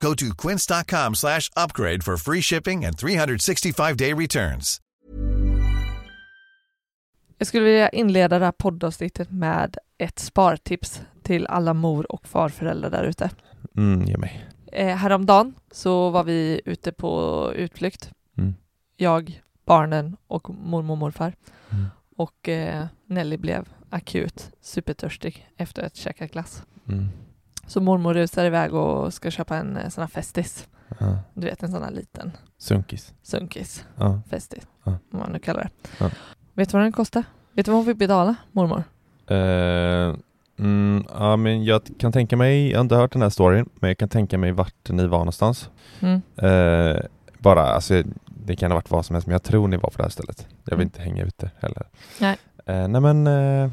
Go 0.00 0.14
to 0.14 0.26
quince.com 0.48 1.14
slash 1.14 1.50
upgrade 1.56 2.04
for 2.04 2.16
free 2.16 2.42
shipping 2.42 2.84
and 2.84 2.96
365-day 2.96 4.14
returns. 4.14 4.80
Jag 7.38 7.46
skulle 7.46 7.64
vilja 7.64 7.88
inleda 7.88 8.38
det 8.38 8.44
här 8.44 8.52
poddavsnittet 8.52 9.30
med 9.30 9.76
ett 9.98 10.18
spartips 10.18 11.02
till 11.22 11.46
alla 11.46 11.74
mor 11.74 12.12
och 12.12 12.26
farföräldrar 12.26 12.90
där 12.90 13.04
ute. 13.04 13.30
Mm, 13.76 14.06
ge 14.06 14.16
mig. 14.16 14.48
Eh, 14.72 14.96
häromdagen 14.96 15.54
så 15.70 16.10
var 16.10 16.24
vi 16.24 16.60
ute 16.64 16.92
på 16.92 17.52
utflykt. 17.56 18.10
Mm. 18.38 18.54
Jag, 18.96 19.42
barnen 19.64 20.16
och 20.26 20.50
mormor 20.50 20.92
och 20.92 20.98
morfar. 20.98 21.34
Mm. 21.70 21.86
Och 22.16 22.48
eh, 22.48 22.86
Nelly 23.06 23.36
blev 23.36 23.68
akut 23.90 24.50
supertörstig 24.60 25.48
efter 25.56 25.82
att 25.82 25.96
käka 25.96 26.26
glass. 26.26 26.62
Mm. 26.88 27.08
Så 27.70 27.80
mormor 27.80 28.14
rusar 28.14 28.44
iväg 28.44 28.74
och 28.74 29.14
ska 29.14 29.30
köpa 29.30 29.56
en 29.56 29.76
eh, 29.76 29.88
sån 29.88 30.02
här 30.02 30.08
Festis. 30.08 30.68
Ja. 30.98 31.18
Du 31.34 31.46
vet 31.46 31.62
en 31.62 31.72
sån 31.72 31.82
här 31.82 31.90
liten 31.90 32.32
Sunkis. 32.58 33.14
sunkis. 33.22 33.84
Ja. 33.96 34.20
Festis, 34.30 34.66
Ja. 34.84 34.98
vad 35.10 35.20
man 35.22 35.32
nu 35.32 35.38
kallar 35.38 35.60
det. 35.62 35.70
Ja. 36.04 36.10
Vet 36.54 36.68
du 36.68 36.72
vad 36.72 36.82
den 36.84 36.92
kostar? 36.92 37.24
Vet 37.52 37.66
du 37.66 37.72
vad 37.72 37.78
hon 37.78 37.86
fick 37.86 37.96
betala, 37.96 38.34
mormor? 38.52 38.82
Eh, 39.26 40.14
mm, 40.58 41.04
ja, 41.18 41.36
men 41.36 41.64
jag 41.64 41.82
kan 41.98 42.12
tänka 42.12 42.36
mig, 42.36 42.70
jag 42.70 42.78
har 42.78 42.82
inte 42.82 42.96
hört 42.96 43.12
den 43.12 43.22
här 43.22 43.30
storyn, 43.30 43.68
men 43.74 43.88
jag 43.90 43.98
kan 43.98 44.08
tänka 44.08 44.38
mig 44.38 44.52
vart 44.52 44.88
ni 44.90 45.06
var 45.06 45.18
någonstans. 45.18 45.70
Mm. 46.00 46.20
Eh, 46.36 47.00
bara, 47.38 47.62
alltså 47.62 48.02
det 48.26 48.56
kan 48.56 48.70
ha 48.70 48.76
varit 48.76 48.90
vad 48.90 49.06
som 49.06 49.14
helst, 49.14 49.26
men 49.26 49.32
jag 49.32 49.42
tror 49.42 49.68
ni 49.68 49.76
var 49.76 49.90
på 49.90 49.96
det 49.96 50.02
här 50.02 50.10
stället. 50.10 50.46
Jag 50.64 50.70
vill 50.70 50.74
Mm. 50.74 50.82
inte 50.86 51.02
hänga 51.02 51.24
ute 51.24 51.50
heller. 51.60 51.86
Nej. 52.20 52.36
Eh, 52.70 52.88
nej 52.88 53.00
men, 53.00 53.26
eh, 53.26 53.70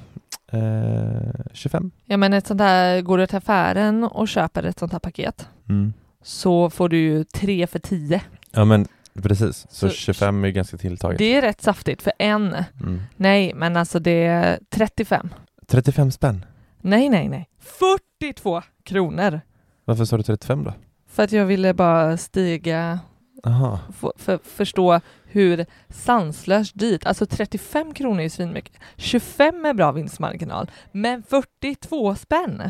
eh, 0.52 1.32
25. 1.54 1.92
Ja 2.06 2.18
men 2.18 2.34
ett 2.34 2.48
sånt 2.48 2.58
där, 2.58 3.02
går 3.02 3.18
du 3.18 3.28
till 3.28 3.38
affären 3.38 4.04
och 4.04 4.28
köper 4.28 4.64
ett 4.64 4.80
sånt 4.80 4.92
här 4.92 5.00
paket 5.00 5.48
Mm. 5.70 5.94
så 6.24 6.70
får 6.70 6.90
du 6.90 6.98
ju 6.98 7.24
tre 7.24 7.68
för 7.68 7.80
tio. 7.80 8.22
Ja 8.52 8.66
men 8.66 8.88
precis, 9.24 9.66
så, 9.70 9.90
Så- 9.90 9.96
25 9.96 10.44
är 10.46 10.50
ganska 10.50 10.78
tilltaget. 10.78 11.18
Det 11.18 11.36
är 11.36 11.42
rätt 11.42 11.62
saftigt 11.62 12.02
för 12.02 12.14
en. 12.20 12.56
Mm. 12.82 13.02
Nej, 13.16 13.54
men 13.56 13.78
alltså 13.78 14.00
det 14.00 14.26
är 14.26 14.60
35. 14.70 15.30
35 15.68 16.12
spänn. 16.12 16.46
Nej, 16.82 17.10
nej, 17.10 17.30
nej. 17.30 17.50
42 17.60 18.62
kronor. 18.84 19.42
Varför 19.86 20.06
sa 20.06 20.18
du 20.18 20.24
35 20.24 20.64
då? 20.64 20.74
För 21.08 21.24
att 21.24 21.32
jag 21.32 21.46
ville 21.46 21.74
bara 21.74 22.18
stiga, 22.18 23.00
Aha. 23.46 23.80
för, 24.00 24.12
för, 24.18 24.40
förstå 24.44 25.00
hur 25.38 25.66
sanslöst 25.90 26.80
dyrt. 26.80 27.06
Alltså 27.06 27.26
35 27.26 27.94
kronor 27.94 28.20
är 28.20 28.24
ju 28.24 28.30
svinmycket. 28.30 28.74
25 28.96 29.66
är 29.66 29.74
bra 29.74 29.92
vinstmarginal, 29.92 30.72
men 30.92 31.24
42 31.24 32.16
spänn. 32.16 32.64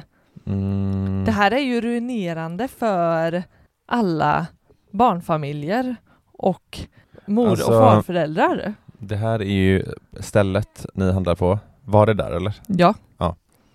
Mm. 0.46 1.24
Det 1.26 1.32
här 1.32 1.52
är 1.52 1.60
ju 1.60 1.82
ruinerande 1.82 2.68
för 2.68 3.44
alla 3.88 4.48
barnfamiljer 4.92 5.96
och 6.32 6.80
mor 7.26 7.50
Alltså- 7.50 7.66
och 7.66 7.74
farföräldrar. 7.74 8.74
Det 8.98 9.16
här 9.16 9.40
är 9.42 9.46
ju 9.46 9.86
stället 10.20 10.86
ni 10.94 11.12
handlar 11.12 11.36
på. 11.36 11.60
Var 11.84 12.06
det 12.06 12.14
där 12.14 12.32
eller? 12.32 12.54
Ja. 12.68 12.96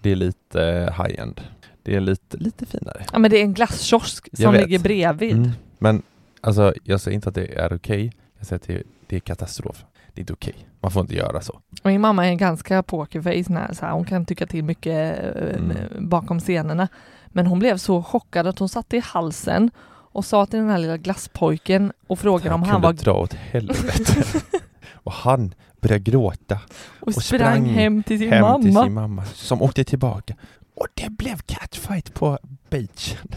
Det 0.00 0.10
är 0.10 0.16
lite 0.16 0.94
high-end. 0.98 1.40
Det 1.82 1.94
är 1.96 2.00
lite, 2.00 2.36
lite 2.36 2.66
finare. 2.66 3.04
ja, 3.12 3.18
men 3.18 3.30
det 3.30 3.36
är 3.38 3.42
en 3.42 3.54
glasskiosk 3.54 4.28
som 4.36 4.54
ligger 4.54 4.78
bredvid. 4.78 5.36
Mm. 5.36 5.50
Men 5.78 6.02
alltså, 6.40 6.74
jag 6.84 7.00
säger 7.00 7.14
inte 7.14 7.28
att 7.28 7.34
det 7.34 7.58
är 7.58 7.76
okej. 7.76 8.12
Jag 8.42 8.46
säger 8.46 8.60
att 8.60 8.66
det, 8.66 8.82
det 9.06 9.16
är 9.16 9.20
katastrof. 9.20 9.84
Det 10.14 10.18
är 10.18 10.22
inte 10.22 10.32
okej. 10.32 10.54
Man 10.80 10.90
får 10.90 11.00
inte 11.00 11.14
göra 11.14 11.40
så. 11.40 11.60
Min 11.84 12.00
mamma 12.00 12.28
är 12.28 12.34
ganska 12.34 12.82
pokerface, 12.82 13.52
när, 13.52 13.72
så 13.72 13.86
här, 13.86 13.92
hon 13.92 14.04
kan 14.04 14.24
tycka 14.26 14.46
till 14.46 14.64
mycket 14.64 15.18
eh, 15.36 15.56
Mm. 15.56 16.08
bakom 16.08 16.40
scenerna. 16.40 16.88
Men 17.28 17.46
hon 17.46 17.58
blev 17.58 17.76
så 17.76 18.02
chockad 18.02 18.46
att 18.46 18.58
hon 18.58 18.68
satte 18.68 18.96
i 18.96 19.00
halsen 19.04 19.70
och 19.88 20.24
sa 20.24 20.46
till 20.46 20.58
den 20.58 20.70
här 20.70 20.78
lilla 20.78 20.96
glasspojken 20.96 21.92
och 22.06 22.18
frågade 22.18 22.54
om 22.54 22.62
han 22.62 22.70
kunde 22.72 22.86
var 22.86 22.92
dra 22.92 23.12
åt 23.12 23.34
helvete. 23.34 24.24
och 24.94 25.12
han 25.12 25.54
började 25.80 26.04
gråta 26.04 26.58
och, 27.00 27.06
och 27.08 27.14
sprang, 27.14 27.38
sprang 27.40 27.64
hem 27.64 28.02
till 28.02 28.18
sin 28.18 28.32
hem 28.32 28.40
mamma. 28.40 28.62
till 28.62 28.74
sin 28.74 28.92
mamma 28.94 29.24
som 29.24 29.62
åkte 29.62 29.84
tillbaka. 29.84 30.34
Och 30.74 30.86
det 30.94 31.10
blev 31.10 31.36
catfight 31.36 32.14
på 32.14 32.38
beachen. 32.70 33.28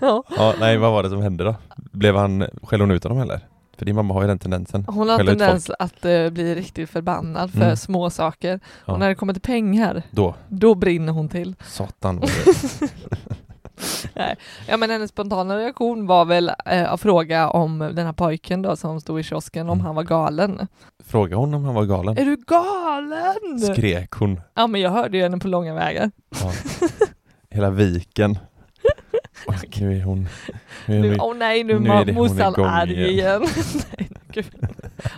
Ja. 0.00 0.24
ja, 0.36 0.54
nej, 0.60 0.76
vad 0.78 0.92
var 0.92 1.02
det 1.02 1.08
som 1.10 1.22
hände 1.22 1.44
då? 1.44 1.54
Blev 1.76 2.16
han, 2.16 2.44
skällde 2.62 2.82
hon 2.84 2.90
ut 2.90 3.02
honom 3.04 3.20
eller? 3.20 3.40
För 3.82 3.86
din 3.86 3.96
mamma 3.96 4.14
har 4.14 4.22
ju 4.22 4.28
den 4.28 4.38
tendensen. 4.38 4.84
Hon 4.88 5.08
har 5.08 5.18
tendens 5.24 5.70
att 5.78 6.04
eh, 6.04 6.30
bli 6.30 6.54
riktigt 6.54 6.90
förbannad 6.90 7.50
för 7.52 7.62
Mm. 7.62 7.76
små 7.76 8.10
saker. 8.10 8.60
Ja. 8.86 8.92
Och 8.92 8.98
när 8.98 9.08
det 9.08 9.14
kommer 9.14 9.32
till 9.32 9.42
pengar, 9.42 10.02
Då, 10.10 10.34
då 10.48 10.74
brinner 10.74 11.12
hon 11.12 11.28
till. 11.28 11.54
satan 11.66 12.20
vad 12.20 12.28
det. 12.80 12.88
Nej. 14.14 14.36
Ja 14.68 14.76
men 14.76 14.90
hennes 14.90 15.10
spontana 15.10 15.56
reaktion 15.56 16.06
var 16.06 16.24
väl 16.24 16.52
eh, 16.66 16.92
att 16.92 17.00
fråga 17.00 17.50
om 17.50 17.78
den 17.78 18.06
här 18.06 18.12
pojken 18.12 18.62
då 18.62 18.76
som 18.76 19.00
stod 19.00 19.20
i 19.20 19.22
kiosken, 19.22 19.68
om 19.68 19.72
Mm. 19.72 19.86
han 19.86 19.94
var 19.94 20.02
galen. 20.02 20.66
Fråga 21.04 21.36
honom 21.36 21.60
om 21.60 21.64
han 21.64 21.74
var 21.74 21.84
galen. 21.84 22.18
Är 22.18 22.24
du 22.24 22.36
galen? 22.36 23.60
Skrek 23.74 24.10
hon. 24.12 24.40
Ja 24.54 24.66
men 24.66 24.80
jag 24.80 24.90
hörde 24.90 25.16
ju 25.16 25.22
henne 25.22 25.38
på 25.38 25.48
långa 25.48 25.74
vägar. 25.74 26.10
Ja. 26.42 26.52
Hela 27.50 27.70
viken. 27.70 28.38
Och 29.46 29.80
nu 29.80 29.96
är 29.98 30.02
hon... 30.02 30.28
Nu 30.86 30.96
är 30.96 31.00
Nu, 31.00 31.08
vi, 31.10 31.16
åh 31.20 31.34
nej, 31.36 31.64
nu, 31.64 31.78
nu 31.78 31.90
är 31.90 32.04
hon 32.04 32.14
morsan 32.14 32.54
arg 32.64 32.92
igen. 32.92 33.08
igen. 33.10 33.42
nej, 33.98 34.08
gud. 34.32 34.46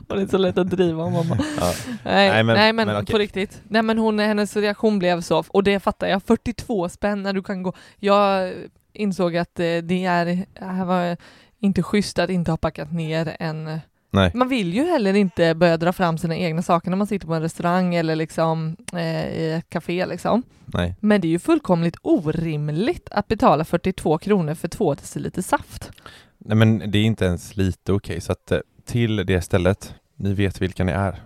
Det 0.06 0.14
är 0.22 0.26
så 0.26 0.38
lätt 0.38 0.58
att 0.58 0.70
driva 0.70 1.10
mamma. 1.10 1.38
ja. 1.60 1.72
Nej, 2.04 2.30
nej, 2.30 2.44
Nej, 2.44 2.44
men- 2.44 2.76
men, 2.76 2.86
men 2.86 2.96
okej. 2.96 3.12
på 3.12 3.18
riktigt. 3.18 3.62
Nej 3.68 3.82
men 3.82 3.98
hon, 3.98 4.18
hennes 4.18 4.56
reaktion 4.56 4.98
blev 4.98 5.20
så, 5.20 5.44
och 5.48 5.62
det 5.62 5.80
fattar 5.80 6.06
jag, 6.06 6.22
42 6.22 6.88
spänn 6.88 7.22
när 7.22 7.32
du 7.32 7.42
kan 7.42 7.62
gå. 7.62 7.72
Jag 7.98 8.52
insåg 8.92 9.36
att 9.36 9.60
eh, 9.60 9.64
det 9.64 10.04
är, 10.04 10.24
det 10.24 10.64
här 10.64 10.84
var 10.84 11.16
inte 11.60 11.82
schysst 11.82 12.18
att 12.18 12.30
inte 12.30 12.50
ha 12.50 12.56
packat 12.56 12.92
ner 12.92 13.36
en 13.40 13.80
Nej. 14.14 14.30
man 14.34 14.48
vill 14.48 14.74
ju 14.74 14.84
heller 14.84 15.14
inte 15.14 15.54
börja 15.54 15.76
dra 15.76 15.92
fram 15.92 16.18
sina 16.18 16.36
egna 16.36 16.62
saker 16.62 16.90
när 16.90 16.96
man 16.96 17.06
sitter 17.06 17.26
på 17.26 17.34
en 17.34 17.42
restaurang 17.42 17.94
eller 17.94 18.16
liksom 18.16 18.76
eh, 18.92 19.28
i 19.28 19.52
ett 19.52 19.70
café 19.70 20.06
liksom. 20.06 20.42
Nej. 20.66 20.96
Men 21.00 21.20
det 21.20 21.28
är 21.28 21.30
ju 21.30 21.38
fullkomligt 21.38 21.96
orimligt 22.02 23.08
att 23.10 23.28
betala 23.28 23.64
42 23.64 24.18
kronor 24.18 24.54
för 24.54 24.68
två 24.68 24.94
deciliter 24.94 25.42
saft. 25.42 25.90
Nej 26.38 26.56
men 26.56 26.90
det 26.90 26.98
är 26.98 27.02
inte 27.02 27.24
ens 27.24 27.56
lite 27.56 27.92
okej 27.92 28.20
så 28.20 28.32
att 28.32 28.52
eh, 28.52 28.58
till 28.84 29.16
det 29.16 29.40
stället, 29.40 29.94
ni 30.16 30.34
vet 30.34 30.62
vilka 30.62 30.84
ni 30.84 30.92
är. 30.92 31.22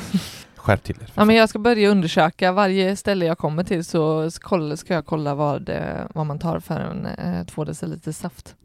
Skärp 0.56 0.82
till 0.82 0.96
er. 1.02 1.12
Ja, 1.14 1.24
men 1.24 1.36
jag 1.36 1.48
ska 1.48 1.58
börja 1.58 1.90
undersöka 1.90 2.52
varje 2.52 2.96
ställe 2.96 3.26
jag 3.26 3.38
kommer 3.38 3.64
till 3.64 3.84
så 3.84 4.30
ska 4.30 4.94
jag 4.94 5.06
kolla 5.06 5.34
vad, 5.34 5.62
det, 5.62 6.08
vad 6.14 6.26
man 6.26 6.38
tar 6.38 6.60
för 6.60 6.80
en 6.80 7.06
eh, 7.06 7.46
två 7.46 7.64
deciliter 7.64 8.12
saft. 8.12 8.56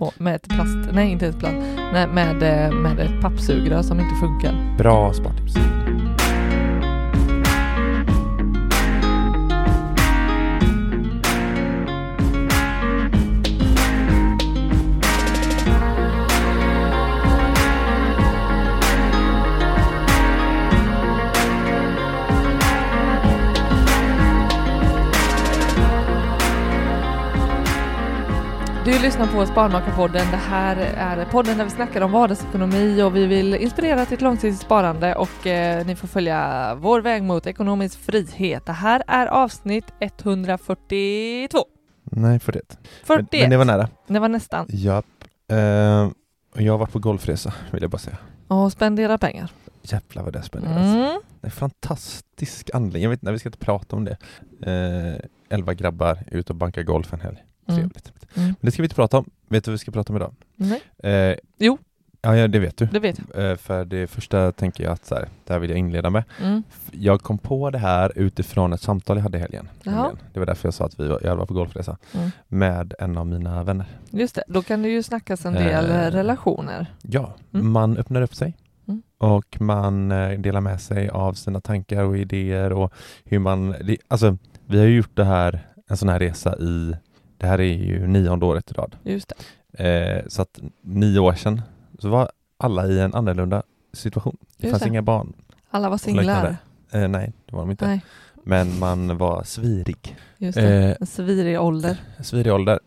På, 0.00 0.12
med 0.18 0.34
ett 0.34 0.48
plast, 0.48 0.92
nej 0.92 1.10
inte 1.10 1.26
ett 1.26 1.38
plast, 1.38 1.56
nej, 1.92 2.06
med, 2.06 2.42
eh, 2.42 2.72
med 2.72 3.00
ett 3.00 3.20
pappsugrör 3.20 3.82
som 3.82 4.00
inte 4.00 4.14
funkar. 4.20 4.76
Bra 4.78 5.12
spartips. 5.12 5.54
Du 28.90 28.98
lyssnar 28.98 29.26
på 29.26 29.46
Sparmakarpodden. 29.46 30.30
Det 30.30 30.36
här 30.36 30.76
är 30.76 31.24
podden 31.24 31.58
där 31.58 31.64
vi 31.64 31.70
snackar 31.70 32.00
om 32.00 32.12
vardagsekonomi 32.12 33.02
och 33.02 33.16
vi 33.16 33.26
vill 33.26 33.54
inspirera 33.54 34.06
till 34.06 34.14
ett 34.14 34.20
långsiktigt 34.20 34.60
sparande 34.60 35.14
och 35.14 35.46
eh, 35.46 35.86
ni 35.86 35.96
får 35.96 36.08
följa 36.08 36.74
vår 36.74 37.00
väg 37.00 37.22
mot 37.22 37.46
ekonomisk 37.46 37.98
frihet. 37.98 38.66
Det 38.66 38.72
här 38.72 39.02
är 39.06 39.26
avsnitt 39.26 39.84
142. 40.00 41.64
Nej, 42.04 42.38
41. 42.38 42.78
41. 43.04 43.32
Men, 43.32 43.40
men 43.40 43.50
det 43.50 43.56
var 43.56 43.64
nära. 43.64 43.88
Det 44.06 44.18
var 44.18 44.28
nästan. 44.28 44.66
Japp. 44.68 45.06
Eh, 45.48 46.08
och 46.54 46.62
jag 46.62 46.72
har 46.72 46.78
varit 46.78 46.92
på 46.92 46.98
golfresa, 46.98 47.54
vill 47.70 47.82
jag 47.82 47.90
bara 47.90 47.98
säga. 47.98 48.16
Och 48.48 48.72
spendera 48.72 49.18
pengar. 49.18 49.50
Jävlar 49.82 50.22
vad 50.22 50.32
det 50.32 50.38
alltså. 50.38 50.58
Mm. 50.58 51.20
Det 51.40 51.46
är 51.46 51.46
en 51.46 51.50
fantastisk 51.50 52.70
anledning. 52.74 53.02
Jag 53.02 53.10
vet 53.10 53.22
inte, 53.22 53.32
vi 53.32 53.38
ska 53.38 53.48
inte 53.48 53.58
prata 53.58 53.96
om 53.96 54.04
det. 54.04 54.16
Eh, 54.62 55.56
elva 55.56 55.74
grabbar 55.74 56.18
ut 56.30 56.50
och 56.50 56.56
bankar 56.56 56.82
golf 56.82 57.12
en 57.12 57.20
helg. 57.20 57.44
Mm. 57.70 57.80
Trevligt. 57.90 58.12
Mm. 58.34 58.46
Men 58.48 58.56
det 58.60 58.70
ska 58.70 58.82
vi 58.82 58.86
inte 58.86 58.94
prata 58.94 59.18
om. 59.18 59.30
Vet 59.48 59.64
du 59.64 59.70
vad 59.70 59.74
vi 59.74 59.78
ska 59.78 59.90
prata 59.90 60.12
om 60.12 60.16
idag? 60.16 60.34
Nej, 60.56 60.82
Eh, 61.30 61.36
Jo. 61.58 61.78
Ja, 62.22 62.36
ja, 62.36 62.48
det 62.48 62.58
vet 62.58 62.76
du. 62.76 62.86
det 62.92 62.98
vet 62.98 63.20
jag. 63.34 63.50
Eh, 63.50 63.56
för 63.56 63.84
det 63.84 64.06
första 64.06 64.52
tänker 64.52 64.84
jag 64.84 64.92
att 64.92 65.06
så 65.06 65.14
här, 65.14 65.28
det 65.46 65.52
här 65.52 65.60
vill 65.60 65.70
jag 65.70 65.78
inleda 65.78 66.10
med. 66.10 66.24
Mm. 66.42 66.62
Jag 66.90 67.20
kom 67.22 67.38
på 67.38 67.70
det 67.70 67.78
här 67.78 68.12
utifrån 68.16 68.72
ett 68.72 68.80
samtal 68.80 69.16
jag 69.16 69.22
hade 69.22 69.38
i 69.38 69.40
helgen. 69.40 69.68
Jaha. 69.82 70.10
Det 70.32 70.38
var 70.38 70.46
därför 70.46 70.66
jag 70.66 70.74
sa 70.74 70.84
att 70.84 71.00
vi 71.00 71.08
var, 71.08 71.20
jag 71.24 71.36
var 71.36 71.46
på 71.46 71.54
golfresa 71.54 71.96
Mm. 72.14 72.30
med 72.48 72.94
en 72.98 73.18
av 73.18 73.26
mina 73.26 73.64
vänner. 73.64 73.86
Just 74.10 74.34
det, 74.34 74.42
då 74.48 74.62
kan 74.62 74.82
det 74.82 74.88
ju 74.88 75.02
snackas 75.02 75.46
en 75.46 75.52
del 75.54 75.90
Eh. 75.90 76.10
relationer. 76.10 76.86
Ja, 77.02 77.34
Mm. 77.54 77.72
man 77.72 77.96
öppnar 77.96 78.22
upp 78.22 78.34
sig 78.34 78.56
Mm. 78.88 79.02
och 79.18 79.60
man 79.60 80.12
eh, 80.12 80.38
delar 80.38 80.60
med 80.60 80.80
sig 80.80 81.08
av 81.08 81.32
sina 81.34 81.60
tankar 81.60 82.04
och 82.04 82.18
idéer 82.18 82.72
och 82.72 82.92
hur 83.24 83.38
man, 83.38 83.74
det, 83.84 83.96
alltså 84.08 84.36
vi 84.66 84.78
har 84.78 84.86
ju 84.86 84.96
gjort 84.96 85.16
det 85.16 85.24
här, 85.24 85.66
en 85.88 85.96
sån 85.96 86.08
här 86.08 86.18
resa 86.18 86.56
i, 86.58 86.94
det 87.40 87.46
här 87.46 87.60
är 87.60 87.74
ju 87.74 88.06
nionde 88.06 88.46
året 88.46 88.70
i 88.70 88.74
rad. 88.74 88.96
Just 89.02 89.32
det. 89.72 89.84
Eh, 89.88 90.22
så 90.28 90.42
att 90.42 90.60
nio 90.82 91.18
år 91.18 91.32
sedan 91.34 91.62
så 91.98 92.08
var 92.08 92.30
alla 92.56 92.86
i 92.86 93.00
en 93.00 93.14
annorlunda 93.14 93.62
situation. 93.92 94.36
Det 94.56 94.66
Just 94.66 94.72
fanns 94.72 94.82
det. 94.82 94.88
inga 94.88 95.02
barn. 95.02 95.32
Alla 95.70 95.90
var 95.90 95.98
singlar. 95.98 96.56
Eh, 96.92 97.08
nej, 97.08 97.32
det 97.46 97.52
var 97.56 97.60
de 97.62 97.70
inte. 97.70 97.86
Nej, 97.86 98.00
Men 98.44 98.78
man 98.78 99.18
var 99.18 99.42
svirig. 99.44 100.16
just 100.38 100.58
det. 100.58 100.96
Eh, 101.00 101.06
svirig 101.06 101.60
ålder. 101.60 101.96
Svirig 102.22 102.52
ålder. 102.52 102.78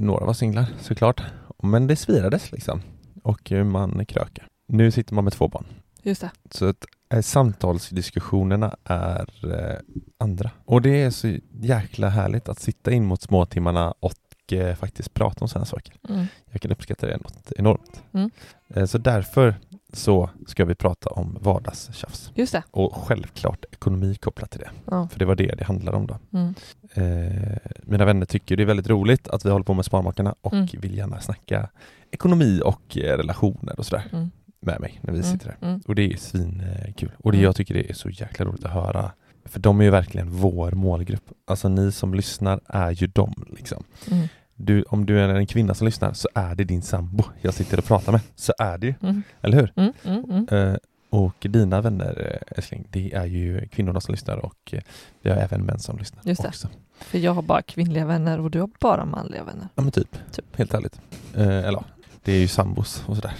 Några 0.00 0.26
var 0.26 0.32
singlar 0.32 0.66
såklart. 0.80 1.22
Men 1.62 1.86
det 1.86 1.96
svirades 1.96 2.52
liksom. 2.52 2.82
Och 3.22 3.52
man 3.52 4.06
krökar. 4.06 4.46
Nu 4.68 4.90
sitter 4.90 5.14
man 5.14 5.24
med 5.24 5.32
två 5.32 5.48
barn. 5.48 5.66
Just 6.02 6.20
det. 6.20 6.30
Så 6.50 6.66
att 6.68 6.84
samtalsdiskussionerna 7.20 8.76
är 8.84 9.54
eh, 9.54 9.78
andra. 10.18 10.50
Och 10.64 10.82
det 10.82 11.02
är 11.02 11.10
så 11.10 11.36
jäkla 11.52 12.08
härligt 12.08 12.48
att 12.48 12.60
sitta 12.60 12.92
in 12.92 13.04
mot 13.04 13.22
småtimmarna 13.22 13.94
och 14.00 14.52
eh, 14.52 14.74
faktiskt 14.76 15.14
prata 15.14 15.40
om 15.44 15.48
sådana 15.48 15.66
saker. 15.66 15.94
Mm. 16.08 16.26
Jag 16.50 16.60
kan 16.60 16.70
uppskatta 16.70 17.06
det 17.06 17.16
något 17.16 17.52
enormt. 17.56 18.02
Mm. 18.12 18.30
Eh, 18.74 18.84
så 18.86 18.98
därför 18.98 19.54
så 19.92 20.30
ska 20.46 20.64
vi 20.64 20.74
prata 20.74 21.10
om 21.10 21.38
vardagstjafs. 21.40 22.30
Just 22.34 22.52
det. 22.52 22.62
Och 22.70 22.94
självklart 22.96 23.64
ekonomi 23.72 24.14
kopplat 24.14 24.50
till 24.50 24.60
det. 24.60 24.70
Ja. 24.90 25.08
För 25.08 25.18
det 25.18 25.24
var 25.24 25.34
det 25.34 25.54
det 25.54 25.64
handlade 25.64 25.96
om 25.96 26.06
då. 26.06 26.18
Mm. 26.32 26.54
Eh, 26.94 27.56
mina 27.82 28.04
vänner 28.04 28.26
tycker 28.26 28.56
det 28.56 28.62
är 28.62 28.66
väldigt 28.66 28.88
roligt 28.88 29.28
att 29.28 29.44
vi 29.46 29.50
håller 29.50 29.64
på 29.64 29.74
med 29.74 29.84
Sparmakarna 29.84 30.34
och 30.40 30.52
Mm. 30.52 30.66
vill 30.72 30.96
gärna 30.96 31.20
snacka 31.20 31.68
ekonomi 32.10 32.60
och 32.64 32.96
eh, 32.98 33.16
relationer 33.16 33.78
och 33.78 33.86
sådär 33.86 34.04
Mm. 34.12 34.30
Med 34.62 34.80
mig 34.80 35.00
när 35.02 35.12
vi 35.12 35.18
Mm. 35.18 35.32
sitter 35.32 35.46
här. 35.60 35.68
Mm. 35.68 35.80
Och 35.86 35.94
det 35.94 36.12
är 36.12 36.16
svinkul. 36.16 37.10
Och 37.18 37.32
det, 37.32 37.38
Mm. 37.38 37.44
jag 37.44 37.56
tycker 37.56 37.74
det 37.74 37.90
är 37.90 37.94
så 37.94 38.08
jäkla 38.10 38.44
roligt 38.44 38.64
att 38.64 38.72
höra. 38.72 39.10
För 39.44 39.60
de 39.60 39.80
är 39.80 39.84
ju 39.84 39.90
verkligen 39.90 40.30
vår 40.30 40.72
målgrupp. 40.72 41.24
Alltså 41.46 41.68
ni 41.68 41.92
som 41.92 42.14
lyssnar 42.14 42.60
är 42.66 42.90
ju 42.90 43.06
dem 43.06 43.44
liksom. 43.56 43.84
Mm. 44.10 44.28
Du, 44.54 44.82
om 44.82 45.06
du 45.06 45.20
är 45.20 45.28
en 45.28 45.46
kvinna 45.46 45.74
som 45.74 45.84
lyssnar 45.84 46.12
så 46.12 46.28
är 46.34 46.54
det 46.54 46.64
din 46.64 46.82
sambo 46.82 47.24
jag 47.40 47.54
sitter 47.54 47.78
och 47.78 47.84
pratar 47.84 48.12
med. 48.12 48.20
Så 48.34 48.52
är 48.58 48.78
det 48.78 48.86
ju, 48.86 48.94
Mm. 49.02 49.22
eller 49.40 49.56
hur? 49.56 49.92
Mm. 50.04 50.48
Eh, 50.50 50.76
och 51.10 51.36
dina 51.40 51.80
vänner 51.80 52.30
eh, 52.48 52.56
älskling, 52.58 52.86
det 52.90 53.12
är 53.14 53.24
ju 53.24 53.68
kvinnorna 53.68 54.00
som 54.00 54.12
lyssnar 54.12 54.36
och 54.36 54.58
eh, 54.72 54.80
vi 55.22 55.30
har 55.30 55.36
även 55.36 55.62
män 55.62 55.78
som 55.78 55.98
lyssnar 55.98 56.22
Just 56.24 56.42
det. 56.42 56.48
också. 56.48 56.68
För 57.00 57.18
jag 57.18 57.32
har 57.34 57.42
bara 57.42 57.62
kvinnliga 57.62 58.06
vänner 58.06 58.40
och 58.40 58.50
du 58.50 58.60
har 58.60 58.70
bara 58.80 59.04
manliga 59.04 59.44
vänner. 59.44 59.68
Ja 59.74 59.82
men 59.82 59.92
typ, 59.92 60.16
Typ. 60.32 60.56
helt 60.56 60.74
ärligt. 60.74 61.00
Eh, 61.34 61.48
eller 61.48 61.84
det 62.24 62.32
är 62.32 62.38
ju 62.40 62.48
sambos 62.48 63.04
och 63.06 63.16
sådär 63.16 63.34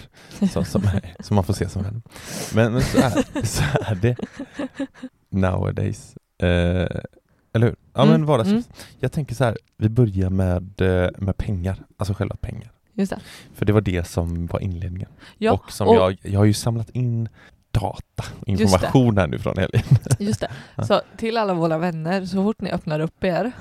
så, 0.53 0.65
som, 0.65 0.85
är, 0.85 1.15
som 1.21 1.35
man 1.35 1.45
får 1.45 1.55
se 1.55 1.69
som 1.69 1.83
vän. 1.83 2.03
Men, 2.55 2.73
men 2.73 2.83
så, 2.83 2.99
är, 2.99 3.47
så 3.47 3.63
är 3.81 3.95
det 3.95 4.17
nowadays. 5.31 6.15
Eh, 6.39 6.49
eller 7.55 7.67
hur? 7.67 7.77
Ja 7.95 8.03
Mm, 8.03 8.13
men 8.13 8.27
vardags. 8.27 8.49
mm. 8.51 8.63
Jag 9.01 9.13
tänker 9.13 9.35
så 9.35 9.45
här, 9.45 9.59
vi 9.77 9.89
börjar 9.89 10.31
med, 10.31 10.81
eh, 10.81 11.11
med 11.19 11.37
pengar, 11.37 11.77
alltså 11.97 12.15
själva 12.15 12.37
pengar. 12.37 12.73
Just 12.95 13.11
det. 13.11 13.19
För 13.55 13.65
det 13.67 13.73
var 13.73 13.81
det 13.81 14.05
som 14.05 14.47
var 14.47 14.61
inledningen. 14.61 15.09
Ja, 15.39 15.53
och 15.53 15.73
som 15.73 15.89
och- 15.89 15.95
jag, 15.97 16.19
jag 16.23 16.41
har 16.41 16.45
ju 16.45 16.55
samlat 16.55 16.91
in 16.91 17.29
data, 17.71 18.25
information 18.47 19.19
här 19.19 19.27
nu 19.27 19.39
från 19.39 19.59
helgen. 19.59 19.83
Just 20.19 20.41
det. 20.41 20.51
Så 20.87 21.01
till 21.17 21.37
alla 21.37 21.55
våra 21.55 21.79
vänner, 21.79 22.25
så 22.27 22.43
fort 22.43 22.61
ni 22.61 22.71
öppnar 22.71 23.01
upp 23.01 23.25
er 23.25 23.53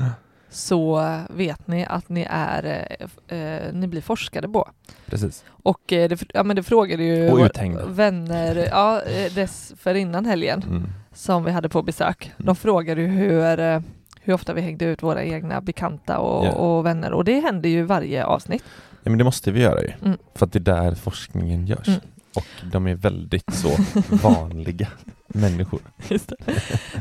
så 0.54 1.06
vet 1.30 1.68
ni 1.68 1.86
att 1.86 2.10
ni 2.10 2.28
är, 2.30 2.86
eh, 3.30 3.38
eh, 3.38 3.74
ni 3.74 3.88
blir 3.88 4.02
forskade 4.02 4.50
på. 4.50 4.70
Precis. 5.06 5.44
Och 5.50 5.94
eh, 5.94 6.10
det, 6.10 6.24
ja, 6.34 6.44
men 6.44 6.56
det 6.56 6.64
frågade 6.64 7.04
ju 7.04 7.30
Och 7.32 7.40
uthängda. 7.46 7.86
vänner 7.86 8.56
ja, 8.72 9.02
eh, 9.02 9.34
dessförinnan 9.34 10.26
helgen 10.26 10.64
Mm. 10.70 10.88
som 11.14 11.44
vi 11.44 11.52
hade 11.52 11.70
på 11.70 11.82
besök. 11.82 12.32
De 12.38 12.44
Mm. 12.44 12.56
frågade 12.56 13.02
ju 13.02 13.08
hur, 13.08 13.60
eh, 13.60 13.80
hur 14.22 14.34
ofta 14.34 14.54
vi 14.54 14.62
hängde 14.62 14.86
ut 14.86 15.04
våra 15.04 15.24
egna 15.24 15.62
bekanta 15.62 16.18
och, 16.20 16.46
Ja. 16.46 16.52
och 16.52 16.86
vänner 16.86 17.14
och 17.14 17.24
det 17.24 17.40
händer 17.40 17.70
ju 17.70 17.84
varje 17.84 18.26
avsnitt. 18.26 18.64
Ja 19.04 19.10
men 19.10 19.18
det 19.18 19.24
måste 19.24 19.52
vi 19.52 19.62
göra 19.62 19.82
ju. 19.82 19.92
Mm. 20.06 20.18
För 20.36 20.46
att 20.46 20.54
det 20.54 20.60
är 20.60 20.74
där 20.90 20.96
forskningen 20.96 21.66
görs. 21.68 21.88
Mm. 21.88 22.00
Och 22.36 22.46
de 22.72 22.88
är 22.88 22.96
väldigt 22.96 23.54
så 23.54 23.70
vanliga 24.24 24.88
människor. 25.34 25.82
Just 26.10 26.30
det. 26.30 26.36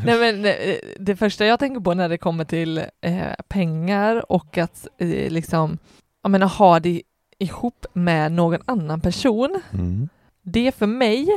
Nej, 0.05 0.19
men, 0.19 0.45
eh, 0.47 0.77
det 0.99 1.17
första 1.17 1.47
jag 1.47 1.59
tänker 1.59 1.81
på 1.81 1.95
när 1.95 2.09
det 2.09 2.19
kommer 2.19 2.45
till 2.45 2.79
eh, 3.01 3.33
pengar 3.49 4.33
och 4.33 4.59
att 4.59 4.87
eh, 4.99 5.31
liksom, 5.31 5.79
jag 6.23 6.31
menar, 6.31 6.47
ha 6.49 6.81
det 6.81 7.03
ihop 7.39 7.87
med 7.93 8.33
någon 8.33 8.61
annan 8.65 9.01
person. 9.01 9.61
Mm. 9.73 10.09
Det 10.43 10.73
för 10.75 10.87
mig, 10.87 11.29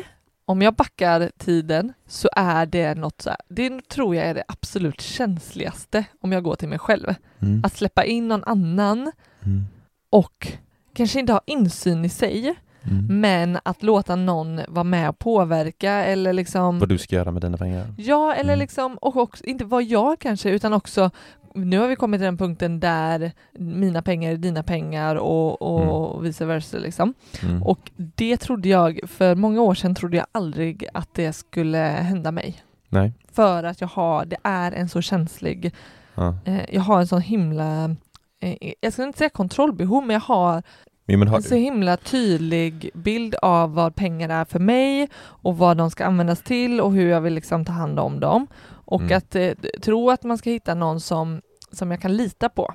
om 0.46 0.62
jag 0.62 0.74
backar 0.74 1.32
tiden, 1.38 1.94
så 2.08 2.30
är 2.36 2.66
det 2.66 2.96
något 2.96 3.22
så 3.22 3.30
här, 3.30 3.40
det 3.50 3.90
tror 3.90 4.16
jag 4.16 4.26
är 4.26 4.34
det 4.34 4.44
absolut 4.48 5.02
känsligaste 5.02 6.06
om 6.22 6.32
jag 6.32 6.44
går 6.44 6.56
till 6.56 6.70
mig 6.70 6.80
själv. 6.80 7.16
Mm. 7.40 7.62
Att 7.66 7.74
släppa 7.78 8.06
in 8.06 8.28
någon 8.28 8.44
annan 8.44 9.12
Mm. 9.46 9.64
och 10.10 10.48
kanske 10.96 11.20
inte 11.20 11.34
ha 11.34 11.42
insyn 11.46 12.06
i 12.06 12.10
sig, 12.10 12.56
Mm. 12.86 13.22
men 13.22 13.58
att 13.64 13.84
låta 13.84 14.16
någon 14.16 14.62
vara 14.68 14.84
med 14.84 15.10
och 15.10 15.20
påverka 15.20 15.92
eller 15.92 16.34
liksom 16.34 16.80
Vad 16.80 16.90
du 16.90 16.98
ska 16.98 17.16
göra 17.16 17.32
med 17.32 17.42
dina 17.42 17.58
pengar. 17.58 17.86
Ja, 17.98 18.34
eller 18.34 18.54
Mm. 18.54 18.60
liksom, 18.60 18.98
och 18.98 19.16
också, 19.18 19.46
inte 19.46 19.66
vad 19.66 19.84
jag 19.84 20.20
kanske, 20.20 20.50
utan 20.50 20.74
också, 20.74 21.10
nu 21.56 21.80
har 21.80 21.88
vi 21.88 21.96
kommit 21.96 22.20
till 22.20 22.26
den 22.26 22.38
punkten 22.38 22.80
där 22.80 23.32
mina 23.54 24.02
pengar 24.02 24.32
är 24.32 24.38
dina 24.38 24.64
pengar 24.64 25.16
och, 25.16 25.62
och 25.62 26.26
vice 26.26 26.46
versa 26.46 26.78
liksom. 26.78 27.14
Mm. 27.44 27.64
Och 27.64 27.92
det 27.96 28.38
trodde 28.38 28.70
jag, 28.70 29.00
för 29.08 29.36
många 29.36 29.62
år 29.62 29.74
sedan 29.76 29.96
trodde 29.96 30.18
jag 30.18 30.26
aldrig 30.32 30.86
att 30.94 31.14
det 31.14 31.34
skulle 31.34 31.78
hända 31.78 32.32
mig. 32.32 32.64
Nej. 32.90 33.14
För 33.32 33.64
att 33.64 33.82
jag 33.82 33.88
har, 33.88 34.26
det 34.26 34.38
är 34.44 34.72
en 34.72 34.90
så 34.90 35.02
känslig, 35.02 35.74
Ja. 36.16 36.36
eh, 36.46 36.62
jag 36.76 36.82
har 36.82 37.00
en 37.00 37.08
sån 37.08 37.22
himla, 37.22 37.96
eh, 38.40 38.72
jag 38.82 38.94
ska 38.94 39.04
inte 39.04 39.18
säga 39.18 39.30
kontrollbehov, 39.30 40.04
men 40.06 40.14
jag 40.14 40.22
har 40.22 40.64
en 41.08 41.44
så 41.44 41.56
himla 41.56 41.98
tydlig 41.98 42.90
bild 42.94 43.36
av 43.36 43.74
vad 43.74 43.96
pengar 43.96 44.30
är 44.30 44.46
för 44.46 44.60
mig 44.60 45.10
och 45.18 45.58
vad 45.58 45.78
de 45.78 45.92
ska 45.92 46.06
användas 46.06 46.42
till 46.42 46.82
och 46.82 46.92
hur 46.94 47.10
jag 47.10 47.22
vill 47.22 47.34
liksom 47.34 47.66
ta 47.66 47.72
hand 47.72 48.00
om 48.00 48.20
dem. 48.20 48.48
Och 48.86 49.02
Mm. 49.02 49.18
att 49.18 49.36
eh, 49.36 49.52
tro 49.82 50.10
att 50.10 50.24
man 50.24 50.38
ska 50.38 50.50
hitta 50.50 50.74
någon 50.76 51.00
som, 51.00 51.42
som 51.72 51.92
jag 51.92 52.02
kan 52.02 52.18
lita 52.18 52.50
på 52.50 52.74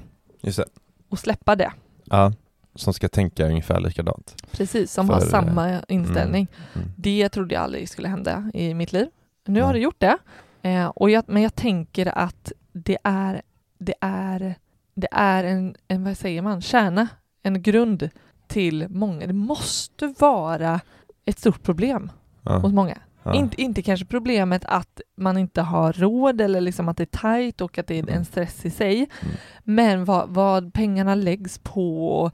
och 1.08 1.18
släppa 1.18 1.56
det. 1.56 1.72
Ja. 2.04 2.32
Som 2.74 2.94
ska 2.94 3.08
tänka 3.08 3.46
ungefär 3.46 3.80
likadant. 3.80 4.42
Precis, 4.52 4.92
som 4.92 5.06
För, 5.06 5.14
har 5.14 5.20
eh, 5.20 5.26
samma 5.28 5.82
inställning. 5.88 6.46
Mm. 6.74 6.88
Det 6.96 7.28
trodde 7.28 7.54
jag 7.54 7.62
aldrig 7.64 7.88
skulle 7.88 8.08
hända 8.08 8.50
i 8.54 8.74
mitt 8.74 8.92
liv. 8.92 9.06
Nu 9.46 9.62
har 9.62 9.72
det 9.72 9.78
gjort 9.78 10.00
det. 10.00 10.18
Eh, 10.62 10.86
och 10.86 11.10
jag, 11.10 11.24
men 11.26 11.42
jag 11.42 11.54
tänker 11.54 12.18
att 12.18 12.52
det 12.72 12.98
är, 13.04 13.42
det 13.78 13.94
är, 14.00 14.54
det 14.94 15.08
är 15.10 15.44
en, 15.44 15.74
en, 15.88 16.04
vad 16.04 16.16
säger 16.16 16.42
man, 16.42 16.60
kärna, 16.62 17.08
en 17.48 17.62
grund 17.62 18.10
till 18.46 18.86
många. 18.88 19.26
Det 19.26 19.32
måste 19.32 20.14
vara 20.18 20.80
ett 21.24 21.38
stort 21.38 21.62
problem 21.62 22.10
Ja. 22.42 22.58
hos 22.58 22.72
många. 22.72 22.98
Ja. 23.22 23.34
Inte, 23.34 23.62
inte 23.62 23.82
kanske 23.82 24.06
problemet 24.06 24.64
att 24.64 25.00
man 25.16 25.38
inte 25.38 25.62
har 25.62 25.92
råd 25.92 26.40
eller 26.40 26.60
liksom 26.60 26.88
att 26.88 26.96
det 26.96 27.02
är 27.04 27.18
tajt 27.18 27.60
och 27.60 27.78
att 27.78 27.86
det 27.86 27.94
är 27.94 28.02
en 28.02 28.08
Mm. 28.08 28.24
stress 28.24 28.64
i 28.66 28.70
sig. 28.70 28.96
Mm. 28.96 29.34
Men 29.64 30.04
vad, 30.04 30.28
vad 30.28 30.72
pengarna 30.72 31.14
läggs 31.14 31.58
på. 31.58 32.30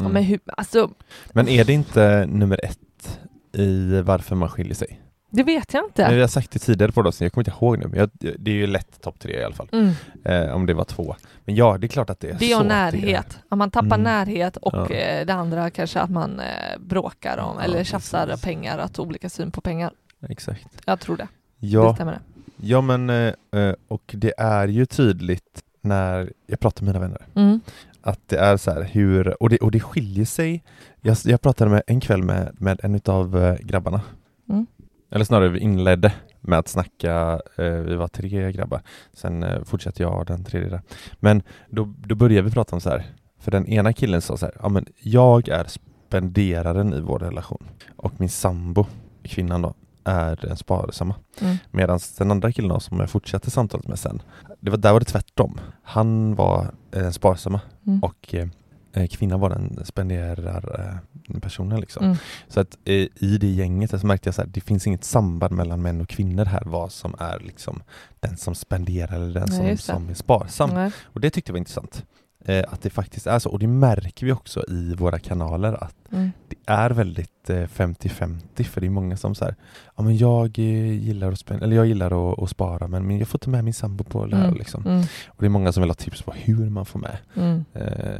Mm. 0.00 0.12
men, 0.12 0.22
hur, 0.22 0.40
alltså, 0.46 0.90
Men 1.32 1.48
är 1.48 1.64
det 1.64 1.72
inte 1.72 2.26
nummer 2.26 2.64
ett 2.64 3.18
i 3.52 4.00
varför 4.00 4.36
man 4.36 4.48
skiljer 4.48 4.74
sig? 4.74 5.00
Det 5.30 5.42
vet 5.42 5.74
jag 5.74 5.80
Men 5.82 5.88
inte. 5.88 6.14
Vi 6.14 6.20
har 6.20 6.28
sagt 6.28 6.50
det 6.50 6.58
tidigare 6.58 6.92
på 6.92 7.00
oss, 7.00 7.20
jag 7.20 7.32
kommer 7.32 7.48
inte 7.48 7.64
ihåg 7.64 7.78
nu, 7.78 7.86
men 7.88 7.98
jag, 7.98 8.10
det 8.38 8.50
är 8.50 8.54
ju 8.54 8.66
lätt 8.66 9.00
topp 9.00 9.18
tre 9.18 9.40
i 9.40 9.44
alla 9.44 9.54
fall. 9.54 9.68
Mm. 9.72 9.92
Eh, 10.24 10.54
om 10.54 10.66
det 10.66 10.74
var 10.74 10.84
två. 10.84 11.16
Men 11.44 11.54
ja, 11.54 11.78
det 11.78 11.86
är 11.86 11.88
klart 11.88 12.10
att 12.10 12.20
det 12.20 12.28
är 12.30 12.36
Det 12.38 12.46
så. 12.48 12.60
är- 12.60 12.64
närhet. 12.64 13.38
Om 13.48 13.58
man 13.58 13.70
tappar 13.70 13.86
Mm. 13.86 14.02
närhet 14.02 14.56
och 14.56 14.74
Ja. 14.74 14.90
eh, 14.90 15.26
det 15.26 15.34
andra 15.34 15.70
kanske 15.70 16.00
att 16.00 16.10
man 16.10 16.40
eh, 16.40 16.78
bråkar 16.80 17.38
om 17.38 17.56
Ja, 17.58 17.64
eller 17.64 17.84
tjafsar 17.84 18.36
pengar, 18.42 18.78
att 18.78 18.98
olika 18.98 19.28
syn 19.28 19.50
på 19.50 19.60
pengar. 19.60 19.92
Exakt. 20.28 20.66
Jag 20.84 21.00
tror 21.00 21.16
det. 21.16 21.28
Det 21.60 21.66
Ja, 21.66 21.94
stämmer 21.94 22.12
det. 22.12 22.20
ja 22.56 22.80
men 22.80 23.10
eh, 23.10 23.32
eh, 23.52 23.74
och 23.88 24.02
det 24.16 24.32
är 24.38 24.68
ju 24.68 24.86
tydligt 24.86 25.62
när 25.80 26.32
jag 26.46 26.60
pratar 26.60 26.84
med 26.84 26.94
mina 26.94 27.04
vänner 27.06 27.22
Mm. 27.34 27.60
att 28.02 28.20
det 28.28 28.38
är 28.38 28.56
så 28.56 28.70
här 28.70 28.82
hur, 28.92 29.42
och 29.42 29.50
det, 29.50 29.58
och 29.58 29.70
det 29.70 29.80
skiljer 29.80 30.24
sig. 30.24 30.62
Jag, 31.00 31.16
jag 31.24 31.40
pratade 31.40 31.70
med 31.70 31.82
en 31.86 32.00
kväll 32.00 32.22
med, 32.22 32.56
med 32.60 32.80
en 32.82 32.94
utav 32.94 33.44
eh, 33.44 33.54
grabbarna. 33.60 34.00
Eller 35.10 35.24
snarare 35.24 35.48
vi 35.48 35.58
inledde 35.60 36.12
med 36.40 36.58
att 36.58 36.68
snacka, 36.68 37.40
eh, 37.56 37.72
vi 37.72 37.94
var 37.94 38.08
tre 38.08 38.52
grabbar, 38.52 38.82
sen 39.12 39.42
eh, 39.42 39.64
fortsatte 39.64 40.02
jag 40.02 40.26
den 40.26 40.44
tredje 40.44 40.68
där. 40.68 40.82
Men 41.20 41.42
då, 41.70 41.94
då 41.98 42.14
började 42.14 42.42
vi 42.42 42.50
prata 42.50 42.76
om 42.76 42.80
så 42.80 42.90
här, 42.90 43.06
för 43.40 43.50
den 43.50 43.66
ena 43.66 43.92
killen 43.92 44.22
sa 44.22 44.36
så 44.36 44.46
här, 44.46 44.54
ja 44.62 44.68
men 44.68 44.86
jag 45.00 45.48
är 45.48 45.64
spenderaren 45.64 46.94
i 46.94 47.00
vår 47.00 47.18
relation 47.18 47.64
och 47.96 48.12
min 48.20 48.28
sambo, 48.28 48.86
kvinnan 49.22 49.62
då, 49.62 49.74
är 50.04 50.36
den 50.36 50.56
sparsamma. 50.56 51.14
Mm. 51.40 51.56
Medan 51.70 52.00
den 52.18 52.30
andra 52.30 52.52
killen 52.52 52.68
då, 52.68 52.80
som 52.80 53.00
jag 53.00 53.10
fortsatte 53.10 53.50
samtalet 53.50 53.88
med 53.88 53.98
sen, 53.98 54.22
det 54.60 54.70
var, 54.70 54.78
där 54.78 54.92
var 54.92 55.00
det 55.00 55.06
tvärtom. 55.06 55.60
Han 55.82 56.34
var 56.34 56.60
eh, 56.92 57.02
den 57.02 57.12
sparsamma 57.12 57.60
Mm. 57.86 58.02
och 58.02 58.34
eh, 58.98 59.06
kvinnan 59.08 59.40
var 59.40 59.50
den 59.50 59.84
spenderar 59.84 60.80
eh, 60.80 61.40
personen 61.40 61.80
liksom. 61.80 62.04
Mm. 62.04 62.16
Så 62.48 62.60
att 62.60 62.78
eh, 62.84 62.94
i 63.16 63.38
det 63.40 63.46
gänget 63.46 64.00
så 64.00 64.06
märkte 64.06 64.28
jag 64.28 64.34
här, 64.34 64.46
det 64.46 64.60
finns 64.60 64.86
inget 64.86 65.04
samband 65.04 65.52
mellan 65.52 65.82
män 65.82 66.00
och 66.00 66.08
kvinnor 66.08 66.44
här, 66.44 66.62
vad 66.64 66.92
som 66.92 67.14
är 67.18 67.38
liksom 67.40 67.82
den 68.20 68.36
som 68.36 68.54
spenderar 68.54 69.16
eller 69.16 69.40
den 69.40 69.48
som, 69.48 69.66
det. 69.66 69.76
som 69.76 70.08
är 70.08 70.14
sparsam. 70.14 70.70
Nej. 70.74 70.90
Och 71.04 71.20
det 71.20 71.30
tyckte 71.30 71.50
jag 71.50 71.54
var 71.54 71.58
intressant. 71.58 72.04
Att 72.68 72.82
det 72.82 72.90
faktiskt 72.90 73.26
är 73.26 73.38
så, 73.38 73.50
och 73.50 73.58
det 73.58 73.66
märker 73.66 74.26
vi 74.26 74.32
också 74.32 74.64
i 74.68 74.94
våra 74.94 75.18
kanaler 75.18 75.84
att 75.84 75.94
Mm. 76.12 76.30
Är 76.68 76.90
väldigt 76.90 77.50
eh, 77.50 77.56
50-50 77.56 78.62
för 78.64 78.80
det 78.80 78.86
är 78.86 78.90
många 78.90 79.16
som 79.16 79.34
säger 79.34 79.54
ja 79.96 80.02
men 80.02 80.16
jag 80.16 80.58
eh, 80.58 80.92
gillar 80.92 81.32
att 81.32 81.38
spendera, 81.38 81.64
eller 81.66 81.76
jag 81.76 81.86
gillar 81.86 82.32
att, 82.32 82.38
att 82.42 82.50
spara 82.50 82.88
men, 82.88 83.06
men 83.06 83.18
jag 83.18 83.28
får 83.28 83.38
ta 83.38 83.50
med 83.50 83.64
min 83.64 83.74
sambo 83.74 84.04
på 84.04 84.26
det 84.26 84.36
här 84.36 84.44
Mm. 84.44 84.58
liksom. 84.58 84.86
Mm. 84.86 85.00
Och 85.28 85.36
det 85.38 85.46
är 85.46 85.50
många 85.50 85.72
som 85.72 85.80
vill 85.82 85.90
ha 85.90 85.94
tips 85.94 86.22
på 86.22 86.32
hur 86.32 86.70
man 86.70 86.86
får 86.86 86.98
med 86.98 87.18
Mm. 87.36 87.64
eh, 87.72 88.18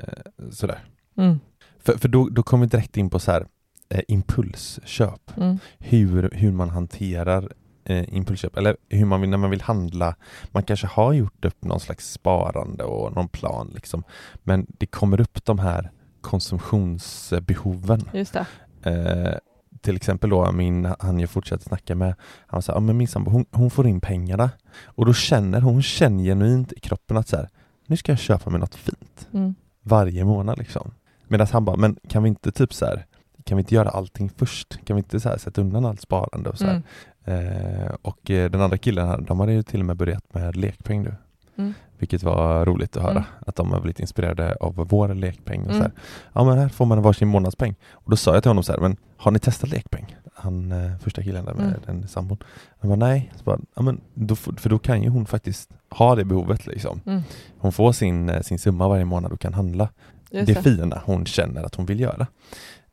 sådär. 0.51 0.79
Mm. 1.17 1.41
För, 1.81 1.99
för 1.99 2.09
då, 2.09 2.29
då 2.29 2.43
kommer 2.43 2.67
vi 2.67 2.71
direkt 2.71 2.97
in 2.97 3.11
på 3.11 3.19
så 3.19 3.33
här 3.33 3.47
eh, 3.89 4.01
impulsköp. 4.09 5.37
Mm. 5.37 5.59
Hur, 5.79 6.31
hur 6.33 6.53
man 6.53 6.71
hanterar 6.71 7.53
eh, 7.85 8.15
impulsköp 8.15 8.57
eller 8.57 8.77
hur 8.89 9.05
man 9.05 9.21
vill, 9.21 9.31
när 9.31 9.39
man 9.39 9.51
vill 9.51 9.63
handla. 9.63 10.15
Man 10.51 10.63
kanske 10.63 10.87
har 10.87 11.13
gjort 11.13 11.45
upp 11.45 11.65
någon 11.65 11.81
slags 11.81 12.13
sparande 12.13 12.85
och 12.85 13.13
någon 13.17 13.29
plan 13.29 13.71
liksom. 13.75 14.03
Men 14.43 14.67
det 14.79 14.87
kommer 14.87 15.21
upp 15.21 15.45
de 15.45 15.59
här 15.59 15.91
konsumtionsbehoven. 16.29 18.01
Just 18.13 18.33
det. 18.33 18.47
Eh, 18.91 19.39
till 19.81 19.97
exempel 19.97 20.31
då 20.31 20.53
min, 20.53 20.95
han 20.99 21.21
jag 21.21 21.31
fortsätter 21.31 21.65
snacka 21.65 21.95
med, 21.95 22.15
han 22.47 22.63
sa, 22.63 22.73
ja 22.73 22.81
men 22.81 22.97
min 22.97 23.09
sambo 23.09 23.31
hon, 23.31 23.47
hon 23.53 23.71
får 23.71 23.87
in 23.87 24.01
pengarna 24.01 24.51
och 24.85 25.07
då 25.07 25.15
känner 25.15 25.61
hon 25.61 25.83
känner 25.83 26.25
genuint 26.25 26.73
i 26.73 26.81
kroppen 26.81 27.17
att 27.17 27.29
så 27.29 27.37
här, 27.37 27.49
nu 27.87 27.97
ska 27.97 28.13
jag 28.13 28.19
köpa 28.19 28.51
mig 28.51 28.61
något 28.61 28.75
fint 28.75 29.29
Mm. 29.33 29.55
varje 29.83 30.25
månad 30.25 30.59
liksom. 30.59 30.91
Medan 31.29 31.47
han 31.53 31.65
bara, 31.65 31.77
men 31.77 31.97
kan 32.09 32.23
vi 32.23 32.29
inte 32.29 32.53
typ 32.53 32.75
så 32.75 32.87
här, 32.87 33.07
kan 33.45 33.57
vi 33.57 33.61
inte 33.61 33.75
göra 33.75 33.89
allting 33.89 34.31
först? 34.37 34.85
Kan 34.85 34.97
vi 34.97 35.01
inte 35.01 35.21
så 35.21 35.29
här, 35.29 35.39
sätta 35.39 35.61
undan 35.61 35.85
allt 35.85 36.01
sparande 36.01 36.51
och 36.51 36.59
så 36.59 36.65
här? 36.67 36.83
Mm. 37.25 37.83
Eh, 37.85 37.95
och 38.03 38.31
eh, 38.31 38.51
den 38.51 38.61
andra 38.61 38.79
killen, 38.79 39.09
här, 39.09 39.21
de 39.21 39.41
hade 39.41 39.53
ju 39.53 39.63
till 39.63 39.81
och 39.81 39.87
med 39.87 39.97
börjat 39.97 40.35
med 40.35 40.57
lekpeng 40.57 41.03
nu. 41.03 41.15
Mm. 41.57 41.75
Vilket 41.99 42.23
var 42.23 42.65
roligt 42.67 42.97
att 42.97 43.03
höra, 43.03 43.11
Mm. 43.13 43.25
att 43.47 43.57
de 43.57 43.73
har 43.73 43.81
blivit 43.81 44.01
inspirerade 44.01 44.55
av 44.61 44.75
vår 44.75 45.15
lekpeng. 45.15 45.61
Och 45.61 45.67
så 45.71 45.73
Mm. 45.73 45.83
här. 45.83 45.93
Ja 46.33 46.45
men 46.45 46.59
här 46.59 46.69
får 46.69 46.87
man 46.87 47.03
varsin 47.03 47.29
månadspeng. 47.29 47.75
Och 47.91 48.11
då 48.11 48.17
sa 48.17 48.35
jag 48.35 48.43
till 48.43 48.51
honom 48.51 48.65
så 48.65 48.73
här, 48.73 48.81
men 48.81 48.97
har 49.17 49.31
ni 49.31 49.39
testat 49.39 49.71
lekpeng? 49.71 50.17
Han 50.35 50.73
eh, 50.73 50.97
första 50.99 51.23
killen 51.23 51.45
där 51.45 51.55
med 51.55 51.65
Mm. 51.67 51.81
den 51.87 52.09
sambon. 52.09 52.39
Han 52.81 52.89
bara 52.91 52.97
nej, 53.09 53.33
så 53.37 53.45
bara, 53.45 53.59
ja, 53.77 53.83
men 53.83 54.01
då, 54.15 54.37
för 54.37 54.69
då 54.71 54.79
kan 54.79 55.03
ju 55.03 55.09
hon 55.09 55.27
faktiskt 55.27 55.71
ha 55.91 56.15
det 56.15 56.25
behovet 56.25 56.67
liksom. 56.67 57.01
Mm. 57.07 57.23
Hon 57.59 57.73
får 57.73 57.93
sin, 57.93 58.29
eh, 58.29 58.41
sin 58.41 58.59
summa 58.59 58.89
varje 58.89 59.05
månad 59.05 59.33
och 59.33 59.41
kan 59.41 59.55
handla 59.55 59.89
Just 60.31 60.47
det 60.47 60.55
det. 60.55 60.63
fina 60.63 61.03
hon 61.05 61.27
känner 61.27 61.63
att 61.65 61.75
hon 61.75 61.87
vill 61.87 62.01
göra. 62.01 62.27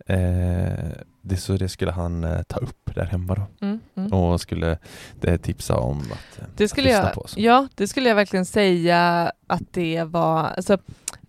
Eh, 0.07 0.89
det, 1.21 1.37
så 1.37 1.57
det 1.57 1.69
skulle 1.69 1.91
han 1.91 2.23
eh, 2.23 2.41
ta 2.41 2.57
upp 2.59 2.95
där 2.95 3.05
hemma 3.05 3.35
då 3.35 3.67
Mm. 4.05 4.13
Och 4.19 4.41
skulle 4.41 4.77
eh, 5.21 5.37
tipsa 5.37 5.75
om 5.77 5.99
att, 5.99 6.39
eh, 6.39 6.45
Det 6.57 6.67
skulle 6.67 6.87
lyssna 6.87 7.03
jag, 7.03 7.13
på 7.13 7.21
oss. 7.21 7.33
ja, 7.37 7.67
det 7.75 7.87
skulle 7.87 8.09
jag 8.09 8.15
verkligen 8.15 8.45
säga 8.45 9.31
att 9.47 9.73
det 9.73 10.03
var 10.03 10.39
alltså, 10.43 10.77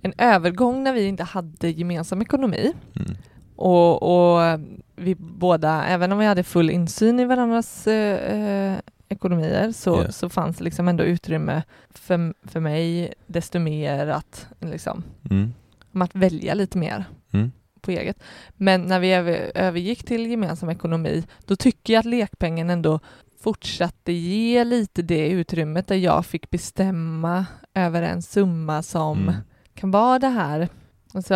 en 0.02 0.12
övergång 0.18 0.82
när 0.82 0.92
vi 0.92 1.04
inte 1.04 1.24
hade 1.24 1.70
gemensam 1.70 2.22
ekonomi 2.22 2.72
Mm. 2.96 3.16
och, 3.56 4.02
och 4.02 4.60
vi 4.96 5.14
båda, 5.14 5.84
även 5.84 6.12
om 6.12 6.18
vi 6.18 6.26
hade 6.26 6.42
full 6.44 6.70
insyn 6.70 7.20
i 7.20 7.24
varandras 7.24 7.86
eh, 7.86 8.72
eh, 8.72 8.78
ekonomier 9.08 9.72
så, 9.72 10.02
Ja. 10.06 10.12
så 10.12 10.28
fanns 10.28 10.56
det 10.56 10.64
liksom 10.64 10.88
ändå 10.88 11.04
utrymme 11.04 11.62
för, 11.90 12.34
för 12.48 12.60
mig 12.60 13.14
desto 13.26 13.58
mer 13.58 14.06
att, 14.06 14.46
liksom, 14.60 15.02
Mm. 15.30 15.54
att 15.92 16.14
välja 16.14 16.54
lite 16.54 16.78
mer 16.78 17.04
Mm. 17.32 17.52
På 17.86 17.90
eget. 17.90 18.16
Men 18.56 18.82
när 18.82 19.00
vi 19.00 19.12
över, 19.12 19.52
övergick 19.54 20.04
till 20.04 20.26
gemensam 20.30 20.68
ekonomi, 20.70 21.24
då 21.46 21.56
tycker 21.56 21.92
jag 21.92 22.00
att 22.00 22.06
lekpengen 22.06 22.70
ändå 22.70 23.00
fortsatte 23.42 24.12
ge 24.12 24.64
lite 24.64 25.02
det 25.02 25.28
utrymmet 25.28 25.86
där 25.86 25.96
jag 25.96 26.26
fick 26.26 26.50
bestämma 26.50 27.46
över 27.74 28.02
en 28.02 28.22
summa 28.22 28.82
som 28.82 29.18
Mm. 29.22 29.34
kan 29.74 29.90
vara 29.90 30.18
det 30.18 30.28
här. 30.28 30.68
Alltså, 31.14 31.34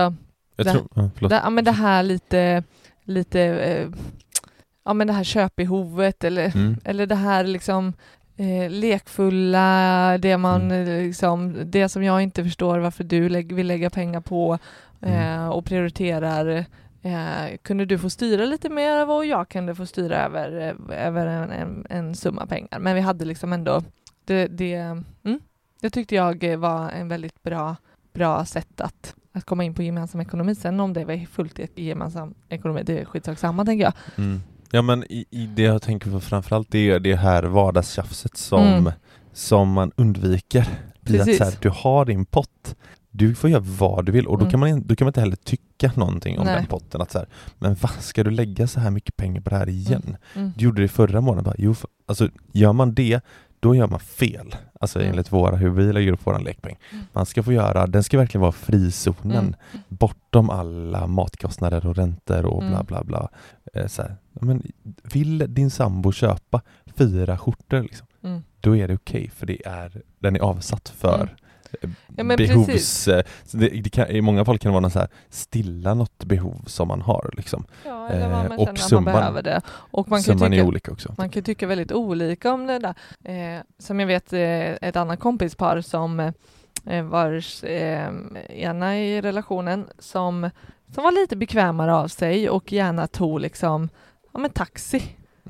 Jag 0.56 0.66
Det- 0.66 0.72
tror, 0.72 0.88
ja, 0.94 1.28
det, 1.28 1.34
ja, 1.44 1.50
men 1.50 1.64
det 1.64 1.70
här 1.72 2.02
lite, 2.02 2.62
lite 3.04 3.40
eh, 3.40 3.88
ja 4.84 4.94
men 4.94 5.06
det 5.06 5.12
här 5.12 5.24
köpbehovet 5.24 6.24
eller, 6.24 6.56
Mm. 6.56 6.76
eller 6.84 7.06
det 7.06 7.14
här 7.14 7.44
liksom 7.44 7.92
eh, 8.36 8.70
lekfulla, 8.70 10.18
det 10.18 10.36
man 10.38 10.62
Mm. 10.70 10.88
eh, 10.88 11.02
liksom, 11.06 11.56
det 11.66 11.88
som 11.88 12.04
jag 12.04 12.22
inte 12.22 12.44
förstår 12.44 12.78
varför 12.78 13.04
du 13.04 13.28
lägg, 13.28 13.52
vill 13.52 13.66
lägga 13.66 13.90
pengar 13.90 14.20
på 14.20 14.58
eh, 15.02 15.34
Mm. 15.38 15.50
och 15.50 15.64
prioriterar. 15.64 16.64
Eh, 17.02 17.56
kunde 17.62 17.84
du 17.84 17.98
få 17.98 18.10
styra 18.10 18.44
lite 18.44 18.68
mer 18.68 18.90
över 18.96 19.14
och 19.14 19.26
jag 19.26 19.48
kunde 19.48 19.74
få 19.74 19.86
styra 19.86 20.16
över, 20.24 20.74
eh, 20.90 21.06
över 21.06 21.26
en, 21.26 21.50
en, 21.50 21.86
en 21.90 22.14
summa 22.14 22.46
pengar. 22.46 22.78
Men 22.78 22.94
vi 22.94 23.00
hade 23.00 23.24
liksom 23.24 23.52
ändå, 23.52 23.82
det, 24.24 24.46
det, 24.46 24.74
mm, 24.74 25.40
det 25.80 25.90
tyckte 25.90 26.14
jag 26.14 26.44
eh, 26.44 26.56
var 26.58 26.90
en 26.90 27.08
väldigt 27.08 27.42
bra, 27.42 27.76
bra 28.14 28.44
sätt 28.44 28.80
att, 28.80 29.14
att 29.32 29.44
komma 29.44 29.64
in 29.64 29.74
på 29.74 29.82
gemensam 29.82 30.20
ekonomi. 30.20 30.54
Sen 30.54 30.80
om 30.80 30.92
det 30.92 31.04
var 31.04 31.26
fullt 31.26 31.58
i 31.58 31.68
gemensam 31.74 32.34
ekonomi, 32.48 32.82
det 32.86 32.98
är 33.00 33.04
skitsak 33.04 33.38
samma 33.38 33.64
tänker 33.64 33.84
jag. 33.84 33.92
Mm. 34.18 34.40
Ja 34.70 34.82
men 34.82 35.04
i, 35.04 35.24
i 35.30 35.46
det 35.46 35.62
jag 35.62 35.82
tänker 35.82 36.10
på 36.10 36.20
framförallt 36.20 36.70
det 36.70 36.90
är 36.90 37.00
det 37.00 37.14
här 37.16 37.42
vardagstjafset 37.42 38.36
som, 38.36 38.62
Mm. 38.66 38.92
som 39.32 39.72
man 39.72 39.92
undviker. 39.96 40.60
I 40.60 40.62
att 40.62 41.04
Precis. 41.26 41.38
så 41.38 41.44
här, 41.44 41.54
du 41.60 41.68
har 41.68 42.04
din 42.04 42.24
pott, 42.26 42.76
du 43.10 43.34
får 43.34 43.50
göra 43.50 43.60
vad 43.78 44.06
du 44.06 44.12
vill 44.12 44.26
och 44.26 44.38
då, 44.38 44.42
Mm. 44.44 44.50
kan 44.50 44.60
man, 44.60 44.86
då 44.86 44.96
kan 44.96 45.04
man 45.04 45.08
inte 45.10 45.20
heller 45.20 45.36
tycka 45.36 45.92
någonting 45.96 46.38
om 46.38 46.46
Nej. 46.46 46.54
den 46.56 46.66
potten. 46.66 47.00
Att 47.02 47.10
så 47.10 47.18
här, 47.18 47.28
men 47.58 47.74
vad 47.80 47.90
ska 47.90 48.24
du 48.24 48.30
lägga 48.30 48.66
så 48.66 48.80
här 48.80 48.90
mycket 48.90 49.16
pengar 49.16 49.40
på 49.40 49.50
det 49.50 49.56
här 49.56 49.68
igen? 49.68 50.16
Mm. 50.34 50.52
Du 50.56 50.64
gjorde 50.64 50.82
det 50.82 50.88
förra 50.88 51.20
månaden, 51.20 51.44
bara, 51.44 51.54
jo, 51.58 51.74
för, 51.74 51.90
alltså 52.06 52.28
gör 52.52 52.72
man 52.72 52.94
det 52.94 53.20
då 53.60 53.74
gör 53.74 53.86
man 53.86 54.00
fel. 54.00 54.54
Alltså 54.80 54.98
Mm. 54.98 55.10
enligt 55.10 55.32
våra, 55.32 55.56
hur 55.56 55.70
vi 55.70 55.92
lägger 55.92 56.12
upp 56.12 56.26
våran 56.26 56.44
lekpeng. 56.44 56.76
Mm. 56.92 57.04
Man 57.12 57.26
ska 57.26 57.42
få 57.42 57.52
göra, 57.52 57.86
den 57.86 58.02
ska 58.04 58.18
verkligen 58.18 58.40
vara 58.42 58.52
frizonen. 58.52 59.36
Mm. 59.36 59.54
Bortom 59.88 60.50
alla 60.50 61.06
matkostnader 61.06 61.86
och 61.86 61.96
räntor 61.96 62.46
och 62.46 62.58
bla 62.58 62.68
Mm. 62.70 62.86
bla 62.86 63.04
bla. 63.04 63.28
Eh, 63.74 63.86
så 63.86 64.02
här. 64.02 64.16
Men 64.32 64.62
vill 65.12 65.54
din 65.54 65.70
sambo 65.70 66.12
köpa 66.12 66.60
fyra 66.96 67.38
skjortor 67.38 67.82
liksom, 67.82 68.06
Mm. 68.22 68.42
då 68.60 68.76
är 68.76 68.88
det 68.88 68.94
okej 68.94 69.30
för 69.36 69.46
det 69.46 69.66
är, 69.66 70.02
den 70.18 70.36
är 70.36 70.40
avsatt 70.40 70.88
för 70.88 71.14
Mm. 71.14 71.28
Ja, 72.16 72.24
behovs... 72.24 73.08
eh, 73.08 73.22
det, 73.52 73.68
det 73.68 73.90
kan, 73.90 74.06
I 74.08 74.20
många 74.20 74.44
fall 74.44 74.58
kan 74.58 74.68
det 74.70 74.72
vara 74.72 74.80
någon 74.80 74.90
så 74.90 74.98
här, 74.98 75.08
stilla 75.28 75.94
något 75.94 76.24
behov 76.24 76.64
som 76.66 76.88
man 76.88 77.02
har. 77.02 77.30
Liksom. 77.36 77.64
Ja, 77.86 78.08
eller 78.08 78.28
vad 78.28 78.38
Eh, 78.44 78.48
man 78.48 78.58
och 78.58 78.66
känner 78.66 78.70
att 78.72 78.78
summan- 78.90 79.04
man 79.04 79.14
behöver 79.14 79.42
det. 79.42 79.60
Och 79.68 80.08
man 80.08 80.22
kan, 80.22 80.38
Summan 80.38 80.52
är 80.52 80.56
tycka, 80.56 80.68
olika 80.68 80.92
också. 80.92 81.14
man 81.18 81.28
kan 81.28 81.42
tycka 81.42 81.66
väldigt 81.66 81.92
olika 81.92 82.52
om 82.52 82.66
det 82.66 82.78
där. 82.78 82.94
Eh, 83.24 83.62
som 83.78 84.00
jag 84.00 84.06
vet 84.06 84.32
eh, 84.32 84.40
ett 84.88 84.96
annat 84.96 85.20
kompispar 85.20 85.80
som, 85.80 86.20
eh, 86.20 86.32
eh, 86.86 87.04
vars 87.04 87.64
eh, 87.64 88.10
ena 88.48 88.98
i 88.98 89.20
relationen 89.20 89.86
som, 89.98 90.50
som 90.94 91.04
var 91.04 91.12
lite 91.22 91.36
bekvämare 91.36 91.94
av 91.94 92.08
sig 92.08 92.50
och 92.50 92.72
gärna 92.72 93.06
tog 93.06 93.40
liksom 93.40 93.88
ja, 94.32 94.38
men 94.40 94.50
taxi 94.50 95.02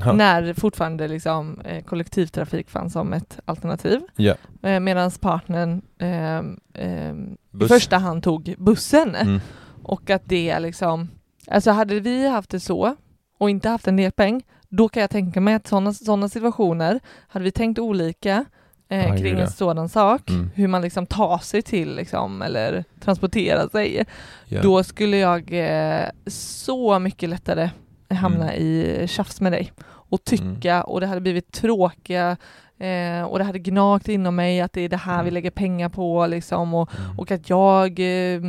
Ja. 0.05 0.13
när 0.13 0.55
fortfarande 0.55 1.09
liksom, 1.09 1.61
eh, 1.61 1.85
kollektivtrafik 1.85 2.71
fanns 2.71 2.93
som 2.93 3.13
ett 3.13 3.41
alternativ. 3.45 4.01
Ja. 4.17 4.35
Eh, 4.63 4.81
Medan 4.81 5.11
partnern 5.11 5.83
eh, 5.99 6.39
eh, 6.85 7.15
i 7.65 7.69
första 7.69 7.99
hand 7.99 8.23
tog 8.23 8.55
bussen. 8.59 9.15
Mm. 9.15 9.41
Och 9.83 10.11
att 10.11 10.23
det 10.25 10.59
liksom, 10.61 11.09
alltså 11.47 11.71
hade 11.71 12.01
vi 12.01 12.29
haft 12.29 12.51
det 12.51 12.61
så 12.61 12.97
och 13.39 13.51
inte 13.51 13.69
haft 13.69 13.89
en 13.89 13.97
lekpeng, 13.97 14.43
då 14.69 14.89
kan 14.89 15.01
jag 15.01 15.11
tänka 15.11 15.41
mig 15.41 15.55
att 15.55 15.67
sådana 15.67 15.93
såna 15.93 16.29
situationer, 16.29 17.01
hade 17.29 17.45
vi 17.45 17.51
tänkt 17.51 17.79
olika 17.79 18.45
eh, 18.89 19.17
kring 19.17 19.39
en 19.41 19.51
sådan 19.51 19.89
sak, 19.89 20.31
Mm. 20.31 20.51
hur 20.55 20.69
man 20.69 20.83
liksom 20.83 21.07
tar 21.07 21.39
sig 21.39 21.63
till 21.63 21.97
liksom, 21.97 22.43
eller 22.43 22.85
transporterar 23.01 23.69
sig, 23.69 24.05
Ja. 24.47 24.63
då 24.63 24.83
skulle 24.83 25.17
jag 25.17 25.53
eh, 25.53 26.09
så 26.27 26.99
mycket 26.99 27.29
lättare 27.29 27.71
hamna 28.11 28.53
Mm. 28.53 28.63
i 28.67 29.05
tjafs 29.09 29.41
med 29.41 29.53
dig 29.53 29.73
och 30.11 30.25
tycka 30.25 30.83
och 30.83 31.01
det 31.01 31.07
hade 31.07 31.21
blivit 31.21 31.53
tråkiga 31.53 32.37
eh, 32.79 33.23
och 33.23 33.39
det 33.39 33.45
hade 33.45 33.59
gnagt 33.59 34.09
inom 34.09 34.37
mig 34.37 34.61
att 34.61 34.73
det 34.73 34.81
är 34.81 34.89
det 34.89 34.97
här 34.97 35.17
vi 35.17 35.29
Mm. 35.29 35.35
lägger 35.35 35.51
pengar 35.51 35.89
på 35.89 36.27
liksom 36.27 36.75
och, 36.75 36.91
Mm. 36.99 37.19
och 37.19 37.31
att 37.31 37.51
jag 37.51 37.91
eh, 37.91 38.41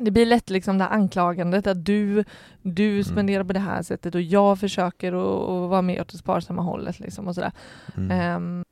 det 0.00 0.10
blir 0.10 0.26
lätt 0.26 0.50
liksom 0.50 0.78
det 0.78 0.84
här 0.84 0.90
anklagandet 0.90 1.66
att 1.66 1.84
du, 1.84 2.24
du 2.62 2.92
Mm. 2.92 3.04
spenderar 3.04 3.44
på 3.44 3.52
det 3.52 3.60
här 3.60 3.82
sättet 3.82 4.14
och 4.14 4.20
jag 4.20 4.60
försöker 4.60 5.08
att 5.12 5.70
vara 5.70 5.82
med 5.82 6.00
åt 6.00 6.08
det 6.08 6.18
sparsamma 6.18 6.62
hållet 6.62 7.00
liksom 7.00 7.28
och 7.28 7.34
sådär. 7.34 7.52
Mm. 7.96 8.10
Ehm, 8.10 8.64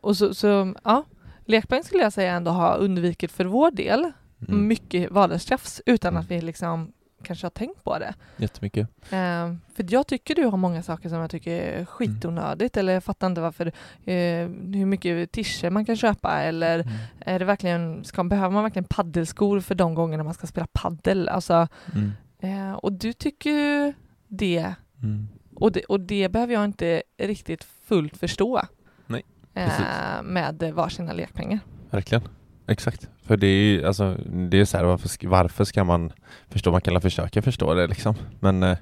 och 0.00 0.16
så, 0.16 0.34
så 0.34 0.74
ja, 0.84 1.02
lekpeng 1.44 1.84
skulle 1.84 2.02
jag 2.02 2.12
säga 2.12 2.32
ändå 2.32 2.50
ha 2.50 2.74
undvikit 2.74 3.32
för 3.32 3.44
vår 3.44 3.70
del 3.70 4.12
Mm. 4.48 4.66
mycket 4.68 5.10
vardagstjafs 5.10 5.82
utan 5.86 6.08
Mm. 6.12 6.20
att 6.20 6.30
vi 6.30 6.40
liksom 6.40 6.92
kanske 7.22 7.44
har 7.44 7.50
tänkt 7.50 7.84
på 7.84 7.98
det. 7.98 8.14
Jättemycket. 8.36 8.88
Ehm, 9.10 9.60
för 9.74 9.86
jag 9.88 10.06
tycker 10.06 10.34
du 10.34 10.44
har 10.44 10.56
många 10.58 10.82
saker 10.82 11.08
som 11.08 11.18
jag 11.18 11.30
tycker 11.30 11.50
är 11.62 11.84
skitonödigt 11.84 12.76
eller 12.76 12.92
jag 12.92 13.04
fattar 13.04 13.26
inte 13.26 13.40
varför, 13.40 13.66
eh, 14.04 14.48
hur 14.74 14.86
mycket 14.86 15.32
tischer 15.32 15.70
man 15.70 15.84
kan 15.84 15.96
köpa 15.96 16.40
eller 16.42 16.78
Mm. 16.80 16.92
är 17.20 17.38
det 17.38 17.44
verkligen, 17.44 18.04
ska, 18.04 18.24
behöver 18.24 18.50
man 18.54 18.62
verkligen 18.62 18.84
paddelskor 18.84 19.60
för 19.60 19.74
de 19.74 19.94
gångerna 19.94 20.24
man 20.24 20.34
ska 20.34 20.46
spela 20.46 20.66
paddel? 20.72 21.28
Alltså, 21.28 21.68
Mm. 21.94 22.12
eh, 22.38 22.72
och 22.72 22.92
du 22.92 23.12
tycker 23.12 23.50
ju 23.50 23.92
det 24.28 24.74
Mm. 25.02 25.28
och, 25.54 25.72
det 25.72 25.84
och 25.84 26.00
det 26.00 26.28
behöver 26.28 26.54
jag 26.54 26.64
inte 26.64 27.02
riktigt 27.18 27.64
fullt 27.84 28.16
förstå. 28.16 28.60
Nej, 29.06 29.22
eh, 29.54 30.22
med 30.22 30.72
varsina 30.74 31.12
lekpengar. 31.12 31.58
Verkligen. 31.90 32.28
Exakt. 32.68 33.08
För 33.22 33.36
det 33.36 33.46
är 33.46 33.64
ju 33.64 33.86
alltså, 33.86 34.16
det 34.50 34.60
är 34.60 34.64
så 34.64 34.76
här, 34.76 34.84
varför, 34.84 35.26
varför 35.28 35.64
ska 35.64 35.84
man 35.84 36.12
förstå? 36.48 36.70
Man 36.72 36.80
kan 36.80 37.00
försöka 37.00 37.42
förstå 37.42 37.74
det 37.74 37.86
liksom. 37.86 38.14
Men 38.40 38.62
eh, 38.62 38.78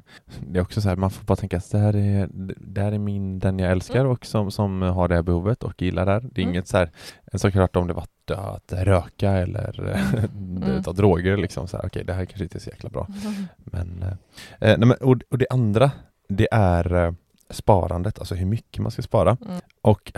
det 0.46 0.58
är 0.58 0.62
också 0.62 0.80
så 0.80 0.88
här, 0.88 0.96
man 0.96 1.10
får 1.10 1.24
bara 1.24 1.36
tänka 1.36 1.56
att 1.56 1.70
det 1.70 1.78
här 1.78 1.96
är, 1.96 2.28
det 2.58 2.80
här 2.80 2.92
är 2.92 2.98
min, 2.98 3.38
den 3.38 3.58
jag 3.58 3.70
älskar 3.72 4.04
och 4.04 4.26
som, 4.26 4.50
som 4.50 4.82
har 4.82 5.08
det 5.08 5.14
här 5.14 5.22
behovet 5.22 5.62
och 5.64 5.82
gillar 5.82 6.06
det 6.06 6.12
här. 6.12 6.20
Det 6.20 6.40
är 6.40 6.42
Mm. 6.42 6.54
inget 6.54 6.68
så 6.68 6.76
här, 6.76 6.90
en 7.32 7.38
sak 7.38 7.52
klart 7.52 7.76
om 7.76 7.86
det 7.86 7.92
var 7.94 8.02
att, 8.02 8.30
att 8.30 8.72
röka 8.72 9.30
eller 9.30 10.00
Mm. 10.36 10.82
ta 10.82 10.92
droger 10.92 11.36
liksom 11.36 11.68
så 11.68 11.76
här, 11.76 11.86
okej 11.86 12.04
det 12.04 12.12
här 12.12 12.24
kanske 12.24 12.44
inte 12.44 12.58
är 12.58 12.60
så 12.60 12.70
jäkla 12.70 12.90
bra. 12.90 13.06
Men, 13.56 14.02
eh, 14.02 14.08
eh, 14.70 14.78
nej, 14.78 14.88
men 14.88 14.92
och, 15.00 15.16
och 15.30 15.38
det 15.38 15.46
andra, 15.50 15.90
det 16.28 16.48
är 16.52 16.94
eh, 17.06 17.12
sparandet, 17.50 18.18
alltså 18.18 18.34
hur 18.34 18.46
mycket 18.46 18.82
man 18.82 18.90
ska 18.90 19.02
spara. 19.02 19.36
Mm. 19.46 19.60
Och 19.82 20.12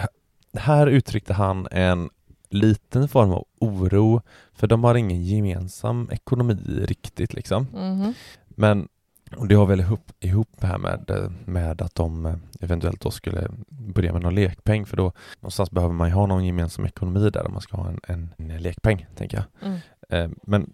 här 0.59 0.87
uttryckte 0.87 1.35
han 1.35 1.69
en 1.71 2.11
liten 2.49 3.09
form 3.09 3.31
av 3.31 3.45
oro, 3.61 4.23
för 4.55 4.67
de 4.67 4.85
har 4.85 4.95
ingen 4.95 5.25
gemensam 5.25 6.09
ekonomi 6.13 6.85
riktigt 6.87 7.35
liksom. 7.35 7.67
Mhm. 7.73 8.15
Men 8.49 8.89
och 9.37 9.49
det 9.49 9.55
har 9.55 9.67
väl 9.67 9.81
ihop, 9.81 10.13
ihop 10.21 10.49
här 10.63 10.79
med, 10.79 11.33
med 11.45 11.83
att 11.83 11.95
de 11.95 12.27
eh, 12.27 12.35
eventuellt 12.61 13.01
då 13.01 13.11
skulle 13.11 13.49
börja 13.69 14.13
med 14.13 14.23
någon 14.23 14.35
lekpeng 14.35 14.87
för 14.87 14.97
då 14.97 15.13
någonstans 15.41 15.71
behöver 15.71 15.95
man 15.95 16.09
ju 16.09 16.15
ha 16.15 16.27
någon 16.27 16.45
gemensam 16.45 16.85
ekonomi 16.85 17.31
där 17.31 17.47
om 17.47 17.53
man 17.53 17.63
ska 17.63 17.77
ha 17.77 17.89
en, 17.89 18.01
en, 18.07 18.35
en 18.37 18.63
lekpeng, 18.63 19.07
tänker 19.17 19.37
jag. 19.37 19.69
Mm. 19.69 19.79
Eh, 20.09 20.37
Men 20.43 20.73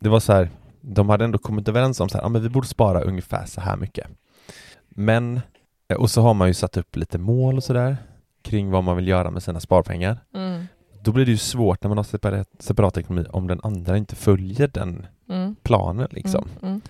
det 0.00 0.08
var 0.08 0.20
så 0.20 0.32
här, 0.32 0.50
de 0.80 1.08
hade 1.08 1.24
ändå 1.24 1.38
kommit 1.38 1.68
överens 1.68 2.00
om 2.00 2.08
så 2.08 2.18
här, 2.18 2.24
ja, 2.24 2.28
men 2.28 2.42
vi 2.42 2.48
borde 2.48 2.66
spara 2.66 3.00
ungefär 3.00 3.46
så 3.46 3.60
här 3.60 3.76
mycket. 3.76 4.06
Men, 4.88 5.40
eh, 5.88 5.96
och 5.96 6.10
så 6.10 6.22
har 6.22 6.34
man 6.34 6.48
ju 6.48 6.54
satt 6.54 6.76
upp 6.76 6.96
lite 6.96 7.18
mål 7.18 7.56
och 7.56 7.64
sådär 7.64 7.96
kring 8.42 8.70
vad 8.70 8.84
man 8.84 8.96
vill 8.96 9.08
göra 9.08 9.30
med 9.30 9.42
sina 9.42 9.60
sparpengar. 9.60 10.18
Mm. 10.34 10.66
Då 11.02 11.12
blir 11.12 11.24
det 11.24 11.30
ju 11.30 11.36
svårt 11.38 11.82
när 11.82 11.88
man 11.88 11.96
har 11.98 12.04
separat, 12.04 12.48
separat 12.58 12.96
ekonomi 12.96 13.26
om 13.30 13.46
den 13.46 13.60
andra 13.62 13.96
inte 13.96 14.16
följer 14.16 14.68
den 14.68 15.06
Mm. 15.28 15.56
planen 15.62 16.08
liksom. 16.10 16.44
Mm. 16.62 16.68
Mm. 16.70 16.80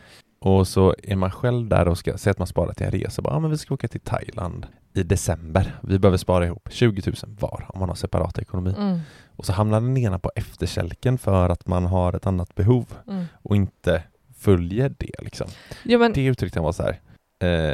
Och 0.41 0.69
så 0.69 0.95
är 1.03 1.17
man 1.17 1.31
själv 1.31 1.69
där 1.69 1.89
och 1.89 1.99
ska 1.99 2.19
säga 2.19 2.31
att 2.31 2.39
man 2.39 2.47
sparar 2.47 2.73
till 2.73 2.87
en 2.87 2.93
resa. 2.93 3.23
Bara, 3.23 3.35
ja, 3.35 3.41
men 3.41 3.51
vi 3.51 3.59
ska 3.59 3.75
åka 3.75 3.89
till 3.89 4.01
Thailand 4.01 4.67
i 4.95 5.03
december. 5.03 5.75
Vi 5.83 5.99
behöver 5.99 6.17
spara 6.19 6.47
ihop 6.47 6.69
20 6.73 7.03
000 7.25 7.37
var 7.41 7.67
om 7.69 7.81
man 7.81 7.89
har 7.89 7.97
separat 7.97 8.39
ekonomi. 8.39 8.75
Mm. 8.79 8.99
Och 9.37 9.47
så 9.47 9.53
hamnar 9.53 9.81
den 9.81 9.97
ena 9.97 10.19
på 10.19 10.31
efterkälken 10.37 11.19
för 11.19 11.49
att 11.49 11.67
man 11.67 11.87
har 11.87 12.13
ett 12.13 12.27
annat 12.27 12.55
behov 12.55 12.87
Mm. 13.09 13.25
och 13.35 13.57
inte 13.57 14.03
följer 14.37 14.95
det. 14.99 15.15
Liksom. 15.23 15.47
Ja, 15.85 15.99
men, 15.99 16.13
Det 16.13 16.25
uttryckte 16.25 16.59
han 16.59 16.65
var 16.65 16.73
så 16.73 16.83
här. 16.83 17.01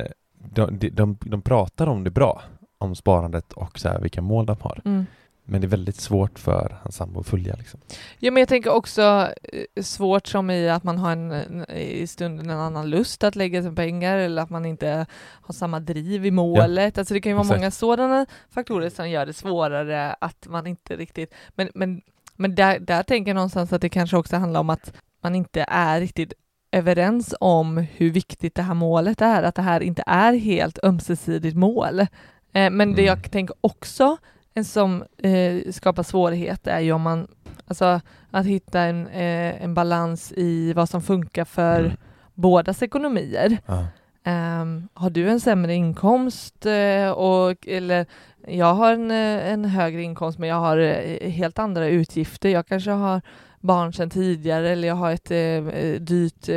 Eh, 0.01 0.07
de, 0.55 0.79
de, 0.79 0.91
de, 0.91 1.19
de 1.21 1.43
pratar 1.43 1.87
om 1.87 2.05
det 2.05 2.11
bra, 2.11 2.43
om 2.79 2.95
sparandet 2.95 3.53
och 3.53 3.79
så 3.79 3.89
här, 3.89 4.01
vilka 4.01 4.23
mål 4.23 4.47
de 4.47 4.57
har. 4.61 4.81
mm. 4.85 5.07
Men 5.51 5.61
det 5.61 5.67
är 5.67 5.69
väldigt 5.69 6.01
svårt 6.01 6.39
för 6.39 6.79
hans 6.83 6.97
sambo 6.97 7.21
att 7.21 7.27
följa. 7.27 7.55
Liksom. 7.59 7.81
ja, 8.19 8.31
men 8.31 8.41
jag 8.41 8.49
tänker 8.49 8.71
också 8.71 9.29
eh, 9.43 9.83
svårt 9.83 10.27
som 10.27 10.51
i 10.51 10.69
att 10.69 10.85
man 10.85 10.99
har 10.99 11.13
en, 11.13 11.65
i 11.71 12.07
stunden 12.07 12.51
en 12.51 12.59
annan 12.59 12.91
lust 12.91 13.25
att 13.25 13.37
lägga 13.37 13.63
sina 13.63 13.75
pengar 13.75 14.19
eller 14.19 14.43
att 14.43 14.51
man 14.51 14.65
inte 14.65 15.07
har 15.43 15.55
samma 15.55 15.81
driv 15.81 16.27
i 16.27 16.31
målet. 16.31 16.99
Alltså 16.99 17.15
det 17.15 17.21
kan 17.21 17.31
ju 17.31 17.35
vara 17.35 17.45
exakt. 17.45 17.61
många 17.61 17.71
sådana 17.71 18.27
faktorer 18.51 18.91
som 18.91 19.11
gör 19.11 19.27
det 19.27 19.33
svårare 19.33 20.17
att 20.21 20.47
man 20.49 20.67
inte 20.67 20.97
riktigt... 20.97 21.35
Men, 21.55 21.69
men, 21.75 22.03
men 22.37 22.55
där, 22.55 22.79
där 22.79 23.03
tänker 23.03 23.31
jag 23.31 23.35
någonstans 23.35 23.73
att 23.73 23.81
det 23.81 23.89
kanske 23.89 24.17
också 24.17 24.37
handlar 24.37 24.61
om 24.61 24.71
att 24.71 24.93
man 25.23 25.35
inte 25.35 25.65
är 25.69 26.01
riktigt 26.01 26.33
överens 26.73 27.35
om 27.41 27.77
hur 27.77 28.11
viktigt 28.11 28.55
det 28.55 28.63
här 28.63 28.75
målet 28.75 29.21
är, 29.21 29.43
att 29.43 29.55
det 29.55 29.63
här 29.63 29.81
inte 29.81 30.03
är 30.07 30.33
helt 30.33 30.79
ömsesidigt 30.83 31.57
mål. 31.57 32.01
Eh, 32.01 32.07
men 32.53 32.79
det 32.79 33.03
Mm. 33.03 33.05
jag 33.05 33.31
tänker 33.31 33.57
också 33.61 34.17
en 34.55 34.65
som 34.65 35.05
eh, 35.19 35.73
skapar 35.73 36.03
svårigheter 36.03 36.71
är 36.71 36.81
ju 36.81 36.93
om 36.93 37.03
man, 37.03 37.29
alltså 37.67 38.01
att 38.31 38.47
hitta 38.47 38.81
en, 38.81 39.07
eh, 39.07 39.63
en 39.65 39.75
balans 39.75 40.33
i 40.37 40.73
vad 40.73 40.89
som 40.89 41.03
funkar 41.03 41.45
för 41.45 41.81
Mm. 41.81 41.97
bådas 42.35 42.83
ekonomier. 42.83 43.59
Ja. 43.67 43.87
Ehm, 44.25 44.89
har 44.95 45.11
du 45.11 45.29
en 45.31 45.41
sämre 45.41 45.75
inkomst 45.75 46.67
eh, 46.67 47.11
och, 47.11 47.67
eller 47.69 48.07
jag 48.49 48.75
har 48.75 48.93
en, 48.93 49.11
eh, 49.11 49.53
en 49.53 49.65
högre 49.65 50.03
inkomst 50.03 50.39
men 50.39 50.49
jag 50.49 50.57
har 50.57 50.79
eh, 50.79 51.31
helt 51.31 51.59
andra 51.59 51.87
utgifter. 51.87 52.49
Jag 52.49 52.67
kanske 52.67 52.91
har 52.91 53.21
barn 53.61 53.93
sedan 53.93 54.11
tidigare 54.11 54.71
eller 54.71 54.89
jag 54.89 54.95
har 54.95 55.11
ett 55.13 55.31
eh, 55.31 56.01
dyrt, 56.01 56.49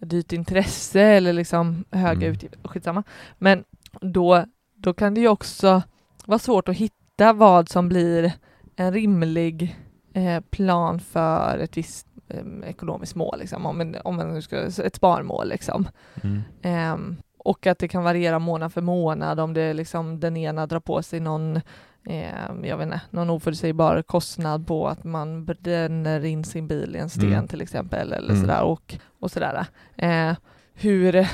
dyrt 0.00 0.32
intresse 0.32 1.00
eller 1.00 1.32
liksom 1.32 1.84
höga 1.90 2.12
Mm. 2.26 2.32
utgifter. 2.32 2.68
Skitsamma. 2.68 3.02
Men 3.38 3.64
då, 4.00 4.44
då 4.76 4.94
kan 4.94 5.14
det 5.14 5.20
ju 5.20 5.28
också 5.28 5.82
vara 6.26 6.38
svårt 6.38 6.68
att 6.68 6.76
hitta 6.76 6.94
vad 7.32 7.68
som 7.68 7.88
blir 7.88 8.32
en 8.76 8.92
rimlig 8.92 9.76
eh, 10.12 10.40
plan 10.50 11.00
för 11.00 11.58
ett 11.58 11.76
visst 11.76 12.06
eh, 12.28 12.68
ekonomiskt 12.68 13.14
mål, 13.14 13.38
liksom, 13.38 13.66
om, 13.66 13.80
en, 13.80 13.96
om 14.04 14.42
ska, 14.42 14.56
ett 14.58 14.96
sparmål. 14.96 15.48
Liksom. 15.48 15.88
Mm. 16.22 16.42
Ehm, 16.62 17.16
och 17.38 17.66
att 17.66 17.78
det 17.78 17.88
kan 17.88 18.02
variera 18.04 18.38
månad 18.38 18.72
för 18.72 18.80
månad 18.80 19.40
om 19.40 19.54
det 19.54 19.74
liksom 19.74 20.20
den 20.20 20.36
ena 20.36 20.66
drar 20.66 20.80
på 20.80 21.02
sig 21.02 21.20
någon 21.20 21.60
ehm, 22.06 22.64
jag 22.64 22.76
vet 22.76 22.84
inte, 22.84 23.00
någon 23.10 23.30
oförutsägbar 23.30 24.02
kostnad 24.02 24.66
på 24.66 24.88
att 24.88 25.04
man 25.04 25.44
bränner 25.44 26.24
in 26.24 26.44
sin 26.44 26.68
bil 26.68 26.96
i 26.96 26.98
en 26.98 27.10
sten 27.10 27.32
Mm. 27.32 27.48
till 27.48 27.60
exempel 27.62 28.12
eller 28.12 28.30
Mm. 28.30 28.40
sådär 28.40 28.62
och, 28.62 28.94
och 29.20 29.30
sådär. 29.30 29.66
Eh, 29.96 30.32
hur, 30.74 31.28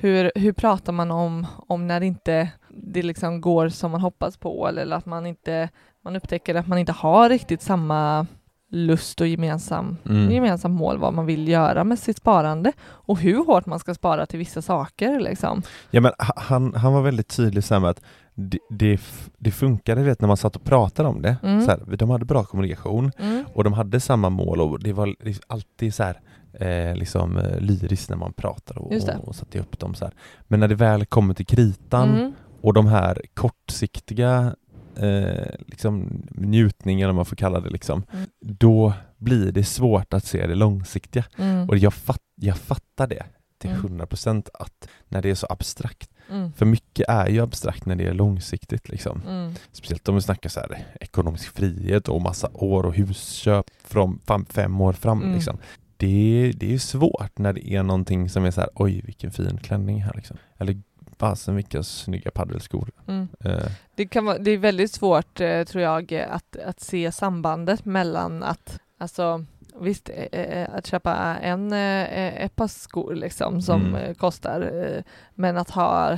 hur, 0.00 0.32
hur 0.34 0.52
pratar 0.52 0.92
man 0.92 1.10
om, 1.10 1.46
om 1.66 1.86
när 1.86 2.00
det 2.00 2.06
inte 2.06 2.48
det 2.82 3.02
liksom 3.02 3.40
går 3.40 3.68
som 3.68 3.90
man 3.90 4.00
hoppas 4.00 4.36
på 4.36 4.68
eller 4.68 4.96
att 4.96 5.06
man 5.06 5.26
inte 5.26 5.68
man 6.04 6.16
upptäcker 6.16 6.54
att 6.54 6.66
man 6.68 6.78
inte 6.78 6.92
har 6.92 7.28
riktigt 7.28 7.62
samma 7.62 8.26
lust 8.72 9.20
och 9.20 9.26
gemensam, 9.26 9.96
Mm. 10.08 10.30
gemensamt 10.30 10.74
mål 10.78 10.98
vad 10.98 11.14
man 11.14 11.26
vill 11.26 11.48
göra 11.48 11.84
med 11.84 11.98
sitt 11.98 12.16
sparande 12.16 12.72
och 12.82 13.18
hur 13.18 13.44
hårt 13.46 13.66
man 13.66 13.78
ska 13.78 13.94
spara 13.94 14.26
till 14.26 14.38
vissa 14.38 14.62
saker. 14.62 15.20
Liksom. 15.20 15.62
Ja, 15.90 16.00
men 16.00 16.12
ha- 16.18 16.34
han, 16.36 16.74
han 16.74 16.92
var 16.92 17.02
väldigt 17.02 17.28
tydlig 17.28 17.64
så 17.64 17.80
med 17.80 17.90
att 17.90 18.02
det, 18.34 18.58
det, 18.70 19.00
det 19.38 19.50
funkade 19.50 20.02
vet, 20.02 20.20
när 20.20 20.28
man 20.28 20.36
satt 20.36 20.56
och 20.56 20.64
pratade 20.64 21.08
om 21.08 21.22
det. 21.22 21.36
Mm. 21.42 21.60
Så 21.64 21.70
här, 21.70 21.96
de 21.96 22.10
hade 22.10 22.24
bra 22.24 22.44
kommunikation 22.44 23.12
Mm. 23.18 23.44
och 23.54 23.64
de 23.64 23.72
hade 23.72 24.00
samma 24.00 24.30
mål 24.30 24.60
och 24.60 24.80
det 24.82 24.92
var 24.92 25.14
alltid 25.46 25.94
så 25.94 26.02
här 26.02 26.20
eh, 26.60 26.96
liksom 26.96 27.36
eh, 27.36 27.60
lyriskt 27.60 28.10
när 28.10 28.16
man 28.16 28.32
pratade 28.32 28.80
och, 28.80 28.92
och, 28.92 29.28
och 29.28 29.34
satte 29.34 29.58
upp 29.60 29.78
dem 29.78 29.94
så 29.94 30.04
här. 30.04 30.14
Men 30.48 30.60
när 30.60 30.68
det 30.68 30.74
väl 30.74 31.06
kommer 31.06 31.34
till 31.34 31.46
kritan 31.46 32.08
Mm. 32.08 32.32
Och 32.62 32.74
de 32.74 32.86
här 32.86 33.22
kortsiktiga 33.34 34.54
eh, 34.96 35.54
liksom 35.66 36.22
njutning 36.30 37.00
eller 37.00 37.08
vad 37.08 37.14
man 37.16 37.24
får 37.24 37.36
kalla 37.36 37.60
det 37.60 37.70
liksom, 37.70 38.02
Mm. 38.12 38.26
då 38.40 38.92
blir 39.16 39.52
det 39.52 39.64
svårt 39.64 40.12
att 40.14 40.24
se 40.24 40.46
det 40.46 40.54
långsiktiga. 40.54 41.24
Mm. 41.38 41.68
Och 41.68 41.76
jag, 41.78 41.94
fatt, 41.94 42.22
jag 42.34 42.56
fattar 42.56 43.06
det 43.06 43.22
till 43.58 43.70
Mm. 43.70 43.82
100% 44.00 44.48
att 44.54 44.88
när 45.08 45.22
det 45.22 45.30
är 45.30 45.34
så 45.34 45.46
abstrakt, 45.50 46.10
Mm. 46.30 46.52
för 46.52 46.66
mycket 46.66 47.08
är 47.08 47.26
ju 47.28 47.40
abstrakt 47.40 47.86
när 47.86 47.96
det 47.96 48.06
är 48.06 48.14
långsiktigt 48.14 48.88
liksom. 48.88 49.22
Mm. 49.28 49.52
Speciellt 49.72 50.08
om 50.08 50.14
vi 50.14 50.20
snackar 50.20 50.50
så 50.50 50.60
här 50.60 50.84
ekonomisk 51.00 51.56
frihet 51.56 52.08
och 52.08 52.22
massa 52.22 52.48
år 52.54 52.86
och 52.86 52.94
husköp 52.94 53.66
från 53.84 54.20
fem, 54.26 54.44
fem 54.50 54.80
år 54.80 54.92
fram 54.92 55.22
Mm. 55.22 55.34
liksom. 55.34 55.58
Det, 55.96 56.52
det 56.56 56.74
är 56.74 56.78
svårt 56.78 57.38
när 57.38 57.52
det 57.52 57.68
är 57.72 57.82
någonting 57.82 58.28
som 58.28 58.44
är 58.44 58.50
så 58.50 58.60
här, 58.60 58.70
oj 58.74 59.00
vilken 59.04 59.30
fin 59.30 59.58
klänning 59.62 60.02
här 60.02 60.12
liksom. 60.16 60.36
Eller 60.58 60.82
fasen 61.20 61.56
vilka 61.56 61.82
snygga 61.82 62.30
paddelskor. 62.30 62.90
Mm. 63.06 63.28
Eh, 63.44 63.70
Det, 63.94 64.06
kan 64.06 64.24
vara, 64.24 64.38
det 64.38 64.50
är 64.50 64.58
väldigt 64.58 64.92
svårt 64.92 65.40
eh, 65.40 65.64
tror 65.64 65.82
jag 65.84 66.14
att, 66.14 66.56
att 66.56 66.80
se 66.80 67.12
sambandet 67.12 67.84
mellan 67.84 68.42
att 68.42 68.78
alltså 68.98 69.44
Visst, 69.80 70.10
eh, 70.32 70.68
att 70.74 70.86
köpa 70.86 71.14
en, 71.36 71.72
ett 71.72 72.56
par 72.56 72.66
skor 72.68 73.14
liksom 73.14 73.62
som 73.62 73.86
Mm. 73.94 74.14
kostar, 74.14 75.02
men 75.34 75.56
att 75.56 75.70
ha, 75.70 76.12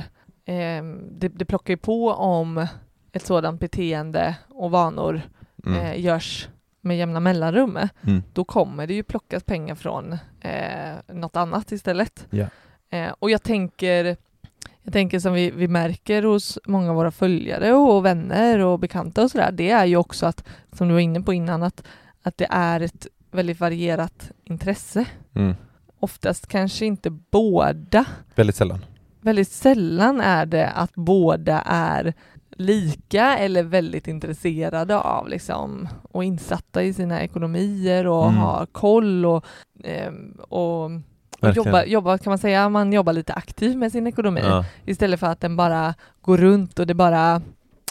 eh, 0.45 0.83
det, 1.11 1.27
det 1.27 1.45
plockar 1.45 1.73
ju 1.73 1.77
på 1.77 2.09
om 2.11 2.67
ett 3.11 3.25
sådant 3.25 3.59
beteende 3.59 4.35
och 4.49 4.71
vanor 4.71 5.21
mm, 5.65 6.01
görs 6.01 6.47
med 6.81 6.97
jämna 6.97 7.19
mellanrum. 7.19 7.77
mm, 8.07 8.23
Då 8.33 8.43
kommer 8.43 8.87
det 8.87 8.93
ju 8.93 9.03
plockas 9.03 9.43
pengar 9.43 9.75
från 9.75 10.17
eh, 10.41 10.93
något 11.07 11.35
annat 11.35 11.71
istället. 11.71 12.27
Ja. 12.29 12.45
Eh, 12.89 13.13
och 13.19 13.29
jag 13.29 13.43
tänker, 13.43 14.17
jag 14.83 14.93
tänker 14.93 15.19
som 15.19 15.33
vi, 15.33 15.51
vi 15.51 15.67
märker 15.67 16.23
hos 16.23 16.59
många 16.65 16.89
av 16.89 16.95
våra 16.95 17.11
följare 17.11 17.73
och 17.73 18.05
vänner 18.05 18.59
och 18.59 18.79
bekanta 18.79 19.23
och 19.23 19.31
sådär, 19.31 19.51
det 19.51 19.69
är 19.69 19.85
ju 19.85 19.97
också 19.97 20.25
att, 20.25 20.43
som 20.71 20.87
du 20.87 20.93
var 20.93 21.01
inne 21.01 21.21
på 21.21 21.33
innan, 21.33 21.63
att, 21.63 21.83
att 22.23 22.37
det 22.37 22.47
är 22.49 22.79
ett 22.81 23.07
väldigt 23.31 23.59
varierat 23.59 24.31
intresse. 24.43 25.05
mm. 25.35 25.55
Oftast 25.99 26.47
kanske 26.47 26.85
inte 26.85 27.09
båda. 27.09 28.05
Väldigt 28.35 28.55
sällan. 28.55 28.85
Väldigt 29.21 29.51
sällan 29.51 30.21
är 30.21 30.45
det 30.45 30.69
att 30.69 30.95
båda 30.95 31.61
är 31.65 32.13
lika 32.57 33.37
eller 33.37 33.63
väldigt 33.63 34.07
intresserade 34.07 34.97
av 34.97 35.27
liksom 35.29 35.87
och 36.11 36.23
insatta 36.23 36.83
i 36.83 36.93
sina 36.93 37.21
ekonomier 37.21 38.07
och 38.07 38.23
Mm. 38.27 38.37
har 38.37 38.65
koll 38.65 39.25
och, 39.25 39.45
ehm, 39.83 40.31
och. 40.49 40.91
Jobba, 41.55 41.85
jobba, 41.85 42.17
kan 42.17 42.31
man 42.31 42.37
säga, 42.37 42.69
man 42.69 42.93
jobbar 42.93 43.13
lite 43.13 43.33
aktivt 43.33 43.77
med 43.77 43.91
sin 43.91 44.07
ekonomi 44.07 44.41
Ja. 44.43 44.65
istället 44.85 45.19
för 45.19 45.27
att 45.27 45.39
den 45.41 45.55
bara 45.55 45.93
går 46.21 46.37
runt 46.37 46.79
och 46.79 46.87
det 46.87 46.93
bara, 46.93 47.41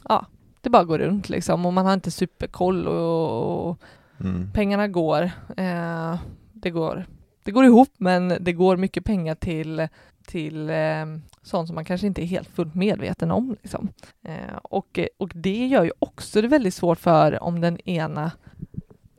ja, 0.08 0.26
det 0.60 0.70
bara 0.70 0.84
går 0.84 0.98
runt 0.98 1.28
liksom 1.28 1.66
och 1.66 1.72
man 1.72 1.86
har 1.86 1.94
inte 1.94 2.10
superkoll 2.10 2.86
och, 2.88 3.68
och 3.70 3.78
Mm. 4.20 4.50
pengarna 4.54 4.88
går, 4.88 5.22
eh, 5.56 6.16
det 6.52 6.70
går, 6.70 7.04
det 7.44 7.50
går 7.50 7.64
ihop 7.64 7.88
men 7.96 8.36
det 8.40 8.52
går 8.52 8.76
mycket 8.76 9.04
pengar 9.04 9.34
till, 9.34 9.88
till 10.26 10.70
eh, 10.70 11.06
sånt 11.42 11.66
som 11.68 11.74
man 11.74 11.84
kanske 11.84 12.06
inte 12.06 12.22
är 12.22 12.26
helt 12.26 12.48
fullt 12.48 12.74
medveten 12.74 13.30
om. 13.30 13.56
Liksom. 13.62 13.88
Eh, 14.24 14.56
och, 14.62 14.98
och 15.18 15.30
det 15.34 15.66
gör 15.66 15.84
ju 15.84 15.90
också 15.98 16.42
det 16.42 16.48
väldigt 16.48 16.74
svårt 16.74 16.98
för 16.98 17.42
om 17.42 17.60
den 17.60 17.78
ena 17.88 18.30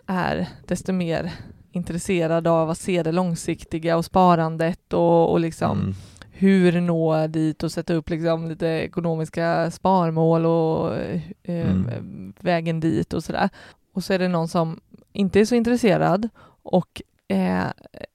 är 0.08 0.48
desto 0.68 0.94
mer 0.94 1.32
intresserad 1.76 2.48
av 2.48 2.70
att 2.70 2.78
se 2.78 3.04
det 3.04 3.12
långsiktiga 3.12 3.98
och 3.98 4.06
sparandet 4.06 4.94
och, 4.94 5.32
och 5.32 5.40
liksom 5.40 5.80
Mm. 5.82 5.94
hur 6.32 6.82
nå 6.82 7.28
dit 7.28 7.64
och 7.64 7.72
sätta 7.72 7.94
upp 7.94 8.10
liksom 8.10 8.50
lite 8.50 8.68
ekonomiska 8.68 9.72
sparmål 9.72 10.46
och 10.46 10.96
eh, 10.96 11.22
Mm. 11.72 12.34
vägen 12.40 12.80
dit 12.80 13.14
och 13.14 13.24
sådär. 13.24 13.50
Och 13.94 14.04
så 14.04 14.14
är 14.14 14.20
det 14.20 14.28
någon 14.28 14.48
som 14.48 14.80
inte 15.14 15.40
är 15.40 15.46
så 15.46 15.56
intresserad 15.56 16.30
och 16.64 17.02
eh, 17.28 17.64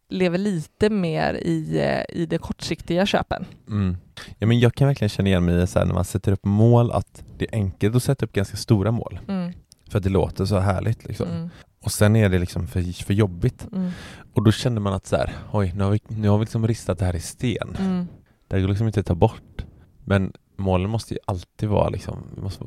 lever 0.09 0.39
lite 0.39 0.91
mer 0.91 1.35
i, 1.35 1.79
eh, 1.79 2.17
i 2.23 2.27
de 2.27 2.39
kortsiktiga 2.39 3.07
köpen. 3.07 3.45
Mm. 3.69 3.97
Ja, 4.39 4.47
men 4.47 4.59
jag 4.61 4.75
kan 4.75 4.87
verkligen 4.87 5.09
känna 5.09 5.29
igen 5.29 5.45
mig 5.45 5.63
i 5.63 5.67
så 5.67 5.79
här, 5.79 5.87
när 5.87 5.95
man 5.95 6.05
sätter 6.05 6.33
upp 6.33 6.45
mål 6.45 6.91
att 6.93 7.25
det 7.39 7.45
är 7.45 7.55
enkelt 7.55 7.97
att 7.97 8.03
sätta 8.03 8.27
upp 8.27 8.33
ganska 8.33 8.57
stora 8.57 8.91
mål. 8.91 9.21
Mm, 9.29 9.53
För 9.89 9.99
att 9.99 10.05
det 10.05 10.11
låter 10.11 10.45
så 10.45 10.59
härligt 10.59 11.05
liksom. 11.09 11.29
mm, 11.29 11.51
Och 11.85 11.93
sen 11.93 12.17
är 12.17 12.29
det 12.29 12.39
liksom 12.39 12.67
för, 12.67 13.05
för 13.05 13.15
jobbigt. 13.15 13.67
mm, 13.73 13.91
Och 14.35 14.43
då 14.43 14.53
känner 14.53 14.81
man 14.81 14.93
att 14.93 15.07
så 15.07 15.17
här, 15.17 15.33
oj 15.53 15.73
nu 15.77 15.85
har 15.85 15.91
vi, 15.91 16.01
nu 16.09 16.29
har 16.29 16.39
vi 16.39 16.43
liksom 16.45 16.67
ristat 16.69 16.99
det 16.99 17.05
här 17.05 17.17
i 17.17 17.21
sten. 17.21 17.77
mm, 17.79 18.07
Det 18.49 18.61
går 18.61 18.69
liksom 18.69 18.87
inte 18.87 19.01
att 19.01 19.07
ta 19.07 19.15
bort. 19.15 19.65
Men 20.05 20.33
målen 20.57 20.91
måste 20.91 21.15
ju 21.15 21.21
alltid 21.25 21.69
vara 21.69 21.89
liksom, 21.89 22.19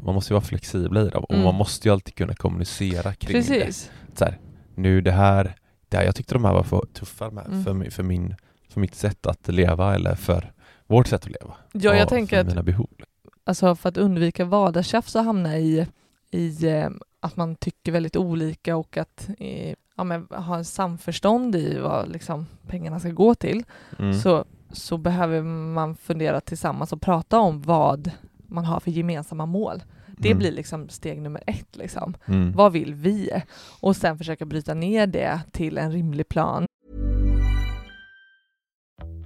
man 0.03 0.15
måste, 0.15 0.34
vara 0.34 0.41
flexibla 0.43 1.01
i 1.01 1.10
dem 1.10 1.23
och 1.23 1.31
Mm. 1.34 1.43
man 1.45 1.55
måste 1.55 1.88
ju 1.88 1.91
alltid 1.91 2.15
kunna 2.15 2.34
kommunicera 2.36 3.13
kring 3.13 3.34
Precis. 3.34 3.89
det. 4.12 4.17
Så 4.17 4.25
här, 4.25 4.39
nu 4.75 5.01
det 5.01 5.12
här, 5.12 5.55
det 5.89 5.97
här, 5.97 6.03
jag 6.03 6.15
tyckte 6.15 6.34
de 6.36 6.45
här 6.45 6.53
var 6.53 6.63
för 6.63 6.86
tuffa 6.93 7.29
med, 7.31 7.45
Mm. 7.47 7.63
för, 7.63 7.89
för, 7.91 8.03
min, 8.03 8.36
för 8.69 8.79
mitt 8.79 8.95
sätt 8.95 9.25
att 9.25 9.47
leva 9.47 9.95
eller 9.95 10.15
för 10.15 10.51
vårt 10.88 11.07
sätt 11.07 11.21
att 11.25 11.31
leva. 11.41 11.53
Ja, 11.73 11.95
jag 11.95 12.10
tänker 12.10 12.36
för 12.36 12.41
att 12.41 12.47
mina 12.47 12.63
behov. 12.63 12.89
alltså 13.43 13.75
för 13.75 13.89
att 13.89 13.97
undvika 13.97 14.45
vardagstjafs 14.45 15.15
och 15.15 15.23
hamna 15.23 15.57
i, 15.57 15.88
i 16.31 16.67
eh, 16.69 16.89
att 17.21 17.36
man 17.38 17.55
tycker 17.55 17.91
väldigt 17.91 18.15
olika 18.15 18.75
och 18.77 18.97
att 18.97 19.29
eh, 19.39 19.75
ja, 19.97 20.03
men, 20.03 20.27
ha 20.31 20.57
en 20.57 20.65
samförstånd 20.65 21.55
i 21.55 21.79
vad 21.79 22.10
liksom, 22.10 22.45
pengarna 22.67 22.99
ska 22.99 23.10
gå 23.10 23.36
till 23.36 23.63
Mm. 23.99 24.13
så, 24.13 24.45
så 24.71 24.97
behöver 24.97 25.41
man 25.43 25.95
fundera 25.95 26.41
tillsammans 26.41 26.93
och 26.93 27.01
prata 27.01 27.39
om 27.39 27.62
vad 27.62 28.12
man 28.47 28.65
har 28.65 28.79
för 28.79 28.91
gemensamma 28.91 29.45
mål. 29.45 29.84
Det 30.17 30.27
Mm. 30.29 30.38
blir 30.39 30.51
liksom 30.51 30.89
steg 30.89 31.21
nummer 31.21 31.43
ett. 31.47 31.75
Liksom. 31.75 32.13
Mm. 32.25 32.51
Vad 32.51 32.71
vill 32.71 32.93
vi? 32.93 33.29
Och 33.81 33.95
sen 33.95 34.17
försöka 34.17 34.45
bryta 34.45 34.73
ner 34.73 35.07
det 35.07 35.41
till 35.51 35.77
en 35.77 35.91
rimlig 35.91 36.27
plan. 36.29 36.65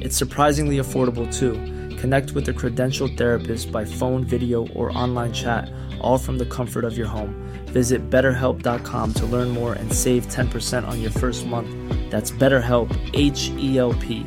It's 0.00 0.16
surprisingly 0.16 0.78
affordable 0.78 1.26
too. 1.32 1.54
Connect 2.00 2.32
with 2.32 2.48
a 2.48 2.52
credentialed 2.52 3.16
therapist 3.16 3.72
by 3.72 3.84
phone, 3.84 4.24
video, 4.24 4.66
or 4.74 4.90
online 4.96 5.32
chat, 5.32 5.68
all 6.00 6.18
from 6.18 6.38
the 6.38 6.44
comfort 6.46 6.84
of 6.84 6.96
your 6.96 7.08
home. 7.08 7.34
Visit 7.72 8.10
betterhelp.com 8.10 9.12
to 9.14 9.26
learn 9.26 9.48
more 9.50 9.74
and 9.74 9.92
save 9.92 10.26
10% 10.28 10.86
on 10.88 11.00
your 11.00 11.10
first 11.12 11.46
month. 11.46 11.68
That's 12.10 12.30
BetterHelp, 12.30 12.90
H 13.14 13.50
E 13.58 13.78
L 13.78 13.94
P. 14.00 14.24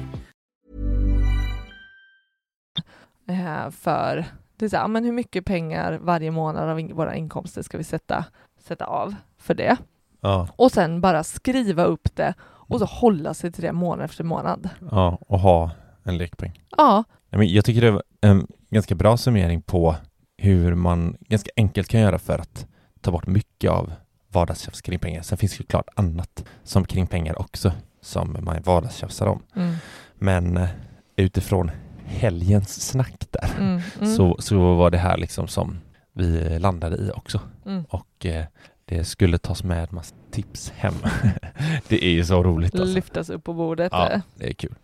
för 3.71 4.25
det 4.57 4.65
är 4.65 4.69
så 4.69 4.77
här, 4.77 4.87
men 4.87 5.03
hur 5.05 5.11
mycket 5.11 5.45
pengar 5.45 5.99
varje 6.01 6.31
månad 6.31 6.69
av 6.69 6.79
in- 6.79 6.95
våra 6.95 7.15
inkomster 7.15 7.61
ska 7.61 7.77
vi 7.77 7.83
sätta, 7.83 8.25
sätta 8.59 8.85
av 8.85 9.15
för 9.37 9.53
det? 9.53 9.77
Ja, 10.21 10.47
Och 10.55 10.71
sen 10.71 11.01
bara 11.01 11.23
skriva 11.23 11.83
upp 11.83 12.15
det 12.15 12.33
och 12.73 12.79
så 12.79 12.85
hålla 12.85 13.33
sig 13.33 13.51
till 13.51 13.63
det 13.63 13.71
månad 13.71 14.05
efter 14.05 14.23
månad. 14.23 14.69
ja, 14.91 15.17
och 15.27 15.39
ha 15.39 15.71
en 16.03 16.17
lekpeng. 16.17 16.61
Ja, 16.77 17.03
men 17.29 17.47
Jag 17.53 17.65
tycker 17.65 17.81
det 17.81 17.91
var 17.91 18.03
en 18.21 18.47
ganska 18.69 18.95
bra 18.95 19.17
summering 19.17 19.61
på 19.61 19.95
hur 20.37 20.75
man 20.75 21.17
ganska 21.19 21.51
enkelt 21.55 21.87
kan 21.87 22.01
göra 22.01 22.19
för 22.19 22.39
att 22.39 22.67
ta 23.01 23.11
bort 23.11 23.27
mycket 23.27 23.71
av 23.71 23.93
vardagstjafs 24.27 24.81
kring 24.81 24.99
pengar. 24.99 25.21
Sen 25.21 25.37
finns 25.37 25.51
det 25.51 25.59
ju 25.61 25.65
klart 25.65 25.87
annat 25.95 26.45
som 26.63 26.85
kring 26.85 27.07
pengar 27.07 27.41
också 27.41 27.71
som 28.01 28.37
man 28.41 28.61
vardagstjafsar 28.61 29.25
om. 29.27 29.43
mm, 29.55 29.75
Men 30.13 30.57
eh, 30.57 30.69
utifrån 31.15 31.71
helgens 32.05 32.87
snack 32.89 33.27
där 33.31 33.49
mm, 33.59 33.81
mm, 34.01 34.15
så, 34.15 34.35
så 34.39 34.75
var 34.75 34.89
det 34.91 34.97
här 34.97 35.17
liksom 35.17 35.47
som 35.47 35.77
vi 36.13 36.59
landade 36.59 36.95
i 36.97 37.11
också. 37.11 37.39
mm. 37.65 37.83
Och 37.89 38.25
eh, 38.25 38.45
det 38.91 39.03
skulle 39.03 39.37
tas 39.37 39.63
med 39.63 39.93
massa 39.93 40.15
tips 40.31 40.69
hem. 40.69 40.93
det 41.87 42.05
är 42.05 42.09
ju 42.09 42.25
så 42.25 42.43
roligt 42.43 42.75
alltså. 42.75 42.95
lyftas 42.95 43.29
upp 43.29 43.43
på 43.43 43.53
bordet. 43.53 43.91
Ja, 43.91 44.21
det 44.35 44.49
är 44.49 44.53
kul. 44.53 44.75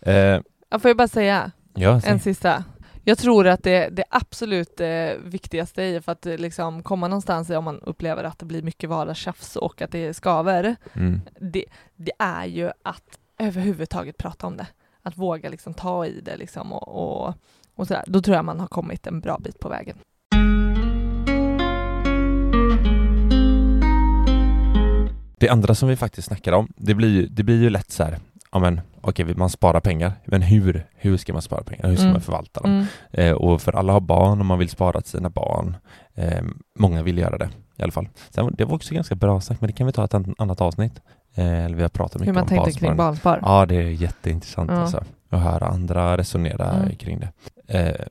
Eh, 0.00 0.40
Ja, 0.74 0.78
får 0.78 0.88
jag 0.88 0.96
bara 0.96 1.08
säga 1.08 1.50
ja, 1.74 2.00
en 2.04 2.20
sista? 2.20 2.64
Jag 3.04 3.18
tror 3.18 3.46
att 3.46 3.62
det, 3.62 3.88
det 3.88 4.04
absolut 4.10 4.80
eh, 4.80 5.10
viktigaste 5.24 5.82
i 5.82 6.00
för 6.00 6.12
att 6.12 6.26
eh, 6.26 6.36
liksom 6.36 6.82
komma 6.82 7.08
någonstans 7.08 7.50
är 7.50 7.58
om 7.58 7.64
man 7.64 7.80
upplever 7.80 8.24
att 8.24 8.38
det 8.38 8.44
blir 8.44 8.62
mycket 8.62 8.90
vardagstjafs 8.90 9.56
och 9.56 9.82
att 9.82 9.90
det 9.90 10.14
skaver, 10.14 10.76
mm. 10.92 11.20
det, 11.40 11.64
det 11.96 12.12
är 12.18 12.44
ju 12.44 12.70
att 12.82 13.18
överhuvudtaget 13.38 14.16
prata 14.16 14.46
om 14.46 14.56
det. 14.56 14.66
Att 15.02 15.16
våga 15.16 15.48
liksom 15.48 15.74
ta 15.74 16.06
i 16.06 16.20
det 16.20 16.36
liksom 16.36 16.72
och, 16.72 16.88
och, 16.88 17.34
och 17.74 17.86
sådär. 17.86 18.04
Då 18.06 18.22
tror 18.22 18.36
jag 18.36 18.44
man 18.44 18.60
har 18.60 18.68
kommit 18.68 19.06
en 19.06 19.20
bra 19.20 19.38
bit 19.38 19.60
på 19.60 19.68
vägen. 19.68 19.96
Det 25.44 25.52
andra 25.52 25.74
som 25.74 25.88
vi 25.88 25.96
faktiskt 25.96 26.28
snackar 26.28 26.52
om, 26.52 26.68
det 26.76 26.94
blir 26.94 27.08
ju, 27.08 27.26
det 27.26 27.42
blir 27.42 27.60
ju 27.62 27.70
lätt 27.70 27.90
så 27.90 28.04
här, 28.04 28.18
ja 28.52 28.58
men 28.58 28.80
okej, 29.00 29.34
man 29.36 29.50
sparar 29.50 29.80
pengar, 29.80 30.12
men 30.24 30.42
hur, 30.42 30.86
hur 30.96 31.16
ska 31.16 31.32
man 31.32 31.42
spara 31.42 31.62
pengar? 31.62 31.88
Hur 31.88 31.94
ska 31.96 32.02
Mm. 32.02 32.12
man 32.12 32.20
förvalta 32.20 32.60
dem? 32.60 32.70
Mm. 32.70 32.86
Eh, 33.12 33.32
och 33.32 33.62
för 33.62 33.72
alla 33.76 33.92
har 33.92 34.00
barn 34.00 34.40
och 34.40 34.46
man 34.46 34.58
vill 34.58 34.68
spara 34.68 35.00
till 35.00 35.10
sina 35.10 35.30
barn. 35.30 35.76
Eh, 36.14 36.42
många 36.78 37.02
vill 37.02 37.18
göra 37.18 37.38
det 37.38 37.48
i 37.76 37.82
alla 37.82 37.92
fall. 37.92 38.08
Sen, 38.30 38.54
det 38.58 38.64
var 38.64 38.74
också 38.74 38.94
ganska 38.94 39.14
bra 39.14 39.40
snack, 39.40 39.60
men 39.60 39.66
det 39.68 39.72
kan 39.72 39.86
vi 39.86 39.92
ta 39.92 40.04
ett 40.04 40.14
an- 40.14 40.34
annat 40.38 40.60
avsnitt. 40.60 41.00
Eh, 41.34 41.64
eller 41.64 41.76
vi 41.76 41.82
har 41.82 41.88
pratat 41.88 42.20
mycket 42.20 42.28
Hur 42.28 42.34
man 42.34 42.42
om 42.42 42.48
tänkte 42.48 42.70
kring 42.72 42.96
barsparande. 42.96 43.02
barnspar. 43.32 43.40
Ja, 43.60 43.66
det 43.66 43.74
är 43.76 43.82
jätteintressant 43.90 44.70
Ja. 44.70 44.76
alltså, 44.76 45.04
att 45.30 45.40
höra 45.40 45.66
andra 45.66 46.16
resonera 46.16 46.70
Mm. 46.72 46.96
kring 46.96 47.20
det. 47.20 47.28
Eh, 47.78 48.06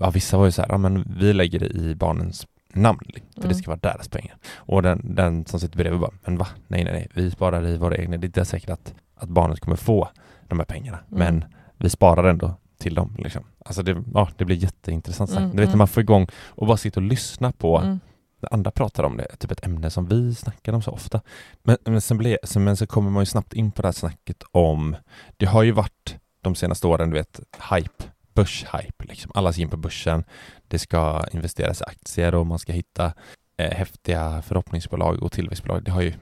ja, 0.00 0.10
vissa 0.10 0.36
var 0.38 0.44
ju 0.44 0.52
så 0.52 0.62
här, 0.62 0.68
ja, 0.68 0.78
men 0.78 1.14
vi 1.20 1.32
lägger 1.32 1.58
det 1.58 1.66
i 1.66 1.94
barnens 1.94 2.46
namn, 2.76 3.00
för 3.34 3.40
det 3.40 3.44
Mm. 3.44 3.54
ska 3.54 3.70
vara 3.70 3.80
deras 3.92 4.08
pengar. 4.08 4.36
Och 4.56 4.82
den, 4.82 5.14
den 5.14 5.46
som 5.46 5.60
sitter 5.60 5.76
bredvid 5.78 6.00
bara, 6.00 6.12
men 6.24 6.38
va? 6.38 6.46
Nej, 6.68 6.84
nej, 6.84 6.92
nej, 6.92 7.08
vi 7.14 7.30
sparar 7.30 7.66
i 7.66 7.76
våra 7.76 7.96
egna. 7.96 8.16
Det 8.16 8.24
är 8.24 8.28
inte 8.28 8.44
säkert 8.44 8.70
att, 8.70 8.94
att 9.14 9.28
barnet 9.28 9.60
kommer 9.60 9.76
få 9.76 10.08
de 10.48 10.58
här 10.58 10.66
pengarna, 10.66 10.98
Mm. 10.98 11.18
men 11.18 11.44
vi 11.76 11.90
sparar 11.90 12.24
ändå 12.24 12.54
till 12.78 12.94
dem. 12.94 13.16
Liksom. 13.18 13.44
Alltså 13.64 13.82
det, 13.82 14.04
ja, 14.14 14.28
det 14.36 14.44
blir 14.44 14.56
jätteintressant. 14.56 15.30
Mm, 15.30 15.42
Du 15.42 15.48
vet 15.48 15.56
när 15.56 15.64
mm. 15.64 15.78
man 15.78 15.88
får 15.88 16.00
igång 16.02 16.26
och 16.34 16.66
bara 16.66 16.76
sitta 16.76 17.00
och 17.00 17.06
lyssna 17.06 17.52
på 17.52 17.78
Mm. 17.78 18.00
när 18.40 18.54
andra 18.54 18.70
pratar 18.70 19.04
om 19.04 19.16
det, 19.16 19.36
typ 19.38 19.50
ett 19.50 19.66
ämne 19.66 19.90
som 19.90 20.06
vi 20.06 20.34
snackar 20.34 20.72
om 20.72 20.82
så 20.82 20.90
ofta. 20.90 21.20
Men, 21.62 21.76
men, 21.84 22.00
sen, 22.00 22.18
blir, 22.18 22.38
sen, 22.44 22.64
men 22.64 22.76
så 22.76 22.86
kommer 22.86 23.10
man 23.10 23.22
ju 23.22 23.26
snabbt 23.26 23.52
in 23.52 23.72
på 23.72 23.82
det 23.82 23.88
här 23.88 23.92
snacket 23.92 24.42
om, 24.52 24.96
det 25.36 25.46
har 25.46 25.62
ju 25.62 25.72
varit 25.72 26.16
de 26.40 26.54
senaste 26.54 26.86
åren, 26.86 27.10
du 27.10 27.16
vet, 27.16 27.40
hype, 27.72 28.04
börshype 28.36 29.04
liksom. 29.04 29.32
Alla 29.34 29.52
ska 29.52 29.62
in 29.62 29.70
på 29.70 29.76
börsen, 29.76 30.24
det 30.68 30.78
ska 30.78 31.24
investeras 31.32 31.80
i 31.80 31.84
aktier 31.84 32.34
och 32.34 32.46
man 32.46 32.58
ska 32.58 32.72
hitta 32.72 33.12
eh, 33.56 33.70
häftiga 33.70 34.42
förhoppningsbolag 34.42 35.22
och 35.22 35.32
tillväxtbolag. 35.32 35.82
Det 35.84 35.90
har 35.90 36.02
ju, 36.02 36.12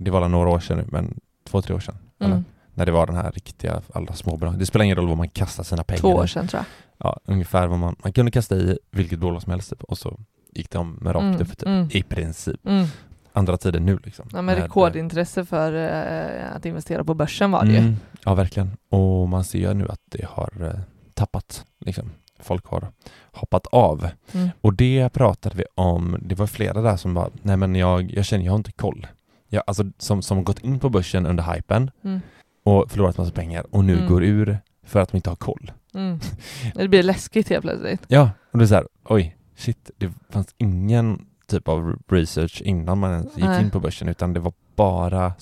det 0.00 0.10
var 0.10 0.28
några 0.28 0.50
år 0.50 0.60
sedan 0.60 0.78
nu, 0.78 0.84
men 0.88 1.20
två, 1.44 1.62
tre 1.62 1.74
år 1.74 1.80
sedan. 1.80 1.98
Mm. 2.20 2.44
När 2.74 2.86
det 2.86 2.92
var 2.92 3.06
den 3.06 3.16
här 3.16 3.32
riktiga, 3.32 3.82
alla 3.94 4.12
småbolag. 4.12 4.58
Det 4.58 4.66
spelar 4.66 4.84
ingen 4.84 4.96
roll 4.96 5.08
vad 5.08 5.16
man 5.16 5.28
kastar 5.28 5.64
sina 5.64 5.84
pengar 5.84 6.00
Två 6.00 6.08
år 6.08 6.26
sedan 6.26 6.48
tror 6.48 6.58
jag. 6.58 6.66
Ja, 6.98 7.20
ungefär 7.24 7.66
vad 7.66 7.78
man, 7.78 7.96
man 8.04 8.12
kunde 8.12 8.30
kasta 8.30 8.56
i 8.56 8.78
vilket 8.90 9.18
bolag 9.18 9.42
som 9.42 9.52
helst 9.52 9.70
typ, 9.70 9.82
och 9.82 9.98
så 9.98 10.20
gick 10.52 10.70
de 10.70 10.98
med 11.00 11.14
rakt 11.14 11.22
Mm, 11.22 11.40
upp 11.40 11.58
typ, 11.58 11.66
mm. 11.66 11.88
i 11.92 12.02
princip. 12.02 12.66
Mm. 12.66 12.86
Andra 13.32 13.56
tider 13.56 13.80
nu 13.80 13.98
liksom. 14.04 14.28
Ja, 14.32 14.42
men 14.42 14.56
rekordintresse 14.56 15.44
för 15.44 15.72
eh, 15.72 16.56
att 16.56 16.66
investera 16.66 17.04
på 17.04 17.14
börsen 17.14 17.50
var 17.50 17.64
det 17.64 17.72
ju. 17.72 17.78
Mm, 17.78 17.96
ja, 18.24 18.34
verkligen. 18.34 18.70
Och 18.88 19.28
man 19.28 19.44
ser 19.44 19.58
ju 19.58 19.74
nu 19.74 19.88
att 19.88 20.00
det 20.10 20.24
har 20.24 20.52
eh, 20.60 20.80
tappat. 21.14 21.64
Liksom. 21.80 22.10
Folk 22.40 22.66
har 22.66 22.88
hoppat 23.32 23.66
av. 23.66 24.08
Mm. 24.32 24.48
Och 24.60 24.74
det 24.74 25.08
pratade 25.12 25.56
vi 25.56 25.64
om. 25.74 26.16
Det 26.22 26.34
var 26.34 26.46
flera 26.46 26.80
där 26.82 26.96
som 26.96 27.14
bara, 27.14 27.30
nej 27.42 27.56
men 27.56 27.74
jag, 27.74 28.10
jag 28.10 28.24
känner, 28.24 28.44
jag 28.44 28.52
har 28.52 28.56
inte 28.58 28.72
koll. 28.72 29.06
Jag, 29.48 29.62
alltså, 29.66 29.84
som, 29.98 30.22
som 30.22 30.44
gått 30.44 30.58
in 30.58 30.78
på 30.80 30.88
börsen 30.88 31.26
under 31.26 31.54
hypen 31.54 31.90
Mm. 32.04 32.20
och 32.64 32.90
förlorat 32.90 33.18
massa 33.18 33.32
pengar 33.32 33.66
och 33.70 33.84
nu 33.84 33.96
Mm. 33.96 34.08
går 34.08 34.24
ur 34.24 34.58
för 34.86 35.00
att 35.00 35.08
de 35.12 35.16
inte 35.16 35.30
har 35.30 35.36
koll. 35.36 35.72
Mm. 35.94 36.20
Det 36.74 36.88
blir 36.88 37.02
läskigt 37.02 37.48
helt 37.48 37.62
plötsligt. 37.62 38.02
Ja, 38.08 38.30
och 38.52 38.58
det 38.58 38.64
är 38.64 38.66
så 38.66 38.74
här, 38.74 38.88
oj, 39.04 39.36
shit, 39.56 39.90
det 39.96 40.12
fanns 40.30 40.54
ingen 40.58 41.26
typ 41.46 41.68
av 41.68 41.98
research 42.08 42.62
innan 42.64 42.98
man 42.98 43.22
gick 43.22 43.44
Nej. 43.44 43.62
in 43.64 43.70
på 43.70 43.80
börsen 43.80 44.08
utan 44.08 44.32
det 44.32 44.40
var 44.40 44.52
bara 44.76 45.34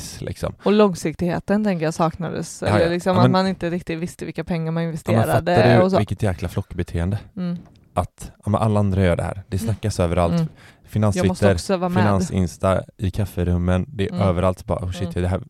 späckis 0.00 0.20
liksom. 0.20 0.54
Och 0.64 0.72
långsiktigheten 0.72 1.64
tänker 1.64 1.84
jag 1.84 1.94
saknades. 1.94 2.62
Ja, 2.62 2.68
Eller 2.68 2.84
ja. 2.86 2.90
liksom 2.90 3.10
Ja, 3.16 3.18
att 3.18 3.24
men- 3.24 3.32
man 3.32 3.46
inte 3.48 3.70
riktigt 3.70 3.98
visste 3.98 4.24
vilka 4.24 4.44
pengar 4.44 4.72
man 4.72 4.82
Ja, 4.82 4.86
men 4.86 4.88
investerade 4.88 5.76
du 5.76 5.82
och 5.82 5.90
så. 5.90 5.98
vilket 5.98 6.22
jäkla 6.22 6.48
flockbeteende? 6.48 7.18
Mm. 7.36 7.56
Att 7.94 8.32
ja, 8.46 8.58
alla 8.58 8.80
andra 8.80 9.04
gör 9.04 9.16
det 9.16 9.22
här. 9.22 9.42
Det 9.48 9.58
snackas 9.58 10.00
överallt. 10.00 10.32
Mm. 10.34 10.46
Jag 10.94 11.26
måste 11.26 11.46
Finanstwitter, 11.46 11.88
finansinsta, 11.88 12.82
i 12.98 13.10
kafferummen, 13.10 13.86
det 13.88 14.04
är 14.04 14.12
Mm. 14.12 14.28
överallt 14.28 14.66
bara, 14.66 14.84
oh 14.84 14.90
shit, 14.92 15.02
Mm. 15.16 15.22
det 15.22 15.28
här, 15.28 15.42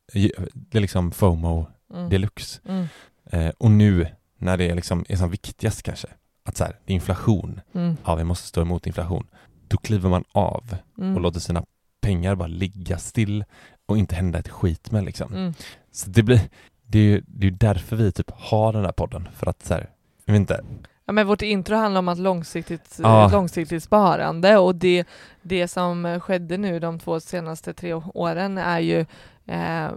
det 0.52 0.78
är 0.78 0.80
liksom 0.80 1.12
FOMO 1.12 1.66
Mm. 1.94 2.08
deluxe. 2.10 2.60
Mm. 2.68 2.86
Eh, 3.30 3.52
och 3.58 3.70
nu, 3.70 4.06
när 4.38 4.56
det 4.56 4.70
är 4.70 4.74
liksom 4.74 5.04
är 5.08 5.16
som 5.16 5.30
viktigast 5.30 5.82
kanske, 5.82 6.08
att 6.44 6.56
så 6.56 6.64
här, 6.64 6.76
det 6.84 6.92
är 6.92 6.94
inflation, 6.94 7.60
Mm. 7.74 7.96
ja 8.04 8.14
vi 8.14 8.24
måste 8.24 8.46
stå 8.48 8.60
emot 8.62 8.86
inflation, 8.86 9.26
då 9.68 9.76
kliver 9.76 10.08
man 10.10 10.24
av 10.32 10.76
Mm. 10.98 11.14
och 11.14 11.20
låter 11.20 11.40
sina 11.40 11.64
pengar 12.00 12.34
bara 12.34 12.48
ligga 12.48 12.98
still 12.98 13.44
och 13.92 13.98
inte 13.98 14.14
hända 14.14 14.38
ett 14.38 14.48
skit 14.48 14.90
med 14.90 15.04
liksom. 15.04 15.32
Mm. 15.34 15.54
Så 15.92 16.10
det 16.10 16.22
blir, 16.22 16.40
det 16.86 16.98
är 16.98 17.02
ju 17.02 17.22
det 17.26 17.46
är 17.46 17.50
därför 17.50 17.96
vi 17.96 18.12
typ 18.12 18.30
har 18.30 18.72
den 18.72 18.84
här 18.84 18.92
podden, 18.92 19.28
för 19.36 19.46
att 19.46 19.62
så 19.64 19.74
här, 19.74 19.90
jag 20.24 20.32
vet 20.32 20.40
inte, 20.40 20.64
Ja, 21.04 21.12
men 21.12 21.26
vårt 21.26 21.42
intro 21.42 21.76
handlar 21.76 21.98
om 21.98 22.08
att 22.08 22.18
långsiktigt, 22.18 22.98
Ja. 23.02 23.26
ett 23.26 23.32
långsiktigt 23.32 23.82
sparande 23.82 24.58
och 24.58 24.74
det, 24.74 25.04
det 25.42 25.68
som 25.68 26.20
skedde 26.20 26.56
nu 26.56 26.78
de 26.78 26.98
två 26.98 27.20
senaste 27.20 27.74
tre 27.74 27.94
åren 27.94 28.58
är 28.58 28.80
ju 28.80 29.00
eh, 29.46 29.90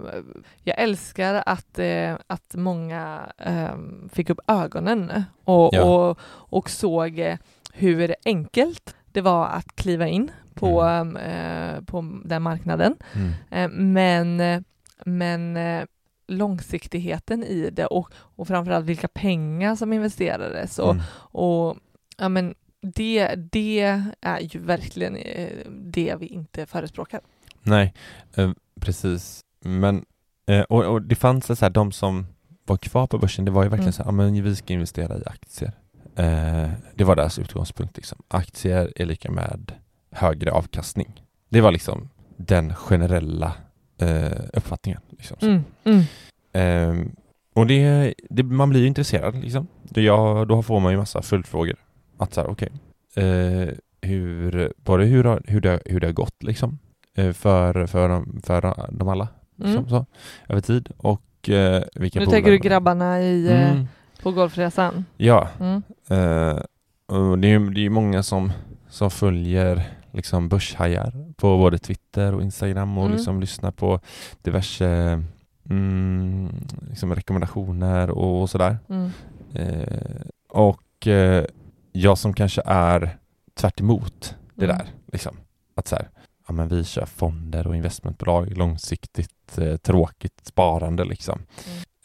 jag 0.64 0.80
älskar 0.80 1.44
att, 1.46 1.80
eh, 1.80 2.14
att 2.28 2.54
många 2.56 3.20
eh, 3.38 3.76
fick 4.12 4.30
upp 4.30 4.40
ögonen 4.48 5.24
och, 5.44 5.70
Ja. 5.74 5.84
och, 5.84 6.20
och 6.26 6.70
såg 6.70 7.20
eh, 7.20 7.38
hur 7.74 8.16
enkelt 8.26 8.96
det 9.12 9.22
var 9.22 9.46
att 9.48 9.76
kliva 9.76 10.08
in 10.08 10.32
på, 10.56 10.86
eh, 11.20 11.82
på 11.82 12.22
den 12.26 12.42
marknaden. 12.42 12.96
mm, 13.14 13.32
Eh, 13.52 13.70
Men, 13.70 14.64
men 15.06 15.58
eh, 15.58 15.84
långsiktigheten 16.28 17.44
i 17.44 17.70
det 17.70 17.86
och, 17.86 18.10
och 18.16 18.48
framförallt 18.48 18.86
vilka 18.86 19.08
pengar 19.08 19.76
som 19.76 19.94
investerades 19.94 20.80
och, 20.80 20.92
mm. 20.92 21.04
och 21.16 21.78
ja, 22.18 22.30
men 22.30 22.56
det, 22.82 23.36
det 23.36 24.02
är 24.22 24.40
ju 24.40 24.60
verkligen 24.60 25.16
eh, 25.16 25.50
det 25.70 26.16
vi 26.20 26.26
inte 26.26 26.66
förespråkar. 26.66 27.22
Nej, 27.62 27.94
eh, 28.36 28.52
precis. 28.80 29.42
Men, 29.60 30.06
eh, 30.48 30.62
och, 30.62 30.84
och 30.86 31.02
det 31.02 31.16
fanns 31.16 31.46
så 31.46 31.66
här, 31.66 31.70
de 31.70 31.92
som 31.92 32.26
var 32.66 32.78
kvar 32.78 33.08
på 33.08 33.18
börsen, 33.18 33.46
det 33.46 33.52
var 33.52 33.64
ju 33.64 33.70
verkligen 33.70 33.84
Mm. 33.84 33.94
så 33.94 34.04
här, 34.04 34.08
ja, 34.08 34.12
men 34.12 34.44
vi 34.44 34.56
ska 34.56 34.74
investera 34.74 35.18
i 35.18 35.24
aktier. 35.26 35.72
Det 36.96 37.04
var 37.04 37.16
deras 37.16 37.40
utgångspunkt 37.40 37.98
liksom. 37.98 38.22
Aktier 38.28 38.94
är 38.96 39.06
lika 39.06 39.32
med 39.32 39.72
högre 40.16 40.52
avkastning. 40.52 41.22
Det 41.50 41.62
var 41.62 41.72
liksom 41.72 42.10
den 42.38 42.74
generella 42.76 43.54
eh, 44.02 44.40
uppfattningen. 44.54 45.02
Liksom. 45.10 45.38
Mm, 45.42 45.64
mm, 45.84 46.04
Ehm, 46.54 47.12
och 47.56 47.68
det, 47.68 48.14
det, 48.30 48.44
man 48.44 48.70
blir 48.70 48.82
ju 48.82 48.88
intresserad 48.88 49.36
liksom. 49.36 49.68
Det, 49.84 50.02
ja, 50.02 50.46
då 50.50 50.64
får 50.64 50.80
man 50.80 50.92
ju 50.92 50.98
massa 50.98 51.22
följdfrågor. 51.22 51.76
Att 52.18 52.34
så 52.34 52.42
här, 52.42 52.48
okej, 52.50 52.72
eh, 53.16 53.70
hur, 54.02 54.74
både 54.78 55.06
hur, 55.06 55.40
hur, 55.52 55.62
det, 55.62 55.80
hur 55.86 56.00
det 56.00 56.08
har 56.08 56.14
gått 56.14 56.44
liksom. 56.44 56.80
Eh, 57.18 57.32
för, 57.32 57.86
för, 57.88 58.10
dem- 58.10 58.42
för 58.44 58.62
dem 58.92 59.08
alla. 59.08 59.28
Liksom, 59.56 59.78
Mm. 59.78 59.90
så, 59.90 60.06
över 60.50 60.62
tid. 60.62 60.90
Och 60.98 61.50
eh, 61.50 61.84
vilka 61.96 62.20
Nu 62.20 62.26
tänker 62.26 62.52
du 62.52 62.58
grabbarna 62.58 63.22
i, 63.22 63.48
eh, 63.52 63.72
Mm, 63.72 63.88
på 64.24 64.32
golfresan. 64.32 65.06
ja, 65.18 65.50
Mm. 65.60 65.84
eh, 66.10 66.60
och 67.18 67.40
det 67.40 67.48
är 67.48 67.60
ju 67.60 67.70
det 67.70 67.80
är 67.80 67.84
ju 67.84 67.90
många 67.90 68.24
som, 68.24 68.52
som 68.90 69.12
följer 69.12 69.84
liksom 70.16 70.50
börshajar 70.50 71.34
på 71.36 71.58
både 71.58 71.78
Twitter 71.78 72.34
och 72.34 72.42
Instagram 72.42 72.98
och 72.98 73.06
Mm. 73.06 73.16
liksom 73.18 73.42
lyssnar 73.42 73.72
på 73.72 74.00
diverse 74.42 75.24
mm, 75.70 76.50
liksom 76.90 77.16
rekommendationer 77.16 78.10
och, 78.10 78.42
och 78.42 78.50
sådär. 78.50 78.78
Mm. 78.90 79.12
Eh, 79.54 80.22
och 80.50 81.08
eh, 81.08 81.46
jag 81.92 82.18
som 82.18 82.34
kanske 82.34 82.62
är 82.66 83.18
tvärt 83.54 83.80
emot 83.80 84.36
det 84.56 84.66
Mm. 84.66 84.78
där. 84.78 84.88
Liksom. 85.12 85.38
Att 85.76 85.88
så 85.88 85.96
här, 85.96 86.10
ja, 86.48 86.54
men 86.54 86.68
vi 86.68 86.84
kör 86.84 87.06
fonder 87.06 87.68
och 87.68 87.76
investmentbolag, 87.76 88.58
långsiktigt 88.58 89.58
eh, 89.58 89.76
tråkigt 89.78 90.42
sparande 90.44 91.06
liksom. 91.06 91.42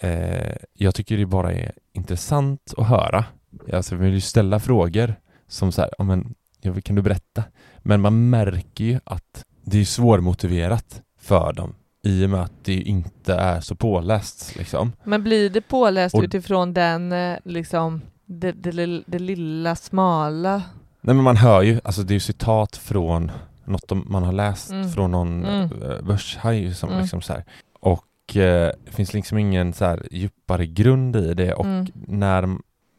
Eh, 0.01 0.57
jag 0.75 0.95
tycker 0.95 1.17
det 1.17 1.27
bara 1.27 1.53
är 1.53 1.73
intressant 1.93 2.75
att 2.77 2.87
höra. 2.87 3.25
Alltså, 3.73 3.95
jag 3.95 4.01
vill 4.03 4.15
ju 4.15 4.21
ställa 4.21 4.61
frågor 4.61 5.15
som 5.49 5.73
så 5.73 5.81
här, 5.81 5.91
ja, 5.99 6.05
men, 6.05 6.35
ja, 6.61 6.75
kan 6.85 6.97
du 6.97 7.03
berätta? 7.03 7.45
Men 7.79 8.01
man 8.01 8.31
märker 8.31 8.85
ju 8.85 9.01
att 9.05 9.45
det 9.65 9.79
är 9.81 9.85
svårmotiverat 9.85 11.03
för 11.21 11.53
dem 11.53 11.75
i 12.03 12.25
och 12.27 12.31
med 12.31 12.41
att 12.43 12.53
det 12.65 12.75
inte 12.75 13.35
är 13.35 13.61
så 13.61 13.75
påläst 13.75 14.57
liksom. 14.57 14.93
Men 15.05 15.23
blir 15.23 15.51
det 15.51 15.61
påläst 15.61 16.15
Och- 16.15 16.23
utifrån 16.23 16.75
den, 16.75 17.13
eh, 17.13 17.39
liksom, 17.45 18.01
det, 18.27 18.53
det, 18.53 19.03
det 19.07 19.19
lilla 19.19 19.77
smala? 19.77 20.63
Nej 21.01 21.15
men 21.15 21.25
man 21.25 21.37
hör 21.37 21.63
ju, 21.63 21.81
alltså 21.85 22.03
det 22.03 22.13
är 22.13 22.15
ju 22.17 22.21
citat 22.21 22.77
från 22.77 23.31
något 23.65 23.91
man 24.09 24.23
har 24.23 24.33
läst 24.33 24.71
Mm. 24.71 24.93
från 24.93 25.11
någon 25.11 25.45
Mm. 25.45 25.71
mm. 25.83 26.05
börshaj 26.07 26.75
som 26.75 26.89
Mm. 26.89 27.01
liksom 27.03 27.23
så 27.23 27.33
här. 27.33 27.45
Och 27.81 28.37
eh, 28.37 28.73
det 28.85 28.91
finns 28.93 29.13
liksom 29.15 29.39
ingen 29.39 29.73
så 29.73 29.85
här 29.85 30.09
djupare 30.11 30.67
grund 30.67 31.17
i 31.17 31.35
det 31.35 31.55
och 31.55 31.65
Mm. 31.65 31.87
när, 31.95 32.43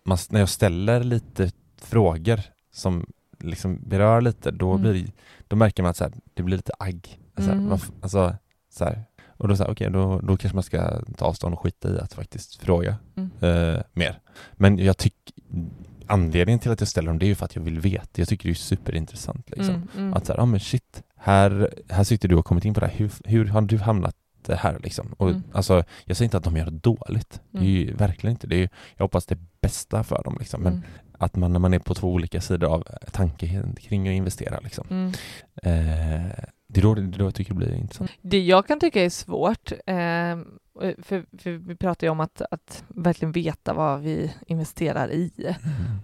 man, 0.05 0.17
när 0.29 0.39
jag 0.39 0.49
ställer 0.49 1.03
lite 1.03 1.51
frågor 1.81 2.39
som 2.73 3.05
liksom 3.43 3.79
berör 3.89 4.21
lite 4.21 4.51
då, 4.51 4.71
Mm. 4.71 4.81
blir, 4.81 5.11
då 5.47 5.55
märker 5.55 5.83
man 5.83 5.89
att 5.89 5.97
så 5.97 6.03
här, 6.03 6.13
det 6.33 6.43
blir 6.43 6.57
lite 6.57 6.73
agg. 6.79 7.19
Alltså, 7.35 7.51
Mm. 7.51 7.71
alltså, 8.01 8.35
så 8.69 8.85
här. 8.85 9.03
Och 9.27 9.47
då, 9.47 9.55
så 9.55 9.63
här, 9.63 9.71
okej, 9.71 9.89
då, 9.91 10.19
då 10.19 10.37
kanske 10.37 10.55
man 10.55 10.63
ska 10.63 11.01
ta 11.17 11.25
avstånd 11.25 11.53
och 11.53 11.59
skita 11.59 11.89
i 11.95 11.99
att 11.99 12.13
faktiskt 12.13 12.55
fråga 12.55 12.95
Mm. 13.15 13.29
eh, 13.39 13.81
mer. 13.93 14.19
Men 14.53 14.77
jag 14.79 14.97
tycker 14.97 15.33
anledningen 16.07 16.59
till 16.59 16.71
att 16.71 16.81
jag 16.81 16.87
ställer 16.87 17.07
dem 17.07 17.19
det 17.19 17.25
är 17.25 17.27
ju 17.27 17.35
för 17.35 17.45
att 17.45 17.55
jag 17.55 17.63
vill 17.63 17.79
veta. 17.79 18.07
Jag 18.13 18.27
tycker 18.27 18.49
det 18.49 18.53
är 18.53 18.55
superintressant 18.55 19.49
liksom. 19.49 19.75
Mm, 19.75 19.87
mm. 19.97 20.13
Att 20.13 20.25
så 20.25 20.33
här, 20.33 20.39
ja 20.39 20.45
men 20.45 20.59
shit, 20.59 21.03
här, 21.17 21.73
här 21.89 22.03
sitter 22.03 22.27
du 22.29 22.35
och 22.35 22.45
kommit 22.45 22.65
in 22.65 22.73
på 22.73 22.79
det 22.79 22.87
här, 22.87 22.95
hur, 22.97 23.11
hur 23.25 23.45
har 23.45 23.61
du 23.61 23.77
hamnat 23.77 24.15
här 24.49 24.79
liksom? 24.83 25.13
Och 25.17 25.29
Mm. 25.29 25.43
alltså, 25.53 25.83
jag 26.05 26.17
säger 26.17 26.25
inte 26.27 26.37
att 26.37 26.43
de 26.43 26.57
gör 26.57 26.65
det 26.65 26.71
dåligt, 26.71 27.41
det 27.51 27.57
är 27.57 27.61
Mm. 27.61 27.73
ju 27.73 27.93
verkligen 27.93 28.31
inte 28.31 28.47
det. 28.47 28.55
Är, 28.55 28.59
ju- 28.59 28.69
jag 28.97 29.03
hoppas 29.05 29.25
det 29.25 29.37
bästa 29.61 30.03
för 30.03 30.23
dem 30.23 30.35
liksom. 30.39 30.61
Men 30.61 30.73
Mm. 30.73 30.85
Att 31.21 31.35
man 31.35 31.53
när 31.53 31.59
man 31.59 31.73
är 31.73 31.79
på 31.79 31.93
två 31.93 32.07
olika 32.07 32.41
sidor 32.41 32.67
av 32.73 32.83
tanken 33.11 33.75
kring 33.75 34.07
att 34.07 34.13
investera 34.13 34.59
liksom. 34.59 34.87
Mm. 34.89 35.07
Eh, 35.63 36.31
det 36.67 36.79
är 36.79 36.81
då, 36.81 36.93
det 36.95 37.01
är 37.01 37.05
då 37.05 37.25
jag 37.25 37.35
tycker 37.35 37.53
det 37.53 37.57
blir 37.57 37.73
intressant. 37.73 38.11
Det 38.21 38.39
jag 38.39 38.67
kan 38.67 38.79
tycka 38.79 39.03
är 39.05 39.09
svårt, 39.09 39.71
eh, 39.71 40.37
för, 41.03 41.37
för 41.37 41.51
vi 41.51 41.75
pratar 41.75 42.07
ju 42.07 42.11
om 42.11 42.19
att, 42.19 42.41
att 42.51 42.83
verkligen 42.87 43.31
veta 43.31 43.73
vad 43.73 44.01
vi 44.01 44.33
investerar 44.47 45.11
i 45.11 45.55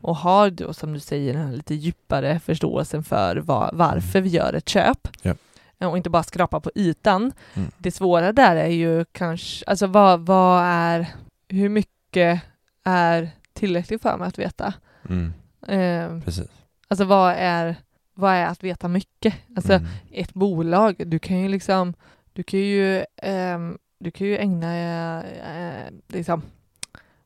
och 0.01 0.15
har 0.15 0.49
då 0.49 0.73
som 0.73 0.93
du 0.93 0.99
säger 0.99 1.34
den 1.34 1.45
här 1.47 1.53
lite 1.53 1.75
djupare 1.75 2.39
förståelsen 2.39 3.03
för 3.03 3.36
vad, 3.38 3.75
varför 3.75 4.21
vi 4.21 4.30
gör 4.30 4.53
ett 4.53 4.69
köp. 4.69 5.08
Ja. 5.21 5.36
Eh, 5.80 5.88
Och 5.89 5.97
inte 5.97 6.10
bara 6.10 6.23
skrapa 6.23 6.60
på 6.60 6.71
ytan. 6.75 7.32
Mm. 7.53 7.71
Det 7.77 7.91
svåra 7.91 8.32
där 8.32 8.56
är 8.56 8.67
ju 8.69 9.06
kanske, 9.12 9.65
alltså 9.65 9.88
vad, 9.88 10.25
vad 10.25 10.63
är, 10.65 11.08
hur 11.47 11.69
mycket 11.69 12.41
är 12.84 13.30
tillräckligt 13.53 14.01
för 14.01 14.17
mig 14.17 14.27
att 14.27 14.39
veta? 14.39 14.73
Mm, 15.10 15.34
Eh, 15.67 16.20
precis. 16.22 16.48
alltså 16.88 17.06
vad 17.06 17.34
är, 17.38 17.76
vad 18.13 18.34
är 18.34 18.46
att 18.46 18.63
veta 18.63 18.88
mycket? 18.88 19.34
Alltså 19.56 19.74
Mm. 19.74 19.86
ett 20.12 20.34
bolag, 20.34 20.96
du 21.06 21.20
kan 21.20 21.39
ju 21.39 21.48
liksom, 21.48 21.93
du 22.34 22.43
kan 22.43 22.60
ju, 22.60 23.06
ehm, 23.17 23.78
du 24.00 24.12
kan 24.12 24.28
ju 24.28 24.38
ägna 24.38 24.78
eh, 25.24 25.91
liksom 26.08 26.41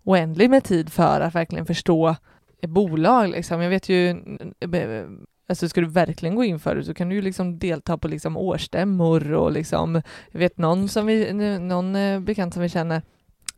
oändligt 0.04 0.50
med 0.50 0.64
tid 0.64 0.92
för 0.92 1.22
att 1.22 1.36
verkligen 1.36 1.66
förstå 1.66 2.16
ett 2.62 2.70
bolag 2.70 3.30
liksom. 3.30 3.62
Jag 3.62 3.70
vet 3.70 3.90
ju, 3.90 4.10
eh, 4.10 5.06
alltså 5.50 5.70
ska 5.70 5.82
du 5.82 5.88
verkligen 5.88 6.36
gå 6.36 6.44
in 6.44 6.60
för 6.60 6.76
det 6.76 6.84
så 6.84 6.94
kan 6.94 7.10
du 7.10 7.16
ju 7.16 7.22
liksom 7.22 7.60
delta 7.60 7.98
på 7.98 8.08
liksom 8.08 8.38
årsstämmor 8.38 9.34
och 9.34 9.52
liksom, 9.52 10.02
jag 10.32 10.40
vet 10.40 10.58
någon 10.58 10.90
som 10.90 11.06
vi, 11.06 11.34
någon 11.60 11.96
eh, 11.96 12.20
bekant 12.20 12.54
som 12.54 12.64
vi 12.64 12.70
känner 12.70 13.02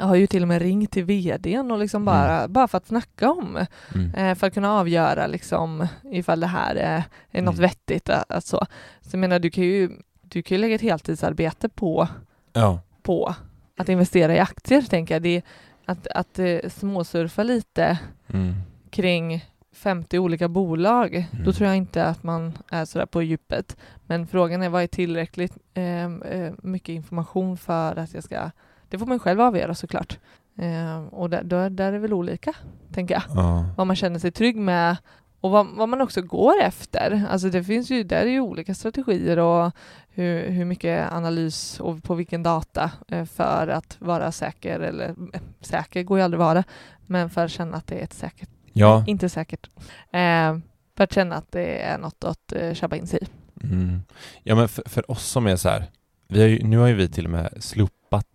har 0.06 0.16
ju 0.16 0.28
till 0.28 0.42
och 0.42 0.48
med 0.48 0.62
ringt 0.62 0.92
till 0.92 1.04
vdn 1.06 1.72
och 1.72 1.78
liksom 1.80 2.06
bara, 2.06 2.48
bara 2.48 2.68
för 2.68 2.78
att 2.78 2.88
snacka 2.88 3.32
om 3.32 3.66
Mm. 3.96 4.14
eh, 4.16 4.36
för 4.36 4.48
att 4.48 4.54
kunna 4.54 4.72
avgöra 4.74 5.28
liksom 5.28 5.88
ifall 6.12 6.40
det 6.40 6.48
här 6.48 6.76
är, 6.76 7.04
är 7.32 7.42
något 7.42 7.54
Mm. 7.58 7.62
vettigt. 7.70 8.10
Att, 8.10 8.32
att 8.32 8.46
så. 8.46 8.66
så 9.02 9.10
jag 9.12 9.20
menar, 9.20 9.40
du 9.40 9.50
kan 9.50 9.64
ju, 9.64 9.90
du 10.22 10.42
kan 10.42 10.56
ju 10.58 10.62
lägga 10.62 10.76
ett 10.76 10.82
heltidsarbete 10.82 11.70
på, 11.70 12.08
Ja. 12.54 12.80
på 13.02 13.36
att 13.78 13.90
investera 13.90 14.36
i 14.36 14.40
aktier, 14.40 14.82
tänker 14.82 15.16
jag. 15.16 15.22
Det 15.22 15.42
att, 15.86 16.08
att 16.08 16.40
eh, 16.40 16.60
småsurfa 16.70 17.44
lite 17.44 18.00
Mm. 18.34 18.54
kring 18.90 19.46
50 19.76 20.20
olika 20.20 20.48
bolag, 20.48 21.16
Mm. 21.16 21.46
då 21.46 21.54
tror 21.54 21.68
jag 21.68 21.78
inte 21.78 22.06
att 22.06 22.24
man 22.24 22.58
är 22.70 22.86
sådär 22.86 23.06
på 23.06 23.22
djupet. 23.24 23.78
Men 24.08 24.28
frågan 24.28 24.62
är 24.62 24.70
vad 24.70 24.84
är 24.84 24.88
tillräckligt 24.88 25.58
eh, 25.74 26.04
eh, 26.06 26.54
mycket 26.64 26.94
information 26.94 27.58
för 27.58 27.96
att 28.00 28.14
jag 28.14 28.24
ska... 28.24 28.52
Det 28.94 29.00
får 29.00 29.06
man 29.06 29.20
själv 29.20 29.42
avgöra 29.42 29.76
såklart. 29.76 30.20
Eh, 30.58 31.04
och 31.06 31.30
där, 31.30 31.44
där, 31.44 31.70
där 31.70 31.94
är 31.94 32.00
väl 32.00 32.14
olika, 32.14 32.54
tänker 32.92 33.14
jag 33.14 33.24
Ja. 33.36 33.66
vad 33.78 33.88
man 33.88 33.96
känner 33.96 34.20
sig 34.20 34.32
trygg 34.32 34.56
med 34.56 34.98
och 35.42 35.52
vad, 35.52 35.68
vad 35.68 35.90
man 35.90 36.02
också 36.02 36.22
går 36.22 36.54
efter. 36.62 37.26
Alltså 37.30 37.50
det 37.50 37.64
finns 37.64 37.90
ju, 37.92 38.04
där 38.04 38.22
är 38.22 38.30
ju 38.30 38.40
olika 38.40 38.74
strategier 38.74 39.40
och 39.40 39.72
hur, 40.10 40.50
hur 40.50 40.66
mycket 40.66 41.12
analys 41.12 41.80
och 41.80 42.04
på 42.04 42.16
vilken 42.16 42.44
data 42.44 42.92
eh, 43.08 43.26
för 43.26 43.68
att 43.68 43.96
vara 44.00 44.32
säker, 44.32 44.80
eller 44.80 45.10
eh, 45.10 45.42
säker 45.62 46.04
går 46.04 46.18
ju 46.18 46.24
aldrig 46.24 46.40
vara, 46.40 46.64
men 47.06 47.30
för 47.30 47.46
att 47.46 47.52
känna 47.52 47.78
att 47.78 47.88
det 47.88 47.96
är 48.00 48.04
ett 48.04 48.14
säkert, 48.14 48.50
ja. 48.74 49.04
inte 49.08 49.30
säkert, 49.30 49.70
eh, 50.12 50.58
för 50.98 51.04
att 51.04 51.14
känna 51.14 51.36
att 51.36 51.52
det 51.52 51.82
är 51.82 51.98
något 51.98 52.24
att 52.24 52.54
eh, 52.54 52.74
köpa 52.74 52.96
in 52.96 53.08
sig 53.08 53.20
i. 53.22 53.28
Mm. 53.66 54.02
Ja 54.44 54.56
men 54.56 54.68
för, 54.68 54.90
för 54.90 55.12
oss 55.12 55.26
som 55.26 55.48
är 55.48 55.56
så 55.56 55.70
här, 55.70 55.86
vi 56.28 56.42
har 56.42 56.48
ju, 56.48 56.64
nu 56.64 56.78
har 56.78 56.88
ju 56.88 56.94
vi 56.94 57.10
till 57.10 57.26
och 57.26 57.32
med 57.32 57.54
slopat 57.60 58.28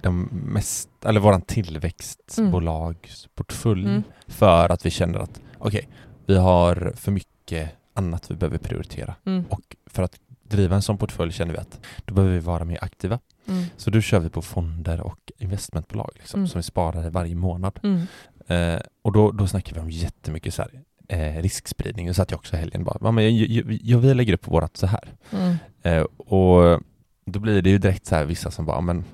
de 0.00 0.28
mest, 0.32 0.88
eller 1.04 1.20
våran 1.20 1.42
tillväxtbolagsportfölj 1.42 3.86
Mm. 3.86 4.02
för 4.26 4.68
att 4.72 4.86
vi 4.86 4.90
känner 4.90 5.18
att 5.18 5.40
okej, 5.58 5.88
vi 6.26 6.36
har 6.36 6.92
för 6.96 7.12
mycket 7.12 7.70
annat 7.94 8.30
vi 8.30 8.34
behöver 8.34 8.58
prioritera 8.58 9.14
Mm. 9.24 9.44
och 9.50 9.76
för 9.86 10.02
att 10.02 10.20
driva 10.42 10.76
en 10.76 10.82
sån 10.82 10.98
portfölj 10.98 11.32
känner 11.32 11.52
vi 11.52 11.58
att 11.58 11.80
då 12.04 12.14
behöver 12.14 12.34
vi 12.34 12.40
vara 12.40 12.64
mer 12.64 12.78
aktiva. 12.84 13.18
Mm. 13.48 13.64
Så 13.76 13.90
då 13.90 14.00
kör 14.00 14.18
vi 14.20 14.30
på 14.30 14.42
fonder 14.42 15.00
och 15.00 15.32
investmentbolag 15.38 16.10
liksom, 16.14 16.40
Mm. 16.40 16.48
som 16.48 16.58
vi 16.58 16.62
sparar 16.62 17.10
varje 17.10 17.34
månad. 17.34 17.78
Mm. 17.82 18.00
Eh, 18.46 18.80
och 19.02 19.12
då, 19.12 19.30
då 19.32 19.46
snackar 19.46 19.74
vi 19.74 19.80
om 19.80 19.90
jättemycket 19.90 20.54
så 20.54 20.62
här, 20.62 20.70
eh, 21.08 21.42
riskspridning. 21.42 22.08
Och 22.08 22.16
satt 22.16 22.30
jag 22.30 22.38
också 22.38 22.56
i 22.56 22.58
helgen 22.58 22.84
bara, 22.84 22.98
"Ja, 23.00 23.10
men 23.10 23.24
jag, 23.24 23.32
jag, 23.48 23.78
jag, 23.82 23.98
vi 23.98 24.14
lägger 24.14 24.32
upp 24.34 24.48
vårat 24.48 24.76
så 24.76 24.86
här. 24.86 25.14
Mm. 25.30 25.56
Eh, 25.82 26.02
och 26.16 26.80
då 27.24 27.38
blir 27.40 27.62
det 27.62 27.70
ju 27.70 27.78
direkt 27.78 28.06
så 28.06 28.14
här 28.14 28.24
vissa 28.24 28.50
som 28.50 28.66
bara, 28.66 28.80
men 28.80 29.04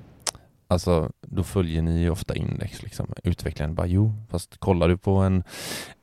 alltså 0.73 1.11
då 1.21 1.43
följer 1.43 1.81
ni 1.81 2.01
ju 2.01 2.09
ofta 2.09 2.35
index 2.35 2.83
liksom. 2.83 3.13
Utvecklaren 3.23 3.75
bara, 3.75 3.87
jo, 3.87 4.13
fast 4.29 4.57
kollar 4.57 4.87
du 4.87 4.97
på 4.97 5.15
en, 5.15 5.43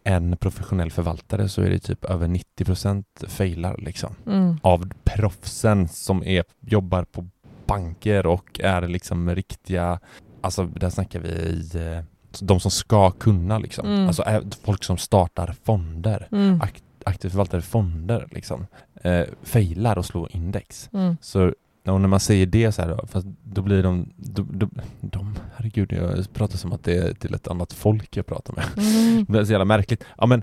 en 0.05 0.37
professionell 0.37 0.91
förvaltare 0.91 1.49
så 1.49 1.63
är 1.63 1.71
det 1.71 1.79
typ 1.79 2.05
över 2.05 2.29
90% 2.59 3.05
failar 3.29 3.77
liksom. 3.79 4.15
Mm. 4.27 4.57
Av 4.63 4.91
proffsen 5.05 5.89
som 5.89 6.25
är, 6.25 6.45
jobbar 6.61 7.05
på 7.05 7.29
banker 7.67 8.27
och 8.27 8.61
är 8.61 8.89
liksom 8.89 9.35
riktiga, 9.35 10.01
alltså 10.41 10.65
där 10.65 10.91
snackar 10.91 11.21
vi 11.21 11.69
eh, 11.75 12.05
de 12.41 12.61
som 12.61 12.71
ska 12.71 13.11
kunna 13.11 13.59
liksom. 13.59 13.87
Mm. 13.87 14.07
Alltså 14.07 14.23
eh, 14.23 14.41
folk 14.65 14.85
som 14.85 14.97
startar 14.99 15.55
fonder 15.65 16.29
Mm. 16.33 16.61
Ak- 16.61 16.83
aktivt 17.05 17.33
förvaltade 17.33 17.63
fonder 17.63 18.29
liksom, 18.31 18.67
eh, 19.03 19.25
failar 19.43 19.99
och 19.99 20.05
slår 20.07 20.29
index. 20.33 20.91
Mm. 20.93 21.17
Så 21.21 21.55
och 21.85 22.01
när 22.01 22.09
man 22.09 22.21
säger 22.21 22.47
det 22.47 22.73
så 22.73 22.83
här, 22.83 23.07
fast 23.07 23.27
då 23.45 23.63
blir 23.63 23.83
de, 23.83 24.13
de, 24.17 24.59
de, 24.59 24.71
de, 25.01 25.35
herregud 25.57 25.93
jag 25.93 26.33
pratar 26.33 26.59
som 26.59 26.73
att 26.73 26.85
det 26.85 26.97
är 26.97 27.15
till 27.15 27.35
ett 27.35 27.49
annat 27.49 27.73
folk 27.73 28.17
jag 28.17 28.27
pratar 28.27 28.55
med. 28.55 28.65
Mm. 28.77 29.17
Det 29.27 29.33
blir 29.33 29.45
så 29.45 29.53
jävla 29.53 29.65
märkligt. 29.65 30.05
Ja 30.19 30.27
men 30.27 30.43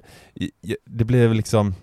det 0.85 1.05
väl 1.27 1.37
liksom, 1.37 1.73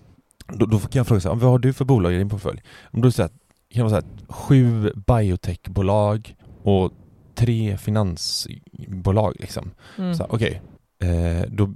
då, 0.47 0.65
då 0.65 0.79
kan 0.79 0.99
jag 0.99 1.07
fråga 1.07 1.21
så 1.21 1.29
här, 1.29 1.35
vad 1.35 1.51
har 1.51 1.59
du 1.59 1.73
för 1.73 1.85
bolag 1.85 2.13
i 2.13 2.17
din 2.17 2.29
portfölj? 2.29 2.61
Om 2.83 3.01
du 3.01 3.11
säger 3.11 3.29
kan 3.73 3.83
vara 3.89 4.01
så 4.01 4.07
här, 4.07 4.33
sju 4.33 4.91
biotechbolag 5.07 6.35
och 6.63 6.91
tre 7.35 7.77
finansbolag 7.77 9.35
liksom. 9.39 9.71
Mm. 9.97 10.17
Okej, 10.29 10.61
eh, 11.01 11.49
då 11.51 11.73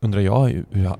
undrar 0.00 0.20
jag 0.20 0.64
hur 0.70 0.90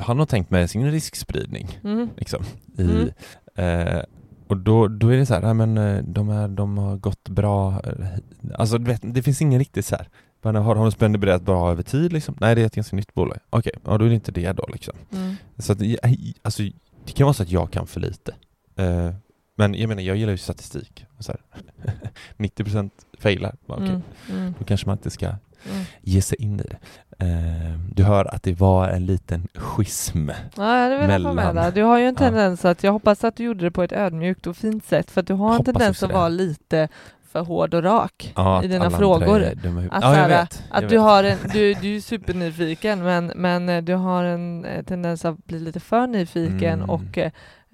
han 0.00 0.18
har 0.18 0.26
tänkt 0.26 0.50
med 0.50 0.70
sin 0.70 0.90
riskspridning 0.90 1.80
Mm. 1.84 2.08
liksom. 2.16 2.42
I, 2.78 2.82
Mm. 2.82 3.08
eh, 3.56 4.02
och 4.46 4.56
då, 4.56 4.88
då 4.88 5.08
är 5.08 5.16
det 5.16 5.26
så 5.26 5.34
här, 5.34 5.40
nej 5.40 5.54
men 5.54 5.78
eh, 5.78 6.02
de, 6.02 6.28
är, 6.28 6.48
de 6.48 6.78
har 6.78 6.96
gått 6.96 7.28
bra, 7.28 7.80
eh, 7.84 8.06
alltså 8.54 8.78
vet, 8.78 9.00
det 9.02 9.22
finns 9.22 9.42
ingen 9.42 9.58
riktigt 9.58 9.86
så 9.86 9.96
här, 9.96 10.08
men 10.42 10.54
har, 10.54 10.62
har 10.62 10.74
de 10.74 10.92
spenderat 10.92 11.42
bra 11.42 11.70
över 11.70 11.82
tid 11.82 12.12
liksom? 12.12 12.36
Nej 12.40 12.54
det 12.54 12.62
är 12.62 12.66
ett 12.66 12.74
ganska 12.74 12.96
nytt 12.96 13.14
bolag. 13.14 13.38
Okej, 13.50 13.72
ja 13.84 13.98
då 13.98 14.04
är 14.04 14.08
det 14.08 14.14
inte 14.14 14.32
det 14.32 14.52
då 14.52 14.66
liksom. 14.72 14.94
Mm. 15.12 15.34
Så 15.58 15.72
att, 15.72 15.82
eh, 15.82 16.10
alltså, 16.42 16.62
det 17.04 17.12
kan 17.12 17.24
vara 17.24 17.34
så 17.34 17.42
att 17.42 17.50
jag 17.50 17.70
kan 17.70 17.86
för 17.86 18.00
lite. 18.00 18.34
Eh, 18.76 19.10
men 19.56 19.74
jag 19.74 19.88
menar, 19.88 20.02
jag 20.02 20.16
gillar 20.16 20.32
ju 20.32 20.38
statistik. 20.38 21.04
Så 21.18 21.32
här. 21.32 21.40
90% 22.36 22.90
failar. 23.18 23.56
Okej, 23.66 23.86
Mm. 23.88 24.02
Mm. 24.30 24.54
Då 24.58 24.64
kanske 24.64 24.86
man 24.86 24.96
inte 24.96 25.10
ska 25.10 25.34
Mm. 25.72 25.84
ge 26.00 26.22
sig 26.22 26.42
in 26.42 26.60
i 26.60 26.62
det. 26.62 26.76
Eh, 27.18 27.78
du 27.94 28.02
hör 28.04 28.34
att 28.34 28.42
det 28.42 28.60
var 28.60 28.88
en 28.88 29.06
liten 29.06 29.48
schism. 29.54 30.28
Ja, 30.56 30.78
jag 30.78 30.88
vill 30.98 31.08
med 31.08 31.20
mellan- 31.34 31.54
där. 31.54 31.72
Du 31.72 31.82
har 31.82 31.98
ju 31.98 32.04
en 32.06 32.14
Ja. 32.14 32.18
tendens 32.18 32.64
att, 32.64 32.82
jag 32.84 32.92
hoppas 32.92 33.24
att 33.24 33.36
du 33.36 33.44
gjorde 33.44 33.64
det 33.64 33.70
på 33.70 33.82
ett 33.82 33.92
ödmjukt 33.92 34.46
och 34.46 34.56
fint 34.56 34.84
sätt, 34.84 35.10
för 35.10 35.20
att 35.20 35.26
du 35.26 35.34
har 35.34 35.54
en 35.56 35.64
tendens 35.64 36.02
att 36.02 36.08
det. 36.08 36.14
vara 36.14 36.28
lite 36.28 36.88
för 37.32 37.40
hård 37.40 37.74
och 37.74 37.82
rak 37.82 38.32
Ja, 38.36 38.62
i 38.64 38.68
dina 38.68 38.90
frågor. 38.90 39.40
är. 39.42 39.52
Att, 39.52 39.64
ja, 39.92 40.00
såhär, 40.00 40.28
vet. 40.28 40.62
att 40.70 40.88
du 40.88 40.98
har 40.98 41.24
en, 41.24 41.38
du, 41.52 41.74
du 41.74 41.96
är 41.96 42.00
supernyfiken 42.00 43.02
men, 43.02 43.26
men 43.36 43.84
du 43.84 43.94
har 43.94 44.24
en 44.24 44.66
tendens 44.86 45.24
att 45.24 45.46
bli 45.46 45.58
lite 45.58 45.80
för 45.80 46.06
nyfiken 46.06 46.82
Mm. 46.82 46.90
och 46.90 47.18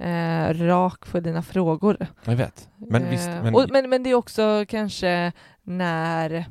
eh, 0.07 0.55
rak 0.55 1.07
för 1.07 1.21
dina 1.21 1.43
frågor. 1.43 1.97
Jag 2.25 2.37
vet. 2.37 2.69
Men 2.77 3.11
visst, 3.11 3.29
Eh, 3.29 3.43
men, 3.43 3.55
och, 3.55 3.67
men, 3.71 3.91
men 3.91 4.03
det 4.03 4.11
är 4.11 4.15
också 4.15 4.65
kanske 4.69 5.33
när, 5.63 6.45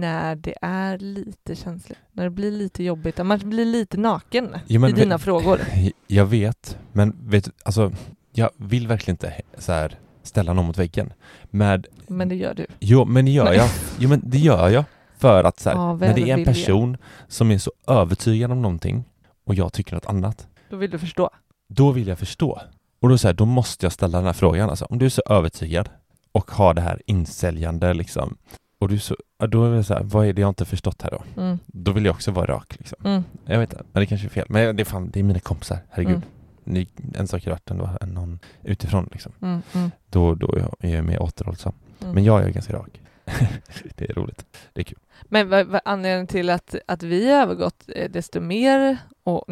när 0.00 0.36
det 0.36 0.54
är 0.62 0.98
lite 0.98 1.56
känsligt, 1.56 1.98
när 2.12 2.24
det 2.24 2.30
blir 2.30 2.50
lite 2.50 2.84
jobbigt, 2.84 3.24
man 3.26 3.38
blir 3.44 3.64
lite 3.64 3.96
naken 3.96 4.48
Jo, 4.66 4.88
i 4.88 4.92
dina 4.92 5.14
vet- 5.16 5.24
frågor. 5.24 5.60
jag 6.06 6.26
vet, 6.26 6.78
men 6.92 7.16
vet 7.28 7.48
alltså, 7.62 7.92
jag 8.32 8.50
vill 8.56 8.88
verkligen 8.88 9.14
inte 9.14 9.34
så 9.58 9.72
här, 9.72 9.98
ställa 10.22 10.52
någon 10.52 10.64
mot 10.66 10.78
väggen. 10.78 11.12
Med, 11.50 11.86
Men 12.06 12.28
det 12.28 12.34
gör 12.34 12.54
du. 12.54 12.66
jo, 12.80 13.04
men 13.04 13.24
det 13.24 13.30
gör 13.30 13.44
Nej. 13.44 13.56
jag. 13.56 13.68
Jo, 13.98 14.08
men 14.08 14.22
det 14.24 14.38
gör 14.38 14.68
jag. 14.68 14.84
För 15.18 15.44
att 15.44 15.60
så 15.60 15.68
här, 15.70 15.76
Ja, 15.76 15.94
när 15.96 16.14
det 16.14 16.30
är 16.30 16.38
en 16.38 16.44
person 16.44 16.96
som 17.28 17.50
är 17.50 17.58
så 17.58 17.72
övertygad 17.86 18.52
om 18.52 18.62
någonting 18.62 19.04
och 19.44 19.54
jag 19.54 19.72
tycker 19.72 19.94
något 19.94 20.06
annat, 20.06 20.46
Då 20.70 20.76
vill 20.76 20.90
du 20.90 20.98
förstå. 20.98 21.30
då 21.68 21.90
vill 21.90 22.06
jag 22.08 22.18
förstå. 22.18 22.60
Och 23.00 23.08
då, 23.08 23.18
så 23.18 23.28
här, 23.28 23.34
då 23.34 23.44
måste 23.44 23.86
jag 23.86 23.92
ställa 23.92 24.18
den 24.18 24.26
här 24.26 24.32
frågan. 24.32 24.70
Alltså, 24.70 24.84
om 24.84 24.98
du 24.98 25.04
är 25.06 25.10
så 25.10 25.22
övertygad 25.30 25.88
och 26.32 26.50
har 26.50 26.74
det 26.74 26.80
här 26.80 27.02
insäljande 27.06 27.94
liksom, 27.94 28.36
och 28.82 28.88
du 28.88 28.98
så, 28.98 29.16
då 29.48 29.64
är 29.64 29.76
det 29.76 29.84
så 29.84 29.94
här, 29.94 30.02
vad 30.02 30.26
är 30.26 30.32
det 30.32 30.40
jag 30.40 30.48
inte 30.48 30.64
förstått 30.64 31.02
här 31.02 31.10
då? 31.10 31.42
Mm. 31.42 31.58
Då 31.66 31.92
vill 31.92 32.04
jag 32.04 32.14
också 32.14 32.30
vara 32.30 32.46
rak 32.46 32.76
liksom. 32.78 32.98
Mm. 33.04 33.24
Jag 33.44 33.58
vet 33.58 33.72
inte, 33.72 33.84
men 33.92 34.00
det 34.00 34.06
kanske 34.06 34.26
är 34.26 34.30
fel. 34.30 34.46
Men 34.48 34.76
det 34.76 34.82
är 34.82 34.84
fan, 34.84 35.10
det 35.10 35.20
är 35.20 35.24
mina 35.24 35.40
kompisar, 35.40 35.78
herregud. 35.90 36.16
Mm. 36.16 36.28
ny, 36.64 36.86
en 37.14 37.28
sak 37.28 37.46
är 37.46 37.50
vart 37.50 37.70
ändå 37.70 37.90
än 38.00 38.08
någon 38.08 38.38
utifrån 38.62 39.08
liksom. 39.12 39.32
Mm, 39.42 39.62
mm, 39.74 39.90
Då, 40.10 40.34
då 40.34 40.54
är 40.80 40.94
jag 40.94 41.04
mer 41.04 41.22
återhållsam. 41.22 41.72
mm. 42.00 42.14
Men 42.14 42.24
jag 42.24 42.42
är 42.42 42.50
ganska 42.50 42.72
rak. 42.72 43.00
det 43.96 44.10
är 44.10 44.14
roligt. 44.14 44.46
Det 44.72 44.80
är 44.80 44.84
kul. 44.84 44.98
Men 45.24 45.48
vad, 45.48 45.66
vad 45.66 45.80
anledningen 45.84 46.26
till 46.26 46.50
att, 46.50 46.74
att 46.86 47.02
vi 47.02 47.30
har 47.30 47.42
övergått 47.42 47.84
eh, 47.96 48.10
desto 48.10 48.40
mer 48.40 48.98
och 49.24 49.44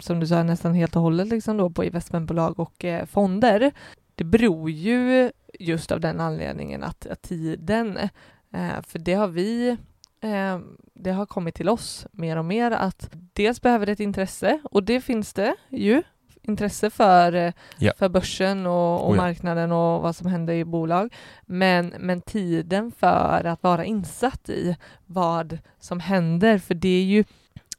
som 0.00 0.20
du 0.20 0.26
sa 0.26 0.42
nästan 0.42 0.74
helt 0.74 0.96
och 0.96 1.02
hållet 1.02 1.28
liksom 1.28 1.56
då 1.56 1.70
på 1.70 1.84
investmentbolag 1.84 2.60
och 2.60 2.84
eh, 2.84 3.06
fonder 3.06 3.72
det 4.16 4.24
beror 4.24 4.70
ju 4.70 5.30
just 5.58 5.92
av 5.92 6.00
den 6.00 6.20
anledningen 6.20 6.82
att, 6.82 7.06
att 7.06 7.22
tiden 7.22 7.98
eh, 8.56 8.82
för 8.86 8.98
det 8.98 9.14
har 9.14 9.28
vi 9.28 9.68
eh, 10.20 10.58
det 10.94 11.10
har 11.10 11.26
kommit 11.26 11.54
till 11.54 11.68
oss 11.68 12.06
mer 12.12 12.36
och 12.36 12.44
mer 12.44 12.70
att 12.70 13.10
dels 13.32 13.60
behöver 13.60 13.86
det 13.86 13.92
ett 13.92 14.00
intresse 14.00 14.60
och 14.70 14.82
det 14.82 15.00
finns 15.00 15.32
det 15.32 15.56
ju 15.70 16.02
intresse 16.42 16.90
för, 16.90 17.32
eh, 17.32 17.52
Ja. 17.78 17.92
för 17.98 18.08
börsen 18.08 18.66
och, 18.66 19.00
och 19.00 19.10
Oh 19.10 19.16
ja. 19.16 19.22
marknaden 19.22 19.72
och 19.72 20.02
vad 20.02 20.16
som 20.16 20.26
händer 20.26 20.54
i 20.54 20.64
bolag. 20.64 21.14
Men, 21.42 21.94
men 21.98 22.20
tiden 22.20 22.92
för 22.98 23.44
att 23.46 23.62
vara 23.62 23.84
insatt 23.84 24.48
i 24.48 24.76
vad 25.06 25.58
som 25.80 26.00
händer, 26.00 26.58
för 26.58 26.74
det 26.74 26.88
är 26.88 27.04
ju 27.04 27.24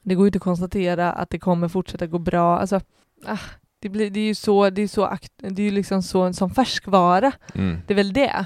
det 0.01 0.15
går 0.15 0.25
ju 0.25 0.28
inte 0.28 0.38
att 0.38 0.43
konstatera 0.43 1.11
att 1.13 1.30
det 1.30 1.39
kommer 1.39 1.67
fortsätta 1.67 2.07
gå 2.07 2.19
bra. 2.19 2.59
Alltså, 2.59 2.82
ah, 3.25 3.38
det, 3.80 3.89
blir, 3.89 4.09
det 4.09 4.19
är 4.19 4.25
ju 4.25 4.36
så, 4.36 4.69
det 4.69 4.82
är 4.82 4.88
så, 4.88 5.17
det 5.38 5.61
är 5.61 5.65
ju 5.65 5.71
liksom 5.71 6.03
så 6.03 6.34
som 6.34 6.49
färskvara. 6.49 7.32
Mm. 7.55 7.78
Det 7.88 7.93
är 7.93 7.95
väl 7.95 8.13
det 8.13 8.45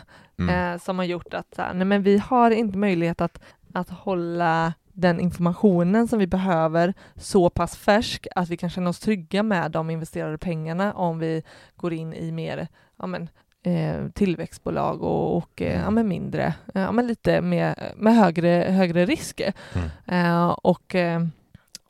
Mm. 0.49 0.73
eh, 0.73 0.79
som 0.79 0.97
har 0.97 1.05
gjort 1.05 1.33
att 1.33 1.55
så 1.55 1.61
här, 1.61 1.73
nej, 1.73 1.85
men 1.85 2.03
vi 2.03 2.17
har 2.17 2.51
inte 2.51 2.77
möjlighet 2.77 3.21
att, 3.21 3.41
att 3.73 3.89
hålla 3.89 4.73
den 4.93 5.19
informationen 5.19 6.07
som 6.07 6.19
vi 6.19 6.27
behöver 6.27 6.93
så 7.15 7.49
pass 7.49 7.77
färsk 7.77 8.27
att 8.35 8.49
vi 8.49 8.57
kan 8.57 8.69
känna 8.69 8.89
oss 8.89 8.99
trygga 8.99 9.43
med 9.43 9.71
de 9.71 9.89
investerade 9.89 10.37
pengarna 10.37 10.93
om 10.93 11.19
vi 11.19 11.43
går 11.75 11.93
in 11.93 12.13
i 12.13 12.31
mer 12.31 12.67
ja, 12.97 13.07
men, 13.07 13.29
eh, 13.63 14.07
tillväxtbolag 14.13 15.03
och, 15.03 15.37
och 15.37 15.61
eh, 15.61 15.81
ja, 15.81 15.89
men 15.89 16.07
mindre, 16.07 16.53
eh, 16.73 16.81
ja, 16.81 16.91
men 16.91 17.07
lite 17.07 17.41
med, 17.41 17.75
med 17.95 18.15
högre, 18.15 18.49
högre 18.69 19.05
risk. 19.05 19.41
Mm. 19.73 19.89
Eh, 20.05 20.47
och, 20.47 20.95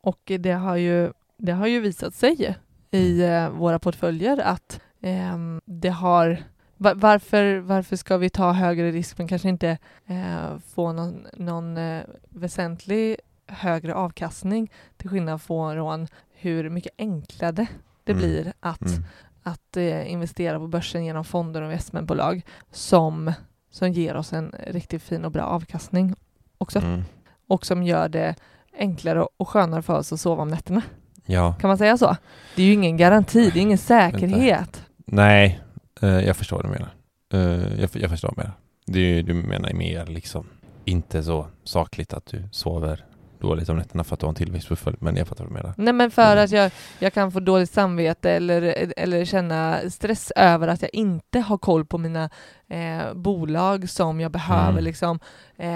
och 0.02 0.32
det 0.40 0.52
har 0.52 0.76
ju, 0.76 1.12
det 1.38 1.52
har 1.52 1.68
ju 1.68 1.80
visat 1.80 2.14
sig 2.14 2.58
i 2.92 3.22
eh, 3.22 3.50
våra 3.50 3.80
portföljer 3.80 4.38
att 4.38 4.80
det 5.66 5.90
har 5.90 6.38
varför, 6.96 7.58
varför 7.60 7.96
ska 7.96 8.18
vi 8.18 8.30
ta 8.30 8.52
högre 8.52 8.92
risk 8.92 9.18
men 9.18 9.28
kanske 9.28 9.50
inte 9.50 9.78
eh, 10.08 10.58
få 10.76 10.92
någon, 10.94 11.28
någon 11.34 11.78
eh, 11.78 12.04
väsentlig 12.30 13.18
högre 13.48 13.94
avkastning 13.96 14.72
till 14.98 15.10
skillnad 15.10 15.42
från 15.42 16.08
hur 16.36 16.70
mycket 16.70 16.92
enklare 16.98 17.52
det 18.04 18.12
Mm. 18.12 18.18
blir 18.24 18.54
att, 18.60 18.82
Mm. 18.82 19.04
att 19.44 19.78
eh, 19.78 20.12
investera 20.12 20.60
på 20.60 20.68
börsen 20.68 21.06
genom 21.06 21.24
fonder 21.24 21.62
och 21.62 21.68
investmentbolag 21.72 22.42
som, 22.72 23.34
som 23.72 23.92
ger 23.92 24.16
oss 24.16 24.34
en 24.34 24.56
riktigt 24.68 25.04
fin 25.04 25.26
och 25.26 25.32
bra 25.32 25.44
avkastning 25.44 26.16
också 26.58 26.80
Mm. 26.80 27.02
och 27.48 27.66
som 27.66 27.84
gör 27.84 28.10
det 28.10 28.36
enklare 28.78 29.26
och 29.38 29.50
skönare 29.50 29.82
för 29.82 29.98
oss 29.98 30.14
att 30.14 30.20
sova 30.20 30.42
om 30.42 30.48
nätterna. 30.48 30.82
Ja, 31.26 31.54
Kan 31.60 31.68
man 31.68 31.78
säga 31.78 31.98
så? 31.98 32.16
Det 32.56 32.62
är 32.62 32.66
ju 32.68 32.74
ingen 32.74 32.98
garanti, 32.98 33.50
det 33.54 33.60
är 33.60 33.62
ingen 33.62 33.78
säkerhet. 33.78 34.86
nej, 35.06 35.60
jag 36.08 36.38
förstår 36.38 36.58
vad 36.58 36.66
du 36.66 36.70
menar. 36.70 36.90
Eh, 37.34 37.80
jag, 37.82 37.90
jag 37.94 38.10
förstår 38.10 38.28
vad 38.28 38.38
du 38.38 38.42
menar. 38.42 38.54
Du, 38.86 39.22
du 39.22 39.34
menar 39.34 39.74
mer 39.74 40.06
liksom, 40.06 40.48
inte 40.86 41.24
så 41.24 41.48
sakligt 41.64 42.14
att 42.14 42.26
du 42.26 42.44
sover 42.52 43.06
dåligt 43.40 43.70
om 43.70 43.78
nätterna 43.78 44.04
för 44.04 44.14
att 44.14 44.20
du 44.20 44.26
har 44.26 44.30
en 44.32 44.36
tillväxtportfölj, 44.36 44.98
men 45.00 45.16
jag 45.16 45.28
fattar 45.28 45.44
vad 45.44 45.50
du 45.52 45.54
menar. 45.54 45.74
Nej 45.78 45.94
men 45.94 46.12
för 46.12 46.32
Mm. 46.32 46.44
att 46.44 46.52
jag, 46.52 46.72
jag 47.00 47.14
kan 47.14 47.32
få 47.32 47.40
dåligt 47.40 47.72
samvete 47.72 48.32
eller, 48.32 48.92
eller 48.98 49.26
känna 49.26 49.80
stress 49.90 50.32
över 50.36 50.68
att 50.68 50.82
jag 50.82 50.94
inte 50.94 51.40
har 51.40 51.58
koll 51.58 51.86
på 51.86 51.98
mina 51.98 52.30
eh, 52.72 53.14
bolag 53.14 53.90
som 53.90 54.20
jag 54.20 54.32
behöver 54.32 54.72
Mm. 54.72 54.84
liksom. 54.84 55.20
Eh, 55.58 55.70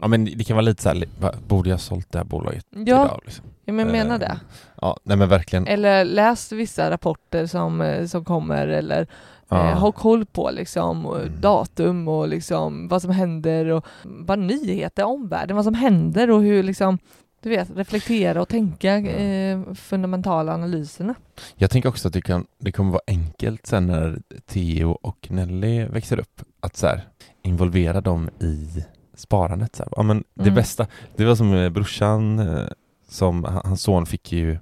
Ja 0.00 0.08
men 0.08 0.24
det 0.24 0.44
kan 0.44 0.56
vara 0.56 0.64
lite 0.64 0.82
så 0.82 0.88
här, 0.88 1.04
borde 1.48 1.68
jag 1.68 1.74
ha 1.74 1.78
sålt 1.80 2.12
det 2.12 2.18
här 2.18 2.24
bolaget 2.24 2.66
ja, 2.70 2.80
idag? 2.80 3.20
Liksom? 3.24 3.44
ja, 3.64 3.72
men 3.72 3.86
jag 3.86 3.92
menar 3.92 4.14
Eh, 4.14 4.18
det. 4.20 4.40
Ja, 4.80 4.96
nej 5.02 5.16
men 5.16 5.28
verkligen. 5.28 5.66
Eller 5.66 6.04
läst 6.04 6.52
vissa 6.52 6.90
rapporter 6.90 7.46
som, 7.46 7.80
eh, 7.80 8.06
som 8.06 8.24
kommer 8.24 8.68
eller 8.68 9.06
Ja. 9.48 9.70
eh, 9.70 9.78
ha 9.78 9.92
koll 9.92 10.26
på 10.26 10.50
liksom 10.50 11.06
Mm. 11.06 11.40
datum 11.40 12.08
och 12.08 12.28
liksom 12.28 12.88
vad 12.88 13.02
som 13.02 13.10
händer 13.10 13.66
och 13.66 13.86
bara 14.04 14.36
nyheter 14.36 15.04
om 15.04 15.28
världen, 15.28 15.56
vad 15.56 15.64
som 15.64 15.74
händer 15.74 16.30
och 16.30 16.42
hur 16.42 16.62
liksom 16.62 16.98
du 17.42 17.48
vet, 17.48 17.68
reflektera 17.76 18.42
och 18.42 18.48
tänka 18.48 18.92
Mm. 18.96 19.62
eh, 19.68 19.74
fundamentala 19.74 20.54
analyserna. 20.54 21.14
Jag 21.56 21.70
tänker 21.70 21.88
också 21.88 22.08
att 22.08 22.14
det, 22.14 22.20
kan, 22.22 22.46
det 22.58 22.72
kommer 22.72 22.90
vara 22.92 23.02
enkelt 23.06 23.66
sen 23.66 23.86
när 23.86 24.22
Theo 24.46 24.90
och 24.90 25.26
Nelly 25.30 25.84
växer 25.84 26.20
upp 26.20 26.42
att 26.60 26.76
så 26.76 26.86
här, 26.86 27.08
involvera 27.42 28.00
dem 28.00 28.30
i 28.40 28.84
sparandet. 29.14 29.76
Så 29.76 29.82
här. 29.82 29.92
Ja, 29.96 30.02
men 30.02 30.24
det 30.34 30.42
Mm. 30.42 30.54
bästa, 30.54 30.86
det 31.16 31.24
var 31.24 31.34
som 31.34 31.54
eh, 31.54 31.70
brorsan, 31.70 32.38
eh, 32.38 32.64
som, 33.08 33.44
han- 33.44 33.62
hans 33.64 33.82
son 33.82 34.06
fick 34.06 34.32
ju 34.32 34.58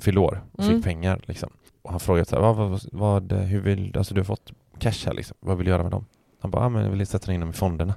fyllde 0.00 0.20
år 0.20 0.42
och 0.52 0.62
fick 0.64 0.70
Mm. 0.70 0.82
pengar 0.82 1.20
liksom. 1.26 1.50
Och 1.82 1.90
han 1.90 2.00
frågade 2.00 2.24
så 2.24 2.36
här, 2.36 2.42
vad, 2.42 2.56
vad, 2.56 2.80
vad, 2.92 3.32
hur 3.32 3.60
vill, 3.60 3.96
alltså 3.98 4.14
du 4.14 4.20
har 4.20 4.24
fått 4.24 4.52
cash 4.78 5.06
här 5.06 5.12
liksom, 5.14 5.36
vad 5.40 5.56
vill 5.56 5.64
du 5.64 5.70
göra 5.70 5.82
med 5.82 5.92
dem? 5.92 6.04
Han 6.42 6.50
bara, 6.50 6.64
ah, 6.64 6.68
men 6.68 6.82
jag 6.84 6.90
vill 6.90 7.06
sätta 7.06 7.32
in 7.32 7.40
dem 7.40 7.50
i 7.50 7.52
fonderna. 7.52 7.94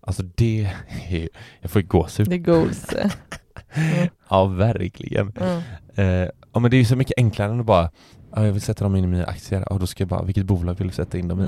Alltså 0.00 0.22
det 0.22 0.68
är 1.04 1.28
jag 1.60 1.70
får 1.70 1.82
ju 1.82 1.88
gåshud. 1.88 2.28
Det 2.28 2.34
är 2.34 2.38
goals. 2.38 2.86
Mm. 3.74 4.08
Ja, 4.30 4.44
verkligen. 4.44 5.32
Mm. 5.40 5.62
Eh, 5.94 6.28
ja 6.52 6.60
men 6.60 6.70
det 6.70 6.76
är 6.76 6.78
ju 6.78 6.84
så 6.84 6.96
mycket 6.96 7.14
enklare 7.18 7.52
än 7.52 7.60
att 7.60 7.66
bara 7.66 7.90
ja, 8.34 8.44
jag 8.46 8.52
vill 8.52 8.62
sätta 8.62 8.84
dem 8.84 8.96
in 8.96 9.04
i 9.04 9.06
mina 9.06 9.24
aktier, 9.24 9.64
ja 9.70 9.78
då 9.78 9.86
ska 9.86 10.02
jag 10.02 10.08
bara, 10.08 10.22
vilket 10.22 10.44
bolag 10.46 10.74
vill 10.78 10.86
du 10.86 10.92
sätta 10.92 11.18
in 11.18 11.28
dem 11.28 11.40
i? 11.40 11.46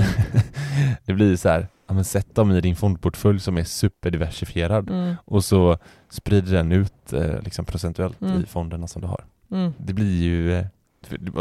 det 1.04 1.12
blir 1.12 1.28
ju 1.28 1.36
så 1.36 1.48
här, 1.48 1.66
ja 1.86 1.94
men 1.94 2.04
sätt 2.04 2.34
dem 2.34 2.52
i 2.52 2.60
din 2.60 2.76
fondportfölj 2.76 3.40
som 3.40 3.58
är 3.58 3.64
superdiversifierad 3.64 4.90
Mm. 4.90 5.14
och 5.24 5.44
så 5.44 5.78
sprider 6.10 6.52
den 6.52 6.72
ut 6.72 7.12
eh, 7.12 7.40
liksom 7.42 7.64
procentuellt 7.64 8.22
Mm. 8.22 8.42
i 8.42 8.46
fonderna 8.46 8.86
som 8.86 9.02
du 9.02 9.08
har. 9.08 9.24
Mm. 9.52 9.72
Det 9.78 9.92
blir 9.92 10.22
ju 10.22 10.54
eh, 10.54 10.66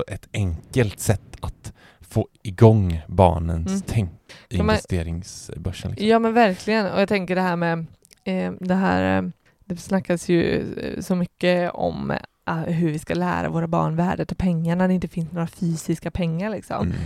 ett 0.07 0.27
enkelt 0.33 0.99
sätt 0.99 1.21
att 1.41 1.73
få 2.01 2.27
igång 2.43 3.01
barnens 3.07 3.67
Mm. 3.67 3.81
tänk 3.87 4.11
i 4.49 4.57
investeringsbörsen. 4.57 5.91
Liksom. 5.91 6.07
Ja 6.07 6.19
men 6.19 6.33
verkligen 6.33 6.85
och 6.91 7.01
jag 7.01 7.09
tänker 7.09 7.35
det 7.35 7.41
här 7.41 7.55
med 7.55 7.85
eh, 8.23 8.51
det 8.59 8.75
här 8.75 9.17
eh, 9.23 9.29
det 9.65 9.75
snackas 9.77 10.29
ju 10.29 10.73
eh, 10.77 11.01
så 11.01 11.15
mycket 11.15 11.71
om 11.73 12.11
eh, 12.47 12.55
hur 12.55 12.91
vi 12.91 12.99
ska 12.99 13.13
lära 13.13 13.49
våra 13.49 13.67
barn 13.67 13.95
värdet 13.95 14.31
av 14.31 14.35
pengar 14.35 14.75
när 14.75 14.87
det 14.87 14.93
inte 14.93 15.07
finns 15.07 15.31
några 15.31 15.47
fysiska 15.47 16.11
pengar 16.11 16.49
liksom. 16.49 16.87
Mm. 16.87 16.97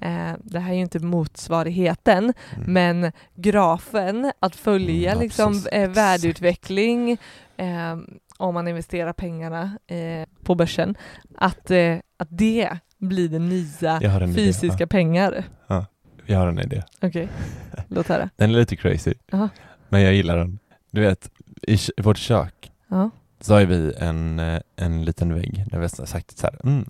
Eh, 0.00 0.36
det 0.44 0.58
här 0.58 0.70
är 0.70 0.74
ju 0.76 0.80
inte 0.82 0.98
motsvarigheten 0.98 2.32
Mm. 2.56 2.72
men 2.72 3.12
grafen 3.34 4.32
att 4.40 4.56
följa 4.56 4.90
Mm, 5.12 5.18
ja, 5.18 5.20
liksom 5.24 5.52
precis. 5.52 5.96
värdeutveckling 5.96 7.10
eh, 7.56 7.96
om 8.38 8.54
man 8.54 8.68
investerar 8.68 9.12
pengarna 9.12 9.78
eh, 9.86 10.28
på 10.44 10.54
börsen 10.54 10.94
att, 11.38 11.70
eh, 11.70 11.96
att 12.16 12.28
det 12.30 12.78
blir 12.98 13.28
det 13.28 13.38
nya 13.38 13.96
en 14.00 14.22
idé. 14.30 14.34
fysiska 14.34 14.86
pengar. 14.86 15.44
Ja, 15.66 15.86
jag 16.26 16.38
har 16.38 16.46
en 16.48 16.58
idé. 16.58 16.82
Okej, 17.02 17.28
låt 17.88 18.08
höra. 18.08 18.30
Den 18.36 18.50
är 18.50 18.54
lite 18.54 18.76
crazy, 18.76 19.14
Aha. 19.32 19.48
men 19.88 20.00
jag 20.02 20.14
gillar 20.14 20.36
den. 20.38 20.58
Du 20.90 21.00
vet, 21.00 21.30
i, 21.68 21.78
vårt 22.02 22.18
kök 22.18 22.72
Ja. 22.88 23.10
så 23.40 23.54
har 23.54 23.64
vi 23.64 23.94
en, 23.98 24.38
eh, 24.38 24.60
en 24.76 25.04
liten 25.04 25.34
vägg 25.34 25.64
där 25.70 25.78
vi 25.78 25.82
har 25.98 26.06
sagt 26.06 26.38
så 26.38 26.46
här, 26.46 26.60
mm, 26.64 26.84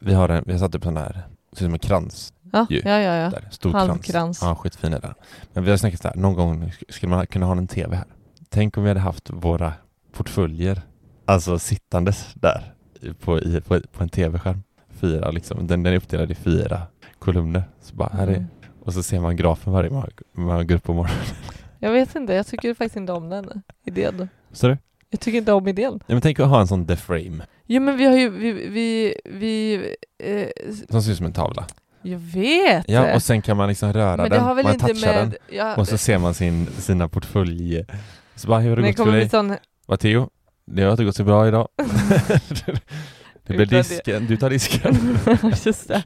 vi 0.00 0.14
har, 0.14 0.28
en, 0.28 0.44
vi 0.46 0.52
har 0.52 0.58
satt 0.58 0.74
upp 0.74 0.84
sån 0.84 0.96
här, 0.96 1.22
ser 1.52 1.64
som 1.64 1.72
en 1.72 1.78
krans 1.78 2.32
Ja, 2.52 2.66
Ju. 2.70 2.82
ja, 2.84 2.90
ja, 3.00 3.14
ja. 3.16 3.30
där, 3.30 3.48
stor 3.50 3.72
Halvkrans. 3.72 4.06
krans. 4.06 4.38
Ja, 4.42 4.54
skitfin 4.54 4.92
är 4.94 5.00
den. 5.00 5.14
Men 5.52 5.64
vi 5.64 5.70
har 5.70 5.76
snackat 5.76 6.02
så 6.02 6.08
här, 6.08 6.16
någon 6.16 6.34
gång 6.34 6.64
sk- 6.64 6.92
skulle 6.92 7.10
man 7.10 7.26
kunna 7.26 7.46
ha 7.46 7.56
en 7.56 7.66
tv 7.66 7.96
här. 7.96 8.04
Tänk 8.48 8.76
om 8.76 8.82
vi 8.82 8.90
hade 8.90 9.00
haft 9.00 9.30
våra 9.30 9.72
portföljer, 10.12 10.82
alltså 11.24 11.58
sittandes 11.58 12.28
där 12.34 12.74
på, 13.20 13.40
i, 13.40 13.60
på, 13.60 13.80
på 13.92 14.02
en 14.02 14.08
tv-skärm. 14.08 14.62
Fyra 14.90 15.30
liksom, 15.30 15.66
den, 15.66 15.82
den 15.82 15.92
är 15.92 15.96
uppdelad 15.96 16.30
i 16.30 16.34
fyra 16.34 16.82
kolumner. 17.18 17.62
Så 17.82 17.94
bara, 17.94 18.08
här 18.08 18.26
är, 18.26 18.34
Mm. 18.36 18.46
och 18.84 18.94
så 18.94 19.02
ser 19.02 19.20
man 19.20 19.36
grafen 19.36 19.72
varje 19.72 19.90
morgon, 19.90 20.10
man 20.32 20.66
går 20.66 20.74
upp 20.74 20.82
på 20.82 20.92
morgonen. 20.94 21.24
Jag 21.84 21.92
vet 21.92 22.16
inte, 22.16 22.32
jag 22.32 22.46
tycker 22.46 22.74
faktiskt 22.74 22.96
inte 22.96 23.12
om 23.12 23.28
den 23.28 23.62
idén. 23.86 24.28
Så 24.52 24.68
du? 24.68 24.78
Jag 25.10 25.20
tycker 25.20 25.38
inte 25.38 25.52
om 25.52 25.68
idén. 25.68 26.00
Ja, 26.06 26.14
men 26.14 26.20
tänk 26.20 26.40
att 26.40 26.48
ha 26.48 26.60
en 26.60 26.66
sån 26.68 26.86
the 26.86 26.96
frame, 26.96 27.44
Jo 27.66 27.82
men 27.82 27.96
vi 27.96 28.04
har 28.04 28.16
ju, 28.16 28.30
vi, 28.30 28.52
vi, 28.52 29.14
vi 29.24 29.74
eh, 30.24 30.46
som 30.90 31.02
ser 31.02 31.10
ut 31.10 31.16
som 31.16 31.26
en 31.26 31.32
tavla. 31.32 31.66
jag 32.02 32.18
vet! 32.18 32.84
Ja, 32.88 33.14
och 33.14 33.22
sen 33.22 33.42
kan 33.42 33.56
man 33.56 33.68
liksom 33.68 33.92
röra 33.92 34.16
men 34.16 34.30
det 34.30 34.36
den, 34.36 34.44
har 34.44 34.54
väl 34.54 34.64
man 34.64 34.72
inte 34.74 34.86
touchar 34.86 35.14
med... 35.14 35.28
den 35.28 35.34
Ja, 35.56 35.76
och 35.76 35.88
så 35.88 35.98
ser 35.98 36.18
man 36.18 36.34
sin, 36.34 36.66
sina 36.66 37.08
portfölj... 37.08 37.84
Så 38.34 38.48
bara, 38.48 38.60
hur 38.60 38.68
har 38.68 38.76
det 38.76 38.82
det 38.82 38.88
gått 38.88 38.96
för 38.96 39.04
kommer 39.04 39.18
dig? 39.18 39.28
sån... 39.28 39.56
Vad 39.86 40.00
Theo? 40.00 40.28
Det 40.66 40.82
har 40.82 40.90
inte 40.90 41.04
gått 41.04 41.16
så 41.16 41.24
bra 41.24 41.48
idag. 41.48 41.68
det 43.46 43.54
blir 43.54 43.62
Utan 43.62 43.68
det- 43.68 43.88
disken, 43.88 44.26
du 44.26 44.36
tar 44.36 44.50
disken. 44.50 45.18
Just 45.64 45.88
det. 45.88 46.02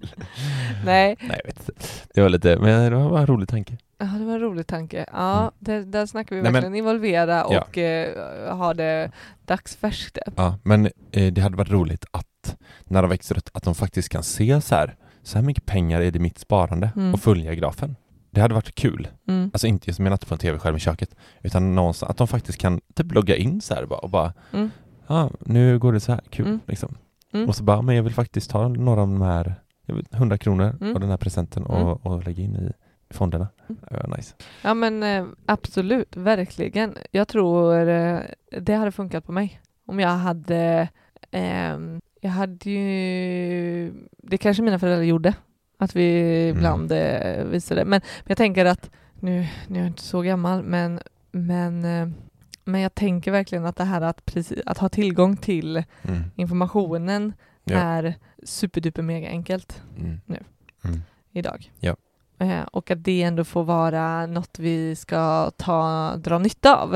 Nej, 0.85 1.17
Nej, 1.21 1.41
jag 1.45 1.47
vet 1.47 1.69
inte. 1.69 1.73
Det 2.15 2.23
var 2.23 2.29
lite, 2.29 2.59
men 2.59 2.91
det 2.91 2.97
var 2.97 3.11
bara 3.11 3.21
en 3.21 3.27
rolig 3.27 3.49
tanke. 3.49 3.77
Ja, 3.99 4.05
det 4.07 4.25
var 4.25 4.33
en 4.35 4.41
rolig 4.41 4.67
tanke. 4.67 5.07
Ja, 5.13 5.39
Mm. 5.41 5.51
där, 5.59 5.83
där 5.83 6.07
snackar 6.07 6.37
vi 6.37 6.43
Nej, 6.43 6.53
men- 6.53 6.63
verkligen 6.63 6.75
involvera 6.75 7.35
Ja. 7.51 7.61
och 7.61 7.79
eh, 7.79 8.57
ha 8.57 8.75
det 8.75 9.11
dagsfärskt. 9.45 10.19
Ja, 10.37 10.59
men 10.63 10.87
eh, 11.13 11.33
det 11.33 11.41
hade 11.41 11.57
varit 11.57 11.71
roligt 11.71 12.05
att 12.11 12.57
när 12.85 13.03
de 13.03 13.09
växer 13.09 13.39
upp, 13.39 13.49
att 13.53 13.63
de 13.63 13.75
faktiskt 13.75 14.09
kan 14.09 14.23
se 14.23 14.61
så 14.61 14.75
här, 14.75 14.97
så 15.23 15.39
här 15.39 15.45
mycket 15.45 15.67
pengar 15.67 16.01
är 16.01 16.11
det 16.11 16.19
mitt 16.19 16.39
sparande 16.39 16.91
Mm. 16.97 17.15
och 17.15 17.21
följa 17.21 17.55
grafen. 17.55 17.97
Det 18.31 18.41
hade 18.41 18.55
varit 18.55 18.75
kul. 18.75 19.09
Mm. 19.29 19.51
Alltså 19.53 19.67
inte 19.67 19.91
just, 19.91 20.01
inte 20.01 20.27
på 20.27 20.35
en 20.35 20.39
tv-skärm 20.39 20.77
i 20.77 20.79
köket, 20.81 21.15
utan 21.43 21.75
någonstans 21.75 22.11
att 22.11 22.17
de 22.17 22.29
faktiskt 22.29 22.59
kan 22.59 22.81
typ 22.95 23.13
logga 23.13 23.37
in 23.37 23.61
så 23.61 23.75
här 23.75 23.87
bara 23.87 23.99
och 23.99 24.11
bara, 24.11 24.33
Mm. 24.53 24.71
ja, 25.07 25.31
nu 25.41 25.79
går 25.79 25.93
det 25.93 26.01
så 26.01 26.13
här, 26.13 26.21
kul 26.31 26.47
Mm. 26.47 26.61
liksom. 26.67 26.95
Mm. 27.33 27.49
Och 27.49 27.57
så 27.57 27.65
bara, 27.65 27.83
men 27.83 27.97
jag 27.97 28.03
vill 28.03 28.15
faktiskt 28.15 28.51
ta 28.51 28.69
några 28.69 29.01
av 29.03 29.09
de 29.09 29.21
här, 29.23 29.55
jag 29.87 29.95
vet, 29.95 30.15
100 30.15 30.39
kronor 30.39 30.67
av 30.95 31.01
den 31.01 31.11
här 31.11 31.17
presenten 31.17 31.67
och, 31.67 32.07
och 32.07 32.25
lägga 32.25 32.43
in 32.43 32.57
i 32.57 32.73
fonderna. 33.15 33.49
Mm. 33.69 33.81
Ja, 33.91 34.17
nice. 34.17 34.35
Ja 34.63 34.75
men 34.75 35.03
eh, 35.03 35.27
absolut, 35.47 36.17
verkligen. 36.17 36.95
Jag 37.11 37.29
tror 37.29 37.89
eh, 37.89 38.21
det 38.61 38.75
hade 38.75 38.93
funkat 38.93 39.25
på 39.25 39.33
mig. 39.33 39.61
Om 39.87 40.01
jag 40.01 40.09
hade, 40.09 40.89
ehm, 41.31 42.01
jag 42.21 42.31
hade 42.31 42.71
ju, 42.71 43.93
det 44.19 44.39
kanske 44.39 44.63
mina 44.63 44.79
föräldrar 44.79 45.03
gjorde, 45.05 45.35
att 45.79 45.97
vi 45.97 46.43
Mm. 46.49 46.57
ibland 46.57 46.93
eh, 46.93 47.45
visade. 47.45 47.85
Men, 47.85 47.91
men 47.91 48.27
jag 48.27 48.37
tänker 48.39 48.65
att, 48.65 48.91
nu, 49.21 49.47
nu 49.69 49.79
är 49.79 49.83
jag 49.83 49.87
inte 49.91 50.03
så 50.03 50.21
gammal, 50.23 50.63
men, 50.63 51.01
men, 51.33 51.85
eh, 51.85 52.09
men 52.65 52.81
jag 52.81 52.95
tänker 52.95 53.31
verkligen 53.33 53.65
att 53.67 53.77
det 53.77 53.85
här 53.85 54.01
att, 54.01 54.25
precis, 54.25 54.59
att 54.67 54.79
ha 54.79 54.89
tillgång 54.89 55.37
till 55.37 55.85
Mm. 56.03 56.23
informationen 56.37 57.33
Ja. 57.65 57.77
är 57.79 58.15
superduper 58.45 59.03
mega 59.03 59.29
enkelt 59.29 59.83
Mm. 59.99 60.21
Nu. 60.27 60.39
Mm. 60.85 61.01
idag. 61.33 61.73
Ja. 61.81 61.97
Eh, 62.39 62.61
och 62.73 62.91
att 62.91 63.05
det 63.05 63.23
ändå 63.23 63.45
får 63.45 63.65
vara 63.65 64.27
något 64.27 64.59
vi 64.59 64.97
ska 64.97 65.51
ta, 65.57 66.13
dra 66.17 66.39
nytta 66.39 66.77
av 66.77 66.91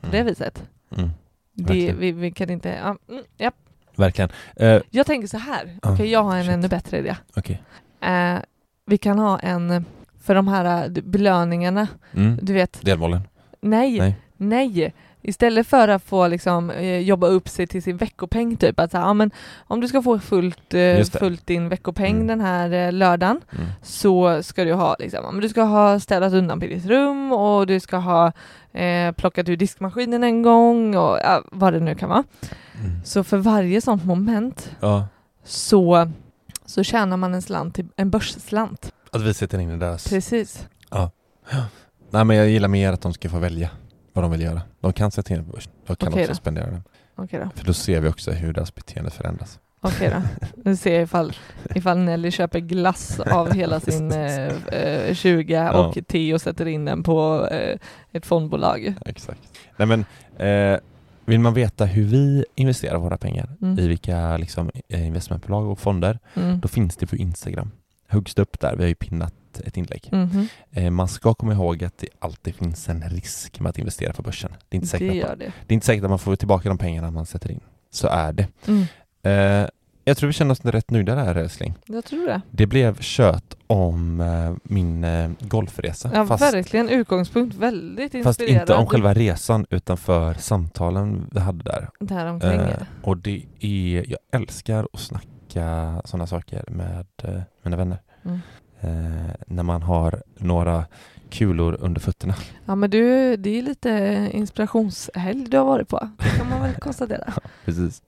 på 0.00 0.06
det 0.10 0.16
Mm. 0.18 0.26
viset. 0.26 0.62
Mm. 0.96 1.10
Det, 1.52 1.92
vi, 1.92 2.12
vi 2.12 2.30
kan 2.32 2.50
inte... 2.50 2.68
Ja, 2.68 2.96
mm, 3.08 3.24
ja. 3.36 3.50
Verkligen. 3.96 4.30
Eh, 4.56 4.80
Jag 4.90 5.06
tänker 5.06 5.28
så 5.28 5.38
här, 5.38 5.78
Ja, 5.82 5.92
Okej, 5.92 6.06
jag 6.10 6.22
har 6.22 6.36
en 6.36 6.44
shit. 6.44 6.52
ännu 6.52 6.68
bättre 6.68 6.98
idé. 6.98 7.16
Okej. 7.36 7.62
Eh, 8.00 8.38
vi 8.86 8.98
kan 8.98 9.18
ha 9.18 9.38
en, 9.38 9.84
för 10.22 10.34
de 10.34 10.48
här 10.48 10.88
belöningarna, 10.88 11.88
Mm. 12.14 12.38
du 12.42 12.52
vet, 12.52 12.80
Delmålen. 12.84 13.20
nej, 13.60 13.98
Nej. 13.98 14.14
nej. 14.36 14.94
Istället 15.22 15.66
för 15.66 15.88
att 15.88 16.02
få 16.02 16.28
liksom, 16.28 16.70
eh, 16.70 16.98
jobba 16.98 17.26
upp 17.26 17.48
sig 17.48 17.66
till 17.66 17.82
sin 17.82 17.96
veckopeng, 17.96 18.56
typ 18.56 18.80
att 18.80 18.90
så 18.90 18.96
här, 18.98 19.04
ja, 19.04 19.14
men 19.14 19.30
om 19.58 19.80
du 19.80 19.88
ska 19.88 20.02
få 20.02 20.18
fullt, 20.18 20.74
eh, 20.74 21.04
fullt 21.04 21.46
din 21.46 21.68
veckopeng 21.68 22.14
Mm. 22.14 22.26
den 22.26 22.40
här 22.40 22.72
eh, 22.72 22.92
lördagen 22.92 23.40
Mm. 23.52 23.66
så 23.82 24.42
ska 24.42 24.64
du 24.64 24.72
ha 24.72 24.96
liksom, 24.98 25.20
ja, 25.34 25.40
du 25.40 25.48
ska 25.48 25.62
ha 25.62 26.00
städat 26.00 26.32
undan 26.32 26.60
på 26.60 26.66
ditt 26.66 26.86
rum 26.86 27.32
och 27.32 27.66
du 27.66 27.80
ska 27.80 27.96
ha 27.96 28.32
eh, 28.72 29.12
plockat 29.12 29.48
ur 29.48 29.56
diskmaskinen 29.56 30.24
en 30.24 30.42
gång 30.42 30.96
och 30.96 31.18
ja, 31.24 31.42
vad 31.52 31.72
det 31.72 31.80
nu 31.80 31.94
kan 31.94 32.08
vara. 32.08 32.24
Mm. 32.80 33.04
Så 33.04 33.24
för 33.24 33.36
varje 33.38 33.80
sånt 33.80 34.04
moment 34.04 34.70
Ja, 34.80 35.08
så, 35.44 36.10
så 36.66 36.82
tjänar 36.82 37.16
man 37.16 37.34
en 37.34 37.42
slant, 37.42 37.78
en 37.96 38.10
börsslant. 38.10 38.92
att 39.12 39.22
vi 39.22 39.34
sätter 39.34 39.58
in 39.58 39.70
i 39.70 39.76
deras... 39.76 40.08
Precis. 40.08 40.66
Nej 42.12 42.24
men 42.24 42.36
jag 42.36 42.48
gillar 42.48 42.68
mer 42.68 42.92
att 42.92 43.00
de 43.00 43.12
ska 43.12 43.28
få 43.28 43.38
välja 43.38 43.70
vad 44.12 44.24
de 44.24 44.30
vill 44.30 44.40
göra. 44.42 44.62
De 44.80 44.92
kan 44.92 45.10
sätta 45.10 45.34
in 45.34 45.44
börsen. 45.50 45.72
De 45.86 45.96
kan 45.96 46.08
Okej 46.08 46.22
också 46.22 46.32
då. 46.32 46.36
spendera 46.36 46.66
den. 46.66 46.82
Okej 47.14 47.40
då. 47.44 47.50
För 47.54 47.66
då 47.66 47.72
ser 47.72 48.00
vi 48.00 48.08
också 48.08 48.30
hur 48.30 48.52
deras 48.52 48.74
beteende 48.74 49.10
förändras. 49.10 49.58
Okej 49.80 50.10
då. 50.10 50.46
Nu 50.64 50.76
ser 50.76 50.94
jag 50.94 51.02
ifall, 51.02 51.32
ifall 51.74 51.98
Nelly 51.98 52.30
köper 52.30 52.58
glass 52.60 53.20
av 53.20 53.52
hela 53.52 53.80
sin 53.90 54.12
eh, 54.12 54.46
eh, 54.66 55.14
20 55.14 55.52
Ja. 55.54 55.86
och 55.86 55.98
Theo 56.08 56.38
sätter 56.38 56.66
in 56.68 56.84
den 56.84 57.02
på 57.02 57.48
eh, 57.50 57.78
ett 58.12 58.26
fondbolag. 58.26 58.94
Exakt. 59.06 59.40
Nej 59.76 59.88
men, 59.88 60.04
eh, 60.48 60.78
vill 61.24 61.40
man 61.40 61.54
veta 61.54 61.84
hur 61.84 62.04
vi 62.04 62.44
investerar 62.54 62.98
våra 62.98 63.16
pengar 63.18 63.48
Mm. 63.62 63.78
i 63.78 63.88
vilka 63.88 64.36
liksom, 64.36 64.70
eh, 64.88 65.06
investmentbolag 65.06 65.68
och 65.70 65.78
fonder, 65.78 66.18
Mm. 66.34 66.60
då 66.60 66.68
finns 66.68 66.96
det 66.96 67.06
på 67.06 67.16
Instagram. 67.16 67.70
Högst 68.08 68.38
upp 68.38 68.60
där, 68.60 68.76
vi 68.76 68.82
har 68.82 68.88
ju 68.88 68.94
pinnat 68.94 69.34
ett 69.58 69.76
inlägg. 69.76 70.08
Mhm. 70.12 70.46
Eh, 70.70 70.90
man 70.90 71.08
ska 71.08 71.34
komma 71.34 71.52
ihåg 71.52 71.84
att 71.84 71.98
det 71.98 72.08
alltid 72.18 72.54
finns 72.54 72.88
en 72.88 73.02
risk 73.02 73.60
med 73.60 73.70
att 73.70 73.78
investera 73.78 74.12
på 74.12 74.22
börsen. 74.22 74.50
Det 74.68 74.76
är 74.76 74.80
inte 74.82 74.86
Det 74.86 74.90
säkert, 74.90 75.10
att, 75.10 75.16
gör 75.16 75.28
man, 75.28 75.38
det. 75.38 75.52
det 75.66 75.72
är 75.72 75.74
inte 75.74 75.86
säkert 75.86 76.04
att 76.04 76.10
man 76.10 76.18
får 76.18 76.36
tillbaka 76.36 76.68
de 76.68 76.78
pengarna 76.78 77.10
man 77.10 77.26
sätter 77.26 77.50
in. 77.50 77.60
Så 77.90 78.08
är 78.08 78.32
det. 78.32 78.46
Mm. 78.66 78.84
Eh, 79.22 79.68
jag 80.04 80.16
tror 80.16 80.26
vi 80.26 80.32
känner 80.32 80.52
oss 80.52 80.64
rätt 80.64 80.90
nöjda 80.90 81.14
där 81.14 81.34
älskling. 81.34 81.74
Jag 81.86 82.04
tror 82.04 82.26
det. 82.26 82.40
Det 82.50 82.66
blev 82.66 82.98
kött 83.00 83.56
om 83.66 84.20
eh, 84.20 84.52
min 84.62 85.04
eh, 85.04 85.30
golfresa. 85.40 86.10
Ja, 86.14 86.26
fast, 86.26 86.54
verkligen 86.54 86.88
utgångspunkt. 86.88 87.56
Väldigt 87.56 88.12
fast 88.12 88.40
inspirerad. 88.40 88.62
inte 88.62 88.74
om 88.74 88.86
själva 88.86 89.14
resan 89.14 89.66
utan 89.70 89.96
för 89.96 90.34
samtalen 90.34 91.26
vi 91.32 91.40
hade 91.40 91.64
där. 91.64 91.88
Däromkring. 92.00 92.50
Eh, 92.50 92.76
och 93.02 93.16
det 93.16 93.42
är, 93.60 94.04
jag 94.10 94.18
älskar 94.32 94.86
att 94.92 95.00
snacka 95.00 96.02
sådana 96.04 96.26
saker 96.26 96.64
med 96.68 97.06
eh, 97.22 97.40
mina 97.62 97.76
vänner. 97.76 97.98
Mm. 98.24 98.38
Eh, 98.80 98.90
när 99.46 99.62
man 99.62 99.82
har 99.82 100.22
några 100.38 100.84
kulor 101.30 101.76
under 101.80 102.00
fötterna. 102.00 102.34
Ja 102.66 102.74
men 102.74 102.90
du, 102.90 103.36
det 103.36 103.58
är 103.58 103.62
lite 103.62 104.28
inspirationshelg 104.32 105.46
du 105.48 105.58
har 105.58 105.64
varit 105.64 105.88
på. 105.88 106.08
Det 106.18 106.38
kan 106.38 106.48
man 106.48 106.62
väl 106.62 106.74
konstatera. 106.80 107.32
Precis. 107.64 108.02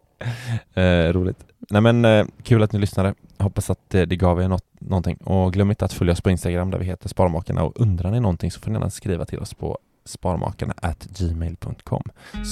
Eh, 0.75 1.13
roligt. 1.13 1.45
Nej 1.71 1.81
men 1.81 2.05
eh, 2.05 2.27
kul 2.43 2.63
att 2.63 2.73
ni 2.73 2.79
lyssnade. 2.79 3.15
Hoppas 3.39 3.71
att 3.71 3.95
eh, 3.95 4.03
det 4.03 4.17
gav 4.17 4.43
er 4.43 4.49
något, 4.49 4.65
någonting. 4.79 5.17
Och 5.17 5.53
glöm 5.53 5.71
inte 5.71 5.85
att 5.85 5.93
följa 5.93 6.13
oss 6.13 6.21
på 6.21 6.31
Instagram 6.31 6.71
där 6.71 6.79
vi 6.79 6.85
heter 6.85 7.09
Sparmakarna. 7.09 7.63
Och 7.63 7.81
undrar 7.81 8.11
ni 8.11 8.21
någonting 8.21 8.51
så 8.51 8.61
får 8.61 8.71
ni 8.71 8.75
gärna 8.75 8.91
skriva 8.91 9.25
till 9.25 9.39
oss 9.39 9.55
på 9.55 9.79
sparmakarna 10.05 10.75
at 10.83 11.05
gmail.com. 11.19 12.03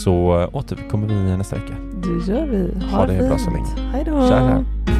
Så 0.04 0.40
eh, 0.40 0.48
återkommer 0.56 1.06
vi 1.06 1.36
nästa 1.36 1.56
vecka. 1.56 1.74
Det 2.02 2.32
gör 2.32 2.46
vi. 2.46 2.80
Ha, 2.84 2.98
Ha 2.98 3.06
det 3.06 3.18
fint. 3.18 3.28
bra 3.28 3.38
så 3.38 3.50
länge. 3.50 3.90
Hej 3.92 4.04
då. 4.04 4.99